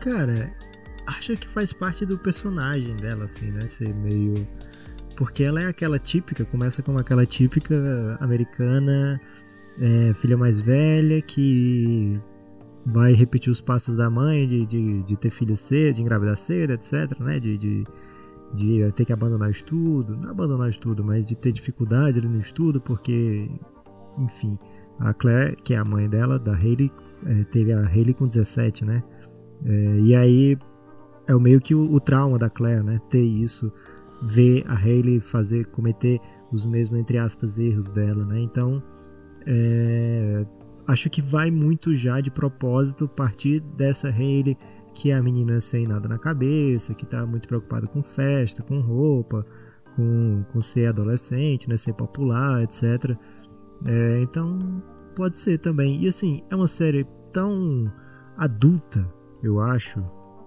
Cara, 0.00 0.52
acho 1.06 1.36
que 1.36 1.48
faz 1.48 1.72
parte 1.72 2.04
do 2.06 2.18
personagem 2.18 2.94
dela, 2.96 3.24
assim, 3.24 3.50
né? 3.50 3.62
Ser 3.62 3.94
meio. 3.94 4.46
Porque 5.16 5.42
ela 5.42 5.60
é 5.60 5.66
aquela 5.66 5.98
típica, 5.98 6.44
começa 6.44 6.82
como 6.82 6.98
aquela 6.98 7.26
típica 7.26 7.74
americana, 8.20 9.20
é, 9.80 10.14
filha 10.14 10.36
mais 10.36 10.60
velha, 10.60 11.20
que 11.20 12.20
vai 12.86 13.12
repetir 13.12 13.50
os 13.50 13.60
passos 13.60 13.96
da 13.96 14.08
mãe 14.08 14.46
de, 14.46 14.64
de, 14.64 15.02
de 15.02 15.16
ter 15.16 15.30
filho 15.30 15.56
cedo, 15.56 15.96
de 15.96 16.02
engravidar 16.02 16.36
cedo, 16.36 16.72
etc, 16.72 17.18
né? 17.18 17.40
De, 17.40 17.58
de, 17.58 17.84
de 18.54 18.92
ter 18.92 19.04
que 19.04 19.12
abandonar 19.12 19.48
o 19.48 19.52
estudo, 19.52 20.16
não 20.16 20.30
abandonar 20.30 20.66
o 20.66 20.70
estudo, 20.70 21.04
mas 21.04 21.26
de 21.26 21.34
ter 21.34 21.52
dificuldade 21.52 22.18
ali 22.18 22.28
no 22.28 22.40
estudo, 22.40 22.80
porque, 22.80 23.50
enfim, 24.18 24.58
a 24.98 25.14
Claire, 25.14 25.56
que 25.62 25.74
é 25.74 25.76
a 25.76 25.84
mãe 25.84 26.08
dela, 26.08 26.38
da 26.38 26.52
Hayley, 26.52 26.90
é, 27.26 27.44
teve 27.44 27.72
a 27.72 27.80
Hayley 27.80 28.14
com 28.14 28.26
17, 28.26 28.84
né? 28.84 29.02
É, 29.64 29.98
e 30.00 30.14
aí 30.14 30.58
é 31.26 31.34
meio 31.34 31.60
que 31.60 31.74
o, 31.74 31.92
o, 31.92 32.00
trauma 32.00 32.38
da 32.38 32.48
Claire, 32.48 32.82
né? 32.82 33.00
Ter 33.08 33.22
isso, 33.22 33.72
ver 34.22 34.64
a 34.66 34.74
Hayley 34.74 35.20
fazer, 35.20 35.66
cometer 35.66 36.20
os 36.52 36.64
mesmos, 36.64 36.98
entre 36.98 37.18
aspas, 37.18 37.58
erros 37.58 37.90
dela, 37.90 38.24
né? 38.24 38.40
Então, 38.40 38.82
é, 39.46 40.46
acho 40.86 41.10
que 41.10 41.20
vai 41.20 41.50
muito 41.50 41.94
já 41.94 42.20
de 42.20 42.30
propósito 42.30 43.06
partir 43.08 43.60
dessa 43.60 44.08
Hayley, 44.08 44.56
que 44.94 45.10
é 45.10 45.14
a 45.14 45.22
menina 45.22 45.60
sem 45.60 45.86
nada 45.86 46.08
na 46.08 46.18
cabeça, 46.18 46.94
que 46.94 47.06
tá 47.06 47.24
muito 47.26 47.46
preocupada 47.46 47.86
com 47.86 48.02
festa, 48.02 48.62
com 48.62 48.80
roupa, 48.80 49.46
com, 49.94 50.44
com 50.52 50.62
ser 50.62 50.86
adolescente, 50.86 51.68
né? 51.68 51.76
Ser 51.76 51.92
popular, 51.92 52.62
etc. 52.62 53.16
É, 53.84 54.20
então, 54.22 54.82
pode 55.14 55.38
ser 55.38 55.58
também. 55.58 56.02
E 56.02 56.08
assim, 56.08 56.42
é 56.50 56.56
uma 56.56 56.68
série 56.68 57.06
tão 57.32 57.90
adulta, 58.36 59.06
eu 59.42 59.60
acho, 59.60 60.02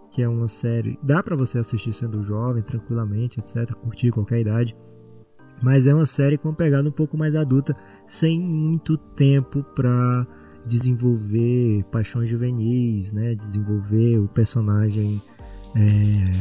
que 0.10 0.22
é 0.22 0.28
uma 0.28 0.48
série. 0.48 1.00
Dá 1.02 1.24
para 1.24 1.36
você 1.36 1.60
assistir 1.60 1.94
sendo 1.94 2.24
jovem, 2.24 2.62
tranquilamente, 2.64 3.40
etc. 3.40 3.74
Curtir 3.76 4.12
qualquer 4.12 4.42
idade. 4.42 4.76
Mas 5.62 5.86
é 5.86 5.94
uma 5.94 6.06
série 6.06 6.38
com 6.38 6.50
uma 6.50 6.56
pegada 6.56 6.88
um 6.88 6.92
pouco 6.92 7.18
mais 7.18 7.36
adulta, 7.36 7.76
sem 8.08 8.40
muito 8.40 8.98
tempo 8.98 9.64
para 9.76 10.28
desenvolver 10.66 11.84
paixões 11.92 12.30
juvenis, 12.30 13.14
né? 13.14 13.36
Desenvolver 13.36 14.20
o 14.20 14.28
personagem, 14.28 15.22
é, 15.76 16.32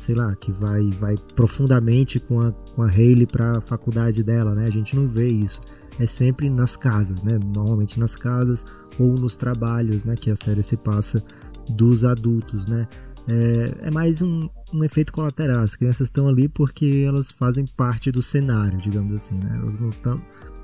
sei 0.00 0.14
lá, 0.14 0.34
que 0.36 0.50
vai, 0.50 0.90
vai 0.92 1.14
profundamente 1.34 2.18
com 2.18 2.40
a, 2.40 2.52
com 2.52 2.82
a 2.82 2.88
Hayley 2.88 3.26
para 3.26 3.58
a 3.58 3.60
faculdade 3.60 4.22
dela, 4.22 4.54
né? 4.54 4.64
A 4.64 4.70
gente 4.70 4.96
não 4.96 5.06
vê 5.08 5.28
isso. 5.28 5.60
É 5.98 6.06
sempre 6.06 6.50
nas 6.50 6.76
casas, 6.76 7.22
né? 7.22 7.38
Normalmente 7.54 7.98
nas 7.98 8.16
casas 8.16 8.64
ou 8.98 9.12
nos 9.12 9.36
trabalhos, 9.36 10.04
né? 10.04 10.16
Que 10.16 10.30
a 10.30 10.36
série 10.36 10.62
se 10.62 10.76
passa 10.76 11.24
dos 11.70 12.04
adultos, 12.04 12.66
né? 12.66 12.88
É, 13.28 13.88
é 13.88 13.90
mais 13.90 14.20
um, 14.20 14.48
um, 14.72 14.84
efeito 14.84 15.12
colateral. 15.12 15.60
As 15.60 15.76
crianças 15.76 16.08
estão 16.08 16.28
ali 16.28 16.48
porque 16.48 17.04
elas 17.06 17.30
fazem 17.30 17.64
parte 17.76 18.10
do 18.10 18.22
cenário, 18.22 18.78
digamos 18.78 19.14
assim, 19.14 19.34
né? 19.36 19.60
Elas 19.62 19.80
não. 19.80 19.90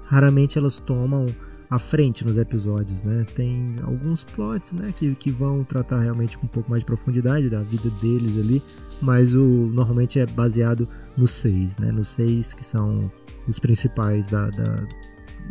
Raramente 0.07 0.59
elas 0.59 0.81
tomam 0.81 1.27
a 1.71 1.79
frente 1.79 2.25
nos 2.25 2.37
episódios, 2.37 3.05
né? 3.05 3.25
Tem 3.35 3.77
alguns 3.85 4.25
plots, 4.25 4.73
né, 4.73 4.93
que, 4.95 5.15
que 5.15 5.31
vão 5.31 5.63
tratar 5.63 6.01
realmente 6.01 6.37
com 6.37 6.47
um 6.47 6.49
pouco 6.49 6.69
mais 6.69 6.81
de 6.81 6.87
profundidade 6.87 7.49
da 7.49 7.63
vida 7.63 7.89
deles 8.03 8.37
ali, 8.37 8.61
mas 9.01 9.35
o 9.35 9.39
normalmente 9.39 10.19
é 10.19 10.27
baseado 10.27 10.89
nos 11.17 11.31
seis, 11.31 11.77
né? 11.79 11.93
Nos 11.93 12.09
seis 12.09 12.53
que 12.53 12.65
são 12.65 13.01
os 13.47 13.61
principais 13.61 14.27
da, 14.27 14.51
da 14.51 14.87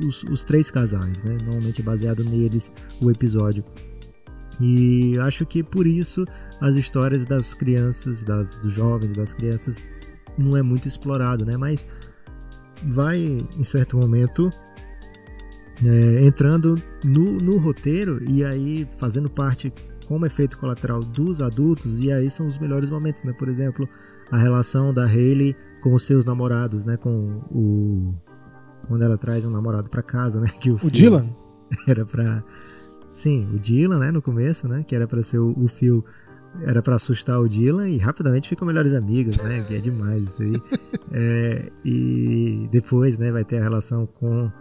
os, 0.05 0.23
os 0.23 0.43
três 0.43 0.69
casais, 0.71 1.23
né? 1.23 1.37
Normalmente 1.43 1.81
é 1.81 1.83
baseado 1.83 2.23
neles 2.23 2.71
o 3.01 3.09
episódio. 3.09 3.63
E 4.61 5.17
acho 5.19 5.45
que 5.45 5.63
por 5.63 5.87
isso 5.87 6.25
as 6.59 6.75
histórias 6.75 7.25
das 7.25 7.53
crianças, 7.53 8.23
das, 8.23 8.57
dos 8.59 8.73
jovens, 8.73 9.15
das 9.15 9.33
crianças, 9.33 9.83
não 10.37 10.57
é 10.57 10.61
muito 10.61 10.87
explorado, 10.87 11.45
né? 11.45 11.55
Mas 11.57 11.87
vai, 12.83 13.17
em 13.57 13.63
certo 13.63 13.97
momento, 13.97 14.49
é, 15.85 16.25
entrando 16.25 16.81
no, 17.03 17.37
no 17.37 17.57
roteiro 17.57 18.21
e 18.29 18.43
aí 18.43 18.87
fazendo 18.97 19.29
parte 19.29 19.73
como 20.07 20.25
efeito 20.25 20.57
colateral 20.57 20.99
dos 21.01 21.41
adultos, 21.41 21.99
e 21.99 22.11
aí 22.11 22.29
são 22.29 22.47
os 22.47 22.57
melhores 22.57 22.89
momentos, 22.89 23.23
né? 23.23 23.31
Por 23.31 23.47
exemplo, 23.47 23.87
a 24.31 24.37
relação 24.37 24.93
da 24.93 25.05
Hayley 25.05 25.55
com 25.81 25.93
os 25.93 26.03
seus 26.03 26.25
namorados, 26.25 26.83
né? 26.83 26.97
Com 26.97 27.41
o. 27.51 28.13
Quando 28.89 29.03
ela 29.03 29.17
traz 29.17 29.45
um 29.45 29.49
namorado 29.49 29.89
para 29.89 30.01
casa, 30.01 30.41
né? 30.41 30.49
Que 30.59 30.71
o, 30.71 30.79
o 30.83 30.91
Dylan? 30.91 31.29
Era 31.87 32.05
pra 32.05 32.43
Sim, 33.19 33.41
o 33.53 33.59
Dylan, 33.59 33.99
né, 33.99 34.11
no 34.11 34.21
começo, 34.21 34.65
né, 34.65 34.81
que 34.87 34.95
era 34.95 35.05
para 35.05 35.21
ser 35.21 35.39
o, 35.39 35.53
o 35.57 35.67
Phil, 35.67 36.05
era 36.63 36.81
para 36.81 36.95
assustar 36.95 37.37
o 37.37 37.49
Dylan 37.49 37.89
e 37.89 37.97
rapidamente 37.97 38.47
ficam 38.47 38.65
melhores 38.65 38.93
amigos, 38.93 39.35
né, 39.43 39.61
que 39.67 39.75
é 39.75 39.79
demais 39.79 40.23
isso 40.23 40.41
aí. 40.41 40.53
É, 41.11 41.71
e 41.83 42.69
depois, 42.71 43.17
né, 43.17 43.31
vai 43.31 43.43
ter 43.43 43.57
a 43.57 43.63
relação 43.63 44.05
com 44.05 44.51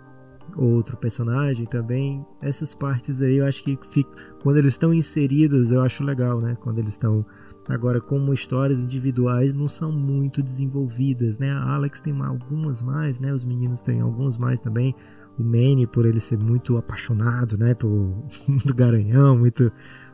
outro 0.56 0.96
personagem 0.96 1.66
também. 1.66 2.24
Essas 2.40 2.74
partes 2.74 3.20
aí 3.20 3.36
eu 3.36 3.44
acho 3.44 3.62
que 3.62 3.78
fica, 3.90 4.10
quando 4.42 4.56
eles 4.56 4.72
estão 4.72 4.94
inseridos, 4.94 5.70
eu 5.70 5.82
acho 5.82 6.02
legal, 6.02 6.40
né, 6.40 6.56
quando 6.58 6.78
eles 6.78 6.94
estão 6.94 7.22
Agora, 7.68 8.00
como 8.00 8.32
histórias 8.32 8.80
individuais 8.80 9.52
não 9.52 9.68
são 9.68 9.92
muito 9.92 10.42
desenvolvidas, 10.42 11.38
né? 11.38 11.50
A 11.50 11.74
Alex 11.74 12.00
tem 12.00 12.18
algumas 12.20 12.82
mais, 12.82 13.20
né? 13.20 13.32
Os 13.32 13.44
meninos 13.44 13.82
têm 13.82 14.00
alguns 14.00 14.38
mais 14.38 14.58
também 14.58 14.94
o 15.38 15.44
Manny 15.44 15.86
por 15.86 16.04
ele 16.04 16.20
ser 16.20 16.36
muito 16.36 16.76
apaixonado, 16.76 17.56
né, 17.56 17.74
pelo 17.74 18.24
do 18.66 18.74
Garanhão, 18.74 19.38
muito 19.38 19.70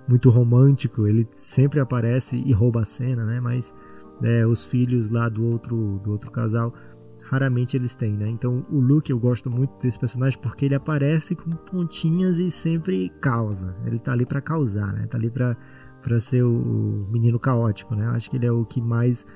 muito 0.07 0.29
romântico, 0.29 1.07
ele 1.07 1.27
sempre 1.33 1.81
aparece 1.81 2.37
e 2.37 2.53
rouba 2.53 2.83
a 2.83 2.85
cena, 2.85 3.25
né? 3.25 3.41
Mas 3.41 3.75
é, 4.23 4.47
os 4.47 4.63
filhos 4.63 5.09
lá 5.09 5.31
do 5.31 5.43
outro 5.47 5.99
do 6.05 6.11
outro 6.13 6.31
casal 6.31 6.75
raramente 7.23 7.75
eles 7.75 7.95
têm, 7.95 8.13
né? 8.13 8.29
Então 8.29 8.67
o 8.71 8.79
Luke 8.79 9.11
eu 9.11 9.19
gosto 9.19 9.51
muito 9.51 9.73
desse 9.81 9.99
personagem 9.99 10.39
porque 10.39 10.67
ele 10.67 10.75
aparece 10.75 11.35
com 11.35 11.51
pontinhas 11.53 12.37
e 12.37 12.51
sempre 12.51 13.09
causa. 13.19 13.75
Ele 13.87 13.99
tá 13.99 14.13
ali 14.13 14.27
para 14.27 14.43
causar, 14.43 14.93
né? 14.93 15.07
Tá 15.07 15.17
ali 15.17 15.31
para 15.31 15.57
para 16.05 16.21
ser 16.21 16.45
o 16.45 17.09
menino 17.11 17.39
caótico, 17.39 17.95
né? 17.95 18.05
Eu 18.05 18.11
acho 18.11 18.31
que 18.31 18.37
ele 18.37 18.47
é 18.47 18.53
o 18.53 18.65
que 18.65 18.81
mais 18.81 19.27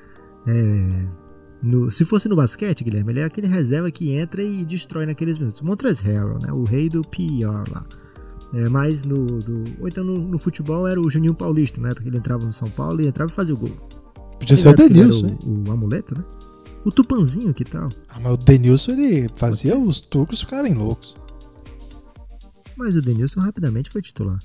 é, 0.46 1.08
no, 1.62 1.90
se 1.90 2.04
fosse 2.04 2.28
no 2.28 2.36
basquete, 2.36 2.84
Guilherme, 2.84 3.12
ele 3.12 3.20
é 3.20 3.24
aquele 3.24 3.46
reserva 3.46 3.90
que 3.90 4.12
entra 4.12 4.42
e 4.42 4.64
destrói 4.64 5.06
naqueles 5.06 5.38
minutos. 5.38 5.60
Montrezl 5.60 6.04
Harrell, 6.04 6.38
né? 6.40 6.52
O 6.52 6.64
rei 6.64 6.88
do 6.88 7.02
PR 7.02 7.72
lá. 7.72 7.84
É, 8.54 8.68
mas 8.68 9.04
no, 9.04 9.26
do, 9.26 9.64
ou 9.80 9.88
então 9.88 10.04
no, 10.04 10.16
no, 10.16 10.38
futebol 10.38 10.86
era 10.86 11.00
o 11.00 11.10
Juninho 11.10 11.34
Paulista, 11.34 11.80
né? 11.80 11.90
Porque 11.92 12.08
ele 12.08 12.18
entrava 12.18 12.46
no 12.46 12.52
São 12.52 12.70
Paulo 12.70 13.00
e 13.00 13.06
entrava 13.06 13.30
e 13.30 13.34
fazia 13.34 13.54
o 13.54 13.58
gol. 13.58 13.70
Podia 14.38 14.56
ser 14.56 14.68
o 14.68 14.74
Denilson, 14.74 15.38
o, 15.42 15.68
o, 15.68 15.72
amuleto, 15.72 16.16
né? 16.16 16.24
O 16.84 16.92
Tupanzinho, 16.92 17.52
que 17.52 17.64
tal? 17.64 17.88
Ah, 18.08 18.20
mas 18.20 18.32
o 18.34 18.36
Denilson 18.36 18.92
ele 18.92 19.28
fazia 19.34 19.76
os 19.76 20.00
turcos 20.00 20.40
ficarem 20.40 20.74
loucos. 20.74 21.16
Mas 22.76 22.94
o 22.94 23.02
Denilson 23.02 23.40
rapidamente 23.40 23.90
foi 23.90 24.00
titular. 24.00 24.38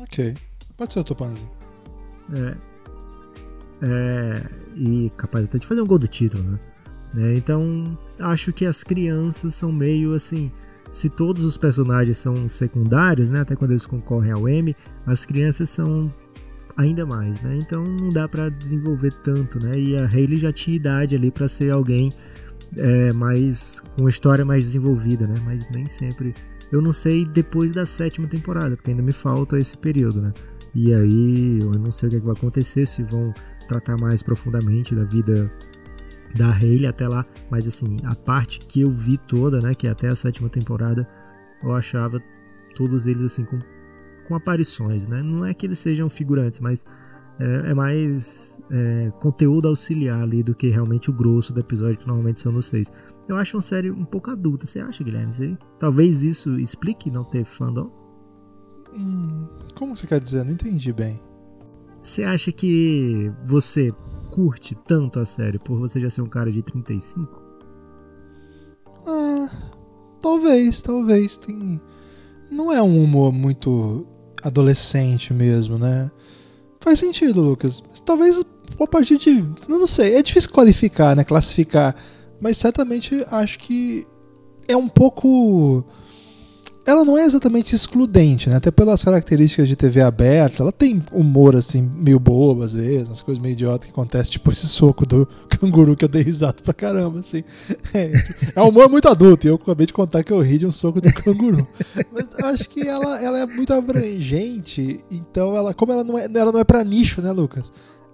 Ok. 0.00 0.36
Pode 0.78 0.92
ser 0.92 1.00
o 1.00 1.04
Tupanzinho. 1.04 1.50
É, 2.32 2.56
é, 3.82 4.42
e 4.76 5.10
capaz 5.16 5.44
até 5.44 5.58
de 5.58 5.66
fazer 5.66 5.82
um 5.82 5.86
gol 5.86 5.98
do 5.98 6.06
título, 6.06 6.42
né? 6.42 6.58
É, 7.16 7.34
então, 7.34 7.98
acho 8.20 8.52
que 8.52 8.64
as 8.64 8.84
crianças 8.84 9.56
são 9.56 9.72
meio 9.72 10.14
assim. 10.14 10.50
Se 10.92 11.10
todos 11.10 11.42
os 11.44 11.56
personagens 11.56 12.16
são 12.16 12.48
secundários, 12.48 13.28
né? 13.28 13.40
Até 13.40 13.56
quando 13.56 13.72
eles 13.72 13.84
concorrem 13.84 14.30
ao 14.30 14.48
M, 14.48 14.74
as 15.04 15.24
crianças 15.24 15.68
são 15.68 16.08
ainda 16.76 17.04
mais, 17.04 17.40
né? 17.42 17.58
Então 17.60 17.82
não 17.82 18.08
dá 18.08 18.28
para 18.28 18.48
desenvolver 18.48 19.12
tanto, 19.24 19.58
né? 19.58 19.76
E 19.76 19.96
a 19.96 20.06
Hayley 20.06 20.36
já 20.36 20.52
tinha 20.52 20.76
idade 20.76 21.16
ali 21.16 21.30
para 21.30 21.48
ser 21.48 21.72
alguém 21.72 22.12
é, 22.76 23.12
mais 23.12 23.80
com 23.80 24.02
uma 24.02 24.10
história 24.10 24.44
mais 24.44 24.64
desenvolvida, 24.64 25.26
né? 25.26 25.40
Mas 25.44 25.68
nem 25.70 25.88
sempre. 25.88 26.34
Eu 26.70 26.80
não 26.80 26.92
sei 26.92 27.24
depois 27.24 27.72
da 27.72 27.84
sétima 27.84 28.28
temporada, 28.28 28.76
porque 28.76 28.90
ainda 28.90 29.02
me 29.02 29.12
falta 29.12 29.58
esse 29.58 29.76
período, 29.76 30.20
né? 30.20 30.32
E 30.74 30.92
aí 30.92 31.60
eu 31.60 31.72
não 31.72 31.90
sei 31.90 32.08
o 32.08 32.10
que, 32.10 32.16
é 32.16 32.20
que 32.20 32.26
vai 32.26 32.34
acontecer, 32.36 32.86
se 32.86 33.02
vão 33.02 33.32
tratar 33.68 33.96
mais 34.00 34.22
profundamente 34.22 34.94
da 34.94 35.04
vida 35.04 35.50
da 36.36 36.50
Hayley 36.52 36.86
até 36.86 37.08
lá, 37.08 37.24
mas 37.50 37.66
assim, 37.66 37.96
a 38.04 38.14
parte 38.14 38.60
que 38.60 38.82
eu 38.82 38.90
vi 38.90 39.16
toda, 39.16 39.60
né, 39.60 39.74
que 39.74 39.86
é 39.86 39.90
até 39.90 40.08
a 40.08 40.16
sétima 40.16 40.48
temporada, 40.48 41.08
eu 41.62 41.74
achava 41.74 42.22
todos 42.76 43.06
eles 43.06 43.22
assim 43.22 43.44
com, 43.44 43.58
com 44.26 44.34
aparições, 44.34 45.08
né? 45.08 45.22
Não 45.22 45.44
é 45.44 45.54
que 45.54 45.66
eles 45.66 45.78
sejam 45.78 46.08
figurantes, 46.08 46.60
mas 46.60 46.84
É, 47.40 47.70
é 47.70 47.74
mais 47.74 48.60
é, 48.68 49.12
conteúdo 49.20 49.68
auxiliar 49.68 50.22
ali 50.22 50.42
do 50.42 50.56
que 50.56 50.68
realmente 50.70 51.08
o 51.08 51.12
grosso 51.12 51.52
do 51.52 51.60
episódio, 51.60 51.96
que 51.96 52.04
normalmente 52.04 52.40
são 52.40 52.50
nos 52.50 52.66
seis. 52.66 52.90
Eu 53.28 53.36
acho 53.36 53.56
uma 53.56 53.62
série 53.62 53.92
um 53.92 54.04
pouco 54.04 54.28
adulta. 54.32 54.66
Você 54.66 54.80
acha, 54.80 55.04
Guilherme? 55.04 55.32
Você, 55.32 55.56
talvez 55.78 56.24
isso 56.24 56.58
explique 56.58 57.12
não 57.12 57.22
ter 57.22 57.44
fandom? 57.44 57.92
Hum, 58.98 59.46
como 59.74 59.96
você 59.96 60.06
quer 60.06 60.20
dizer? 60.20 60.44
Não 60.44 60.52
entendi 60.52 60.92
bem. 60.92 61.20
Você 62.02 62.24
acha 62.24 62.50
que 62.50 63.30
você 63.44 63.92
curte 64.30 64.74
tanto 64.86 65.20
a 65.20 65.26
série 65.26 65.58
por 65.58 65.78
você 65.78 66.00
já 66.00 66.10
ser 66.10 66.22
um 66.22 66.28
cara 66.28 66.50
de 66.50 66.62
35? 66.62 67.42
Ah, 69.06 69.50
talvez, 70.20 70.82
talvez. 70.82 71.36
Tem... 71.36 71.80
Não 72.50 72.72
é 72.72 72.82
um 72.82 73.02
humor 73.02 73.32
muito 73.32 74.06
adolescente 74.42 75.32
mesmo, 75.32 75.78
né? 75.78 76.10
Faz 76.80 76.98
sentido, 76.98 77.40
Lucas. 77.40 77.82
Mas 77.88 78.00
talvez 78.00 78.42
a 78.80 78.86
partir 78.86 79.18
de. 79.18 79.44
Não 79.68 79.86
sei, 79.86 80.14
é 80.14 80.22
difícil 80.22 80.50
qualificar, 80.50 81.14
né? 81.14 81.24
Classificar. 81.24 81.94
Mas 82.40 82.56
certamente 82.56 83.24
acho 83.30 83.58
que 83.58 84.06
é 84.66 84.76
um 84.76 84.88
pouco 84.88 85.84
ela 86.88 87.04
não 87.04 87.18
é 87.18 87.24
exatamente 87.24 87.74
excludente, 87.74 88.48
né? 88.48 88.56
Até 88.56 88.70
pelas 88.70 89.04
características 89.04 89.68
de 89.68 89.76
TV 89.76 90.00
aberta, 90.00 90.62
ela 90.62 90.72
tem 90.72 91.04
humor 91.12 91.54
assim, 91.54 91.82
meio 91.82 92.18
bobo 92.18 92.62
às 92.62 92.72
vezes, 92.72 93.08
umas 93.08 93.20
coisas 93.20 93.42
meio 93.42 93.52
idiotas 93.52 93.84
que 93.84 93.92
acontecem, 93.92 94.32
tipo 94.32 94.50
esse 94.50 94.66
soco 94.66 95.04
do 95.04 95.28
canguru 95.60 95.94
que 95.94 96.06
eu 96.06 96.08
dei 96.08 96.22
risado 96.22 96.62
pra 96.62 96.72
caramba, 96.72 97.20
assim. 97.20 97.44
É, 97.92 98.12
é 98.54 98.62
um 98.62 98.68
humor 98.68 98.88
muito 98.88 99.08
adulto, 99.08 99.46
e 99.46 99.50
eu 99.50 99.56
acabei 99.56 99.86
de 99.86 99.92
contar 99.92 100.22
que 100.22 100.32
eu 100.32 100.40
ri 100.40 100.58
de 100.58 100.66
um 100.66 100.70
soco 100.70 101.00
do 101.00 101.12
canguru. 101.12 101.66
Mas 102.12 102.26
eu 102.38 102.46
acho 102.46 102.68
que 102.68 102.86
ela, 102.86 103.22
ela 103.22 103.38
é 103.40 103.46
muito 103.46 103.72
abrangente, 103.72 105.00
então 105.10 105.54
ela, 105.56 105.74
como 105.74 105.92
ela 105.92 106.04
não 106.04 106.18
é, 106.18 106.24
ela 106.24 106.52
não 106.52 106.60
é 106.60 106.64
pra 106.64 106.82
nicho, 106.84 107.20
né, 107.20 107.32
Lucas? 107.32 107.70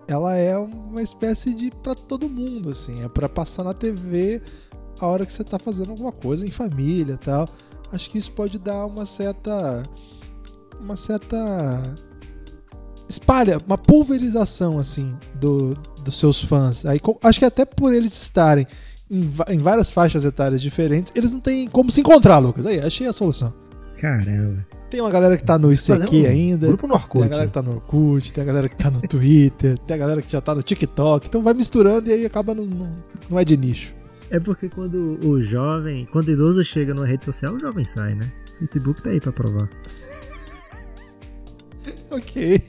Ela 0.09 0.37
é 0.37 0.57
uma 0.59 1.03
espécie 1.03 1.55
de 1.55 1.71
para 1.83 1.95
todo 1.95 2.29
mundo, 2.29 2.71
assim, 2.71 3.05
é 3.05 3.09
para 3.09 3.29
passar 3.29 3.63
na 3.63 3.75
TV 3.75 4.43
a 5.01 5.07
hora 5.07 5.27
que 5.27 5.33
você 5.33 5.45
tá 5.45 5.59
fazendo 5.59 5.91
alguma 5.91 6.13
coisa 6.13 6.47
em 6.47 6.51
família, 6.51 7.17
tal 7.17 7.49
acho 7.93 8.11
que 8.11 8.19
isso 8.19 8.33
pode 8.33 8.59
dar 8.59 8.87
uma 8.87 9.07
certa 9.07 9.83
uma 10.81 10.97
certa 10.97 11.95
espalha, 13.09 13.59
uma 13.67 13.79
pulverização 13.79 14.79
assim 14.79 15.17
do, 15.35 15.75
dos 16.05 16.19
seus 16.19 16.43
fãs. 16.43 16.85
Aí 16.85 17.01
acho 17.23 17.39
que 17.39 17.45
até 17.45 17.65
por 17.65 17.93
eles 17.93 18.21
estarem 18.21 18.67
em, 19.11 19.29
em, 19.49 19.59
várias 19.59 19.91
faixas 19.91 20.25
etárias 20.25 20.61
diferentes, 20.61 21.13
eles 21.15 21.31
não 21.31 21.41
têm 21.41 21.69
como 21.69 21.91
se 21.91 22.01
encontrar, 22.01 22.39
Lucas. 22.39 22.67
Aí, 22.67 22.81
achei 22.81 23.07
a 23.07 23.13
solução. 23.13 23.53
Caramba. 23.97 24.67
Tem 24.91 25.01
uma 25.01 25.11
galera 25.11 25.37
que 25.37 25.43
tá 25.43 25.59
no 25.59 25.73
ICQ 25.73 26.23
um 26.23 26.27
ainda. 26.27 26.67
Grupo 26.69 26.87
no 26.87 26.95
Orkut. 26.95 27.19
Tem 27.19 27.27
a 27.27 27.29
galera 27.29 27.47
que 27.49 27.53
tá 27.53 27.63
no 27.63 27.75
Orkut, 27.75 28.33
tem 28.33 28.43
a 28.43 28.47
galera 28.47 28.69
que 28.69 28.77
tá 28.77 28.91
no 28.91 29.01
Twitter, 29.03 29.79
tem 29.87 29.95
a 29.97 29.99
galera 29.99 30.23
que 30.23 30.31
já 30.31 30.41
tá 30.41 30.55
no 30.55 30.63
TikTok. 30.63 31.27
Então 31.27 31.43
vai 31.43 31.55
misturando 31.55 32.11
e 32.11 32.13
aí 32.13 32.27
acaba 32.27 32.55
não, 32.55 32.65
não, 32.65 32.95
não 33.29 33.39
é 33.39 33.45
de 33.45 33.57
nicho. 33.57 33.93
É 34.31 34.41
porque 34.41 34.69
quando 34.69 35.19
o 35.27 35.41
jovem, 35.41 36.07
quando 36.07 36.29
o 36.29 36.33
idoso 36.33 36.65
chega 36.65 36.95
numa 36.95 37.07
rede 37.07 37.25
social, 37.25 37.55
o 37.55 37.59
jovem 37.59 37.85
sai, 37.85 38.15
né? 38.15 38.33
O 38.57 38.59
Facebook 38.61 39.03
tá 39.03 39.11
aí 39.11 39.21
pra 39.21 39.33
provar. 39.33 39.69
ok. 42.11 42.63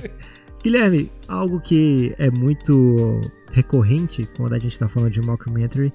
Guilherme, 0.62 1.10
algo 1.26 1.58
que 1.60 2.14
é 2.18 2.30
muito 2.30 3.20
recorrente 3.50 4.28
quando 4.36 4.52
a 4.52 4.58
gente 4.58 4.78
tá 4.78 4.88
falando 4.88 5.10
de 5.10 5.20
mockumentary 5.22 5.92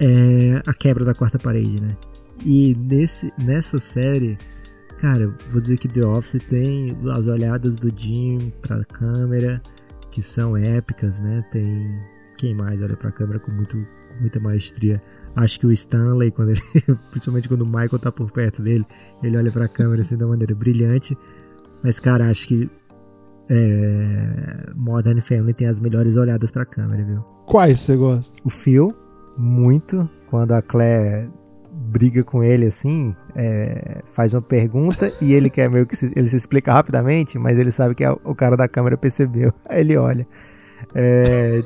é 0.00 0.60
a 0.66 0.74
quebra 0.74 1.04
da 1.04 1.14
quarta 1.14 1.38
parede, 1.38 1.80
né? 1.80 1.96
E 2.44 2.74
nesse, 2.74 3.32
nessa 3.38 3.78
série, 3.78 4.36
cara, 4.98 5.32
vou 5.50 5.60
dizer 5.60 5.78
que 5.78 5.86
The 5.86 6.04
Office 6.04 6.42
tem 6.48 6.96
as 7.16 7.28
olhadas 7.28 7.76
do 7.76 7.92
Jim 7.96 8.52
pra 8.60 8.84
câmera, 8.84 9.62
que 10.10 10.20
são 10.20 10.56
épicas, 10.56 11.20
né? 11.20 11.44
Tem 11.52 12.00
quem 12.36 12.54
mais 12.54 12.82
olha 12.82 12.96
pra 12.96 13.12
câmera 13.12 13.38
com 13.38 13.52
muito 13.52 13.86
muita 14.20 14.40
maestria. 14.40 15.02
Acho 15.34 15.58
que 15.58 15.66
o 15.66 15.72
Stanley, 15.72 16.30
quando 16.30 16.50
ele, 16.50 16.60
principalmente 17.10 17.48
quando 17.48 17.62
o 17.62 17.66
Michael 17.66 17.98
tá 17.98 18.12
por 18.12 18.30
perto 18.30 18.62
dele, 18.62 18.86
ele 19.22 19.36
olha 19.36 19.50
para 19.50 19.64
a 19.64 19.68
câmera 19.68 20.02
assim 20.02 20.16
de 20.16 20.24
uma 20.24 20.30
maneira 20.30 20.54
brilhante. 20.54 21.16
Mas, 21.82 21.98
cara, 21.98 22.28
acho 22.28 22.46
que 22.46 22.70
é, 23.48 24.70
Modern 24.74 25.20
Family 25.20 25.54
tem 25.54 25.66
as 25.66 25.80
melhores 25.80 26.16
olhadas 26.16 26.50
para 26.50 26.62
a 26.62 26.66
câmera, 26.66 27.04
viu? 27.04 27.22
Quais 27.46 27.80
você 27.80 27.96
gosta? 27.96 28.36
O 28.44 28.50
Phil, 28.50 28.94
muito. 29.36 30.08
Quando 30.30 30.52
a 30.52 30.62
Claire 30.62 31.28
briga 31.72 32.22
com 32.22 32.42
ele 32.42 32.66
assim, 32.66 33.14
é, 33.34 34.02
faz 34.12 34.34
uma 34.34 34.42
pergunta 34.42 35.10
e 35.20 35.32
ele 35.32 35.50
quer 35.50 35.68
meio 35.68 35.86
que 35.86 35.96
se, 35.96 36.12
ele 36.14 36.28
se 36.28 36.36
explica 36.36 36.72
rapidamente, 36.72 37.38
mas 37.38 37.58
ele 37.58 37.70
sabe 37.70 37.94
que 37.94 38.04
a, 38.04 38.12
o 38.24 38.34
cara 38.34 38.56
da 38.56 38.68
câmera 38.68 38.96
percebeu. 38.96 39.52
Aí 39.68 39.80
ele 39.80 39.96
olha. 39.96 40.26
É, 40.94 41.60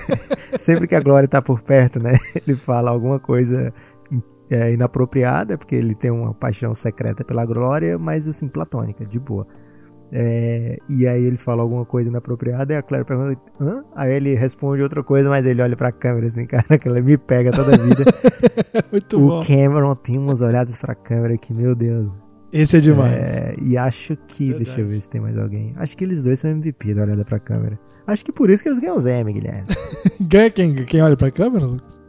sempre 0.58 0.86
que 0.86 0.94
a 0.94 1.00
Glória 1.00 1.28
tá 1.28 1.40
por 1.40 1.60
perto, 1.62 2.02
né? 2.02 2.18
Ele 2.46 2.56
fala 2.56 2.90
alguma 2.90 3.18
coisa 3.18 3.72
é, 4.50 4.72
inapropriada, 4.72 5.56
porque 5.56 5.74
ele 5.74 5.94
tem 5.94 6.10
uma 6.10 6.34
paixão 6.34 6.74
secreta 6.74 7.24
pela 7.24 7.44
Glória, 7.46 7.98
mas 7.98 8.28
assim, 8.28 8.48
platônica, 8.48 9.04
de 9.04 9.18
boa. 9.18 9.46
É, 10.14 10.76
e 10.90 11.08
aí 11.08 11.24
ele 11.24 11.38
fala 11.38 11.62
alguma 11.62 11.86
coisa 11.86 12.10
inapropriada 12.10 12.74
e 12.74 12.76
a 12.76 12.82
Claire 12.82 13.06
pergunta, 13.06 13.40
hã? 13.58 13.82
Aí 13.96 14.12
ele 14.12 14.34
responde 14.34 14.82
outra 14.82 15.02
coisa, 15.02 15.30
mas 15.30 15.46
ele 15.46 15.62
olha 15.62 15.74
pra 15.74 15.90
câmera 15.90 16.26
assim, 16.26 16.44
cara, 16.46 16.76
que 16.78 16.86
ela 16.86 17.00
me 17.00 17.16
pega 17.16 17.50
toda 17.50 17.74
a 17.74 17.78
vida. 17.78 18.04
Muito 18.92 19.16
o 19.16 19.26
bom. 19.26 19.44
Cameron 19.44 19.94
tem 19.94 20.18
umas 20.18 20.42
olhadas 20.42 20.76
pra 20.76 20.94
câmera 20.94 21.38
que, 21.38 21.54
meu 21.54 21.74
Deus. 21.74 22.10
Esse 22.52 22.76
é 22.76 22.80
demais. 22.80 23.40
É, 23.40 23.56
e 23.58 23.78
acho 23.78 24.14
que, 24.28 24.48
Verdade. 24.48 24.64
deixa 24.66 24.80
eu 24.82 24.86
ver 24.86 25.00
se 25.00 25.08
tem 25.08 25.18
mais 25.18 25.38
alguém. 25.38 25.72
Acho 25.76 25.96
que 25.96 26.04
eles 26.04 26.22
dois 26.22 26.38
são 26.38 26.50
MVP 26.50 26.92
da 26.92 27.04
olhada 27.04 27.24
pra 27.24 27.38
câmera. 27.38 27.78
Acho 28.06 28.24
que 28.24 28.32
por 28.32 28.50
isso 28.50 28.62
que 28.62 28.68
eles 28.68 28.78
ganham 28.78 28.96
os 28.96 29.06
M, 29.06 29.32
Guilherme. 29.32 29.66
ganha 30.20 30.50
quem? 30.50 30.74
Quem 30.84 31.02
olha 31.02 31.16
pra 31.16 31.30
câmera, 31.30 31.66
Lucas? 31.66 32.02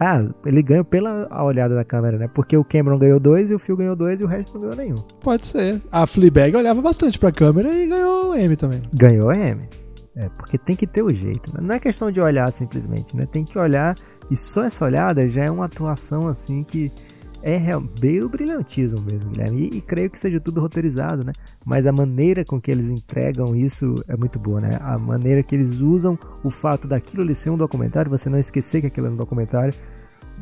Ah, 0.00 0.26
ele 0.44 0.62
ganha 0.62 0.82
pela 0.82 1.28
olhada 1.44 1.74
da 1.74 1.84
câmera, 1.84 2.18
né? 2.18 2.28
Porque 2.28 2.56
o 2.56 2.64
Cameron 2.64 2.98
ganhou 2.98 3.20
dois 3.20 3.50
e 3.50 3.54
o 3.54 3.58
Phil 3.58 3.76
ganhou 3.76 3.94
dois 3.94 4.20
e 4.20 4.24
o 4.24 4.26
resto 4.26 4.54
não 4.54 4.62
ganhou 4.62 4.76
nenhum. 4.76 5.02
Pode 5.20 5.46
ser. 5.46 5.80
A 5.90 6.06
Fleabag 6.06 6.56
olhava 6.56 6.82
bastante 6.82 7.18
pra 7.18 7.30
câmera 7.30 7.72
e 7.72 7.86
ganhou 7.86 8.36
M 8.36 8.56
também. 8.56 8.82
Ganhou 8.92 9.32
M. 9.32 9.68
É, 10.16 10.28
porque 10.30 10.58
tem 10.58 10.76
que 10.76 10.86
ter 10.86 11.02
o 11.02 11.12
jeito. 11.12 11.52
Né? 11.54 11.60
Não 11.62 11.74
é 11.74 11.80
questão 11.80 12.10
de 12.10 12.20
olhar 12.20 12.50
simplesmente, 12.52 13.16
né? 13.16 13.26
Tem 13.26 13.44
que 13.44 13.58
olhar 13.58 13.94
e 14.30 14.36
só 14.36 14.64
essa 14.64 14.84
olhada 14.84 15.28
já 15.28 15.44
é 15.44 15.50
uma 15.50 15.66
atuação 15.66 16.28
assim 16.28 16.64
que 16.64 16.90
é 17.44 17.78
bem 18.00 18.22
o 18.22 18.28
brilhantismo 18.28 19.00
mesmo, 19.02 19.30
Guilherme. 19.30 19.68
E, 19.68 19.76
e, 19.76 19.80
creio 19.82 20.08
que 20.08 20.18
seja 20.18 20.40
tudo 20.40 20.62
roteirizado, 20.62 21.22
né? 21.22 21.32
Mas 21.62 21.86
a 21.86 21.92
maneira 21.92 22.42
com 22.42 22.58
que 22.58 22.70
eles 22.70 22.88
entregam 22.88 23.54
isso 23.54 23.94
é 24.08 24.16
muito 24.16 24.38
boa, 24.38 24.62
né? 24.62 24.78
A 24.80 24.96
maneira 24.96 25.42
que 25.42 25.54
eles 25.54 25.78
usam 25.78 26.18
o 26.42 26.48
fato 26.48 26.88
daquilo 26.88 27.22
ali 27.22 27.34
ser 27.34 27.50
um 27.50 27.56
documentário, 27.58 28.10
você 28.10 28.30
não 28.30 28.38
esquecer 28.38 28.80
que 28.80 28.86
aquilo 28.86 29.08
é 29.08 29.10
um 29.10 29.16
documentário, 29.16 29.74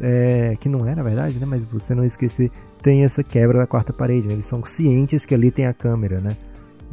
é, 0.00 0.57
que 0.61 0.68
não 0.68 0.86
é 0.86 0.94
na 0.94 1.03
verdade, 1.03 1.40
né? 1.40 1.44
Mas 1.44 1.64
você 1.64 1.92
não 1.92 2.05
esquecer, 2.05 2.53
tem 2.80 3.03
essa 3.03 3.24
quebra 3.24 3.59
da 3.59 3.66
quarta 3.66 3.92
parede, 3.92 4.28
né? 4.28 4.34
Eles 4.34 4.46
são 4.46 4.64
cientes 4.64 5.26
que 5.26 5.34
ali 5.34 5.50
tem 5.50 5.66
a 5.66 5.74
câmera, 5.74 6.20
né? 6.20 6.36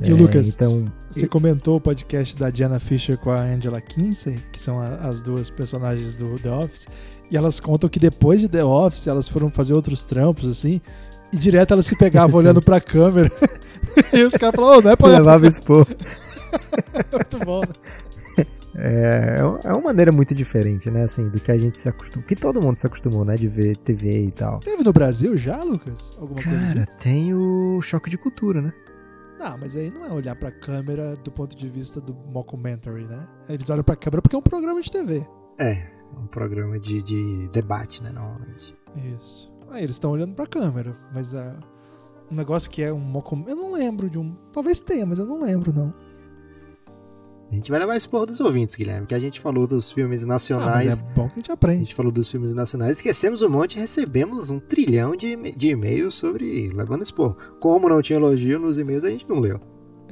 E 0.01 0.11
é, 0.11 0.13
Lucas, 0.13 0.55
então, 0.55 0.91
você 1.09 1.27
comentou 1.27 1.75
o 1.75 1.81
podcast 1.81 2.35
da 2.37 2.49
Diana 2.49 2.79
Fisher 2.79 3.17
com 3.17 3.31
a 3.31 3.41
Angela 3.41 3.81
Kinsey, 3.81 4.39
que 4.51 4.59
são 4.59 4.79
a, 4.79 4.95
as 4.95 5.21
duas 5.21 5.49
personagens 5.49 6.13
do 6.13 6.39
The 6.39 6.51
Office, 6.51 6.87
e 7.29 7.35
elas 7.35 7.59
contam 7.59 7.89
que 7.89 7.99
depois 7.99 8.39
de 8.39 8.47
The 8.47 8.63
Office 8.63 9.07
elas 9.07 9.27
foram 9.27 9.51
fazer 9.51 9.73
outros 9.73 10.05
trampos, 10.05 10.47
assim, 10.47 10.79
e 11.33 11.37
direto 11.37 11.73
elas 11.73 11.85
se 11.85 11.97
pegavam 11.97 12.37
olhando 12.39 12.61
pra 12.61 12.79
câmera. 12.79 13.29
e 14.13 14.23
os 14.23 14.33
caras 14.35 14.55
falavam, 14.55 14.79
oh, 14.79 14.81
não 14.81 14.91
é 14.91 14.95
pra 14.95 15.09
Levava 15.09 15.39
pra 15.39 15.49
expor. 15.49 15.85
Muito 17.11 17.45
bom, 17.45 17.61
né? 17.61 18.45
É, 18.81 19.39
é 19.65 19.71
uma 19.73 19.81
maneira 19.81 20.09
muito 20.09 20.33
diferente, 20.33 20.89
né? 20.89 21.03
Assim, 21.03 21.27
do 21.27 21.37
que 21.37 21.51
a 21.51 21.57
gente 21.57 21.77
se 21.77 21.89
acostumou. 21.89 22.25
Que 22.25 22.35
todo 22.35 22.61
mundo 22.61 22.79
se 22.79 22.87
acostumou, 22.87 23.25
né? 23.25 23.35
De 23.35 23.47
ver 23.47 23.75
TV 23.75 24.27
e 24.27 24.31
tal. 24.31 24.59
Teve 24.59 24.83
no 24.83 24.93
Brasil 24.93 25.35
já, 25.35 25.61
Lucas? 25.63 26.17
Alguma 26.17 26.41
Cara, 26.41 26.57
coisa 26.57 26.85
disso? 26.85 26.97
tem 27.01 27.33
o 27.33 27.81
choque 27.81 28.09
de 28.09 28.17
cultura, 28.17 28.61
né? 28.61 28.71
Não, 29.39 29.57
mas 29.57 29.77
aí 29.77 29.89
não 29.89 30.05
é 30.05 30.11
olhar 30.11 30.35
pra 30.35 30.51
câmera 30.51 31.15
do 31.15 31.31
ponto 31.31 31.55
de 31.55 31.69
vista 31.69 32.01
do 32.01 32.13
mockumentary, 32.13 33.07
né? 33.07 33.25
Eles 33.47 33.69
olham 33.69 33.85
pra 33.85 33.95
câmera 33.95 34.21
porque 34.21 34.35
é 34.35 34.39
um 34.39 34.41
programa 34.41 34.81
de 34.81 34.91
TV. 34.91 35.25
É, 35.57 35.87
um 36.17 36.27
programa 36.27 36.77
de, 36.77 37.01
de 37.01 37.47
debate, 37.53 38.03
né, 38.03 38.11
normalmente. 38.11 38.75
Isso. 39.15 39.49
Aí 39.71 39.83
eles 39.83 39.95
estão 39.95 40.11
olhando 40.11 40.35
pra 40.35 40.45
câmera, 40.45 40.93
mas 41.13 41.33
uh, 41.33 41.57
um 42.29 42.35
negócio 42.35 42.69
que 42.69 42.83
é 42.83 42.91
um 42.91 42.99
mockumentary... 42.99 43.57
Eu 43.57 43.63
não 43.63 43.71
lembro 43.71 44.09
de 44.09 44.19
um... 44.19 44.35
Talvez 44.51 44.81
tenha, 44.81 45.05
mas 45.05 45.19
eu 45.19 45.25
não 45.25 45.41
lembro, 45.41 45.71
não. 45.73 45.93
A 47.51 47.55
gente 47.55 47.71
vai 47.71 47.79
levar 47.79 47.95
esse 47.95 48.07
porra 48.07 48.27
dos 48.27 48.39
ouvintes, 48.39 48.75
Guilherme, 48.75 49.07
que 49.07 49.15
a 49.15 49.19
gente 49.19 49.39
falou 49.39 49.65
dos 49.65 49.91
filmes 49.91 50.23
nacionais. 50.23 50.87
Ah, 50.87 50.95
mas 50.95 50.99
é 50.99 51.13
bom 51.15 51.27
que 51.27 51.33
a 51.33 51.35
gente 51.37 51.51
aprende. 51.51 51.77
A 51.77 51.83
gente 51.83 51.95
falou 51.95 52.11
dos 52.11 52.29
filmes 52.29 52.53
nacionais, 52.53 52.97
esquecemos 52.97 53.41
um 53.41 53.49
monte 53.49 53.75
e 53.75 53.79
recebemos 53.79 54.51
um 54.51 54.59
trilhão 54.59 55.15
de, 55.15 55.35
de 55.53 55.69
e-mails 55.69 56.13
sobre 56.13 56.69
Levando 56.69 57.01
Expor. 57.01 57.35
Como 57.59 57.89
não 57.89 58.01
tinha 58.01 58.19
elogio 58.19 58.59
nos 58.59 58.77
e-mails, 58.77 59.03
a 59.03 59.09
gente 59.09 59.27
não 59.27 59.39
leu. 59.39 59.59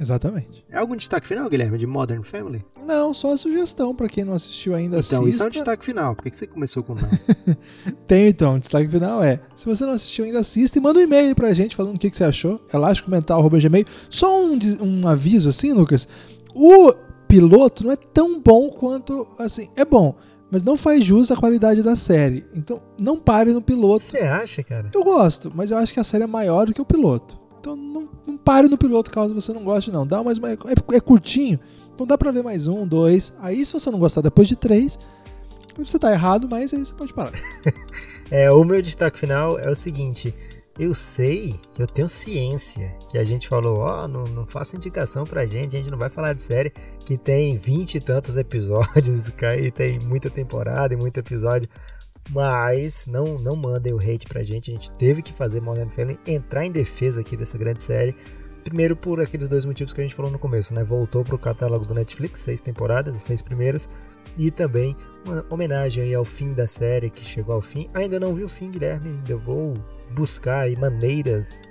Exatamente. 0.00 0.64
É 0.70 0.78
algum 0.78 0.94
destaque 0.94 1.26
final, 1.26 1.48
Guilherme, 1.48 1.76
de 1.76 1.86
Modern 1.86 2.22
Family? 2.22 2.64
Não, 2.84 3.12
só 3.12 3.32
a 3.32 3.36
sugestão 3.36 3.94
para 3.94 4.08
quem 4.08 4.24
não 4.24 4.32
assistiu 4.32 4.74
ainda 4.74 4.98
então, 4.98 5.20
assista. 5.20 5.28
isso 5.28 5.42
é 5.42 5.46
um 5.46 5.50
destaque 5.50 5.84
final. 5.84 6.14
Por 6.14 6.30
que 6.30 6.36
você 6.36 6.46
começou 6.46 6.82
com 6.84 6.94
não? 6.94 7.08
Tem 8.06 8.28
então, 8.28 8.56
o 8.56 8.60
destaque 8.60 8.88
final 8.88 9.22
é: 9.22 9.40
se 9.56 9.66
você 9.66 9.84
não 9.84 9.92
assistiu 9.92 10.24
ainda, 10.24 10.38
assista 10.38 10.78
e 10.78 10.80
manda 10.80 11.00
um 11.00 11.02
e-mail 11.02 11.34
pra 11.34 11.52
gente 11.52 11.74
falando 11.74 11.96
o 11.96 11.98
que, 11.98 12.10
que 12.10 12.16
você 12.16 12.24
achou. 12.24 12.60
elásticomental.gmail. 12.72 13.84
Só 14.08 14.40
um, 14.40 14.58
um 14.80 15.08
aviso 15.08 15.48
assim, 15.48 15.72
Lucas. 15.72 16.08
O 16.54 16.92
piloto 17.28 17.84
não 17.84 17.92
é 17.92 17.96
tão 17.96 18.40
bom 18.40 18.70
quanto. 18.70 19.26
Assim, 19.38 19.68
é 19.76 19.84
bom, 19.84 20.16
mas 20.50 20.64
não 20.64 20.76
faz 20.76 21.04
jus 21.04 21.30
à 21.30 21.36
qualidade 21.36 21.82
da 21.82 21.94
série. 21.94 22.44
Então, 22.54 22.82
não 22.98 23.18
pare 23.18 23.52
no 23.52 23.60
piloto. 23.60 24.04
Você 24.04 24.18
acha, 24.18 24.62
cara? 24.64 24.88
Eu 24.92 25.04
gosto, 25.04 25.52
mas 25.54 25.70
eu 25.70 25.76
acho 25.76 25.92
que 25.92 26.00
a 26.00 26.04
série 26.04 26.24
é 26.24 26.26
maior 26.26 26.66
do 26.66 26.74
que 26.74 26.80
o 26.80 26.86
piloto. 26.86 27.38
Então, 27.60 27.76
não, 27.76 28.08
não 28.26 28.36
pare 28.36 28.68
no 28.68 28.78
piloto 28.78 29.10
caso 29.10 29.34
você 29.34 29.52
não 29.52 29.62
goste, 29.62 29.92
não. 29.92 30.06
Dá 30.06 30.22
mais. 30.24 30.38
É, 30.38 30.96
é 30.96 31.00
curtinho, 31.00 31.60
então 31.94 32.06
dá 32.06 32.16
pra 32.16 32.32
ver 32.32 32.42
mais 32.42 32.66
um, 32.66 32.86
dois. 32.86 33.32
Aí, 33.40 33.64
se 33.64 33.72
você 33.72 33.90
não 33.90 33.98
gostar 33.98 34.22
depois 34.22 34.48
de 34.48 34.56
três, 34.56 34.98
você 35.76 35.98
tá 35.98 36.10
errado, 36.10 36.48
mas 36.50 36.72
aí 36.72 36.84
você 36.84 36.94
pode 36.94 37.12
parar. 37.12 37.32
é, 38.30 38.50
o 38.50 38.64
meu 38.64 38.80
destaque 38.80 39.18
final 39.18 39.58
é 39.58 39.70
o 39.70 39.76
seguinte. 39.76 40.34
Eu 40.78 40.94
sei, 40.94 41.58
eu 41.76 41.88
tenho 41.88 42.08
ciência 42.08 42.96
que 43.10 43.18
a 43.18 43.24
gente 43.24 43.48
falou, 43.48 43.78
ó, 43.78 44.04
oh, 44.04 44.08
não, 44.08 44.22
não 44.24 44.46
faça 44.46 44.76
indicação 44.76 45.24
pra 45.24 45.44
gente, 45.44 45.76
a 45.76 45.80
gente 45.80 45.90
não 45.90 45.98
vai 45.98 46.08
falar 46.08 46.34
de 46.34 46.42
série 46.42 46.70
que 47.00 47.18
tem 47.18 47.58
vinte 47.58 47.96
e 47.96 48.00
tantos 48.00 48.36
episódios, 48.36 49.26
e 49.60 49.70
tem 49.72 49.98
muita 50.04 50.30
temporada 50.30 50.94
e 50.94 50.96
muito 50.96 51.18
episódio. 51.18 51.68
Mas 52.30 53.06
não, 53.06 53.38
não 53.38 53.56
mandem 53.56 53.92
o 53.92 53.98
hate 53.98 54.26
pra 54.28 54.44
gente, 54.44 54.70
a 54.70 54.74
gente 54.74 54.92
teve 54.92 55.20
que 55.20 55.32
fazer 55.32 55.60
Modern 55.60 55.88
Family 55.88 56.20
entrar 56.24 56.64
em 56.64 56.70
defesa 56.70 57.22
aqui 57.22 57.36
dessa 57.36 57.58
grande 57.58 57.82
série. 57.82 58.14
Primeiro 58.64 58.94
por 58.96 59.20
aqueles 59.20 59.48
dois 59.48 59.64
motivos 59.64 59.92
que 59.92 60.00
a 60.00 60.02
gente 60.02 60.14
falou 60.14 60.30
no 60.30 60.38
começo, 60.38 60.74
né? 60.74 60.84
Voltou 60.84 61.24
pro 61.24 61.38
catálogo 61.38 61.86
do 61.86 61.94
Netflix, 61.94 62.40
seis 62.40 62.60
temporadas, 62.60 63.14
as 63.14 63.22
seis 63.22 63.40
primeiras, 63.40 63.88
e 64.36 64.50
também 64.50 64.96
uma 65.26 65.44
homenagem 65.48 66.14
ao 66.14 66.24
fim 66.24 66.50
da 66.50 66.66
série 66.66 67.10
que 67.10 67.24
chegou 67.24 67.54
ao 67.54 67.62
fim. 67.62 67.88
Ainda 67.94 68.20
não 68.20 68.34
vi 68.34 68.44
o 68.44 68.48
fim, 68.48 68.70
Guilherme, 68.70 69.08
ainda 69.10 69.36
vou 69.36 69.74
buscar 70.12 70.60
aí 70.60 70.76
maneiras 70.76 71.62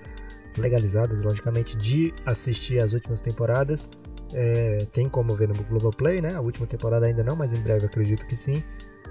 legalizadas, 0.57 1.21
logicamente, 1.21 1.77
de 1.77 2.13
assistir 2.25 2.79
as 2.79 2.93
últimas 2.93 3.21
temporadas. 3.21 3.89
É, 4.33 4.85
tem 4.91 5.07
como 5.07 5.35
ver 5.35 5.47
no 5.47 5.63
Globoplay, 5.63 6.19
né? 6.19 6.35
A 6.35 6.41
última 6.41 6.67
temporada 6.67 7.05
ainda 7.05 7.23
não, 7.23 7.35
mas 7.35 7.53
em 7.53 7.61
breve 7.61 7.85
acredito 7.85 8.25
que 8.25 8.35
sim. 8.35 8.63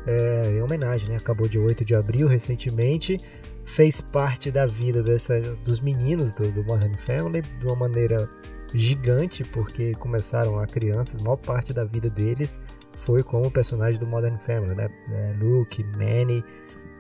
É, 0.07 0.53
em 0.53 0.63
homenagem, 0.63 1.09
né? 1.09 1.17
Acabou 1.17 1.49
de 1.49 1.59
8 1.59 1.85
de 1.85 1.95
abril 1.95 2.29
recentemente. 2.29 3.19
Fez 3.65 4.01
parte 4.01 4.51
da 4.51 4.67
vida 4.67 5.03
dessa, 5.03 5.41
dos 5.65 5.81
meninos 5.81 6.33
do, 6.33 6.51
do 6.53 6.63
Modern 6.65 6.95
Family 6.99 7.43
de 7.43 7.67
uma 7.67 7.75
maneira 7.77 8.29
gigante, 8.73 9.43
porque 9.45 9.95
começaram 9.95 10.59
a 10.59 10.67
crianças, 10.67 11.21
a 11.21 11.25
maior 11.25 11.37
parte 11.37 11.73
da 11.73 11.85
vida 11.85 12.11
deles 12.11 12.61
foi 12.97 13.23
como 13.23 13.51
personagem 13.51 13.99
do 13.99 14.07
Modern 14.07 14.39
Family, 14.39 14.75
né? 14.75 14.89
É, 15.13 15.35
Luke, 15.39 15.83
Manny 15.85 16.45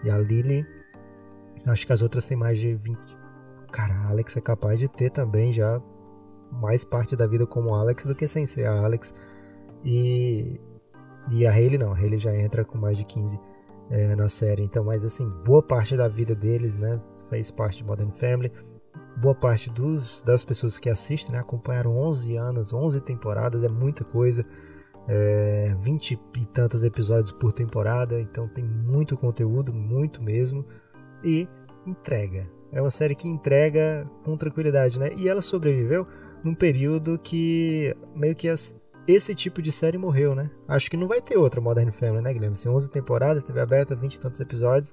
e 0.05 0.11
a 0.11 0.19
Lily 0.19 0.67
Acho 1.67 1.85
que 1.85 1.93
as 1.93 2.01
outras 2.01 2.27
têm 2.27 2.37
mais 2.37 2.59
de 2.59 2.75
20. 2.75 2.99
Cara, 3.73 3.95
a 3.95 4.09
Alex 4.11 4.37
é 4.37 4.41
capaz 4.41 4.79
de 4.79 4.89
ter 4.89 5.11
também 5.11 5.53
já 5.53 5.81
mais 6.53 6.85
parte 6.85 7.17
da 7.17 7.27
vida 7.27 7.45
como 7.45 7.75
Alex 7.75 8.07
do 8.07 8.15
que 8.15 8.29
sem 8.29 8.47
ser 8.47 8.67
a 8.67 8.85
Alex. 8.85 9.13
E, 9.85 10.61
e 11.31 11.47
a 11.47 11.51
Hayley 11.51 11.79
não, 11.79 11.93
a 11.93 11.97
Hayley 11.97 12.18
já 12.18 12.35
entra 12.35 12.64
com 12.64 12.79
mais 12.79 12.97
de 12.97 13.05
15 13.05 13.39
é, 13.91 14.14
na 14.14 14.29
série. 14.29 14.62
Então, 14.62 14.85
mas 14.85 15.05
assim, 15.05 15.29
boa 15.45 15.62
parte 15.62 15.97
da 15.97 16.09
vida 16.09 16.35
deles, 16.35 16.77
né? 16.77 17.01
Fez 17.29 17.51
parte 17.51 17.79
de 17.79 17.85
Modern 17.85 18.11
Family. 18.11 18.53
Boa 19.16 19.35
parte 19.35 19.70
dos, 19.70 20.22
das 20.22 20.45
pessoas 20.45 20.79
que 20.79 20.91
assistem, 20.91 21.33
né? 21.33 21.41
Acompanharam 21.41 21.97
11 21.97 22.37
anos, 22.37 22.72
11 22.72 23.01
temporadas, 23.01 23.64
é 23.64 23.68
muita 23.68 24.05
coisa. 24.05 24.45
É, 25.09 25.74
20 25.81 26.18
e 26.37 26.47
tantos 26.47 26.83
episódios 26.83 27.31
por 27.31 27.53
temporada, 27.53 28.20
então 28.20 28.49
tem 28.49 28.64
muito 28.64 29.16
conteúdo, 29.16 29.72
muito 29.72 30.20
mesmo 30.20 30.66
e 31.22 31.49
entrega. 31.87 32.51
É 32.72 32.81
uma 32.81 32.91
série 32.91 33.14
que 33.14 33.29
entrega 33.29 34.05
com 34.24 34.37
tranquilidade, 34.37 34.99
né? 34.99 35.11
E 35.16 35.29
ela 35.29 35.41
sobreviveu 35.41 36.07
num 36.43 36.55
período 36.55 37.18
que 37.18 37.95
meio 38.14 38.35
que 38.35 38.49
as, 38.49 38.74
esse 39.07 39.35
tipo 39.35 39.63
de 39.63 39.71
série 39.71 39.99
morreu, 39.99 40.35
né? 40.35 40.51
Acho 40.67 40.91
que 40.91 40.97
não 40.97 41.07
vai 41.07 41.21
ter 41.21 41.37
outra 41.37 41.61
Modern 41.61 41.91
Family, 41.91 42.23
né, 42.23 42.33
Guilherme? 42.33 42.55
Assim, 42.55 42.69
11 42.69 42.91
temporadas, 42.91 43.45
TV 43.45 43.61
aberta, 43.61 43.95
20 43.95 44.15
e 44.15 44.21
tantos 44.21 44.41
episódios. 44.41 44.93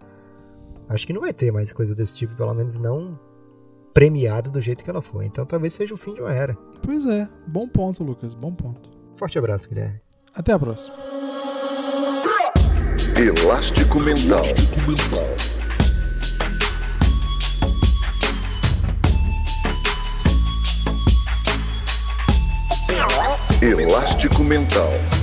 Acho 0.89 1.07
que 1.07 1.13
não 1.13 1.21
vai 1.21 1.33
ter 1.33 1.51
mais 1.51 1.71
coisa 1.73 1.95
desse 1.95 2.15
tipo, 2.15 2.35
pelo 2.35 2.53
menos 2.53 2.77
não 2.77 3.17
premiado 3.93 4.49
do 4.49 4.59
jeito 4.59 4.83
que 4.83 4.89
ela 4.89 5.01
foi. 5.01 5.25
Então 5.25 5.45
talvez 5.45 5.73
seja 5.73 5.93
o 5.93 5.97
fim 5.97 6.13
de 6.13 6.21
uma 6.21 6.33
era. 6.33 6.55
Pois 6.81 7.05
é, 7.05 7.27
bom 7.47 7.67
ponto, 7.67 8.03
Lucas, 8.03 8.33
bom 8.33 8.53
ponto. 8.53 8.89
Forte 9.17 9.37
abraço, 9.37 9.69
Guilherme. 9.69 10.01
Até 10.35 10.51
a 10.51 10.59
próxima. 10.59 10.95
Elástico 13.15 13.99
Mental. 13.99 14.43
Elástico 23.71 24.43
Mental. 24.43 25.22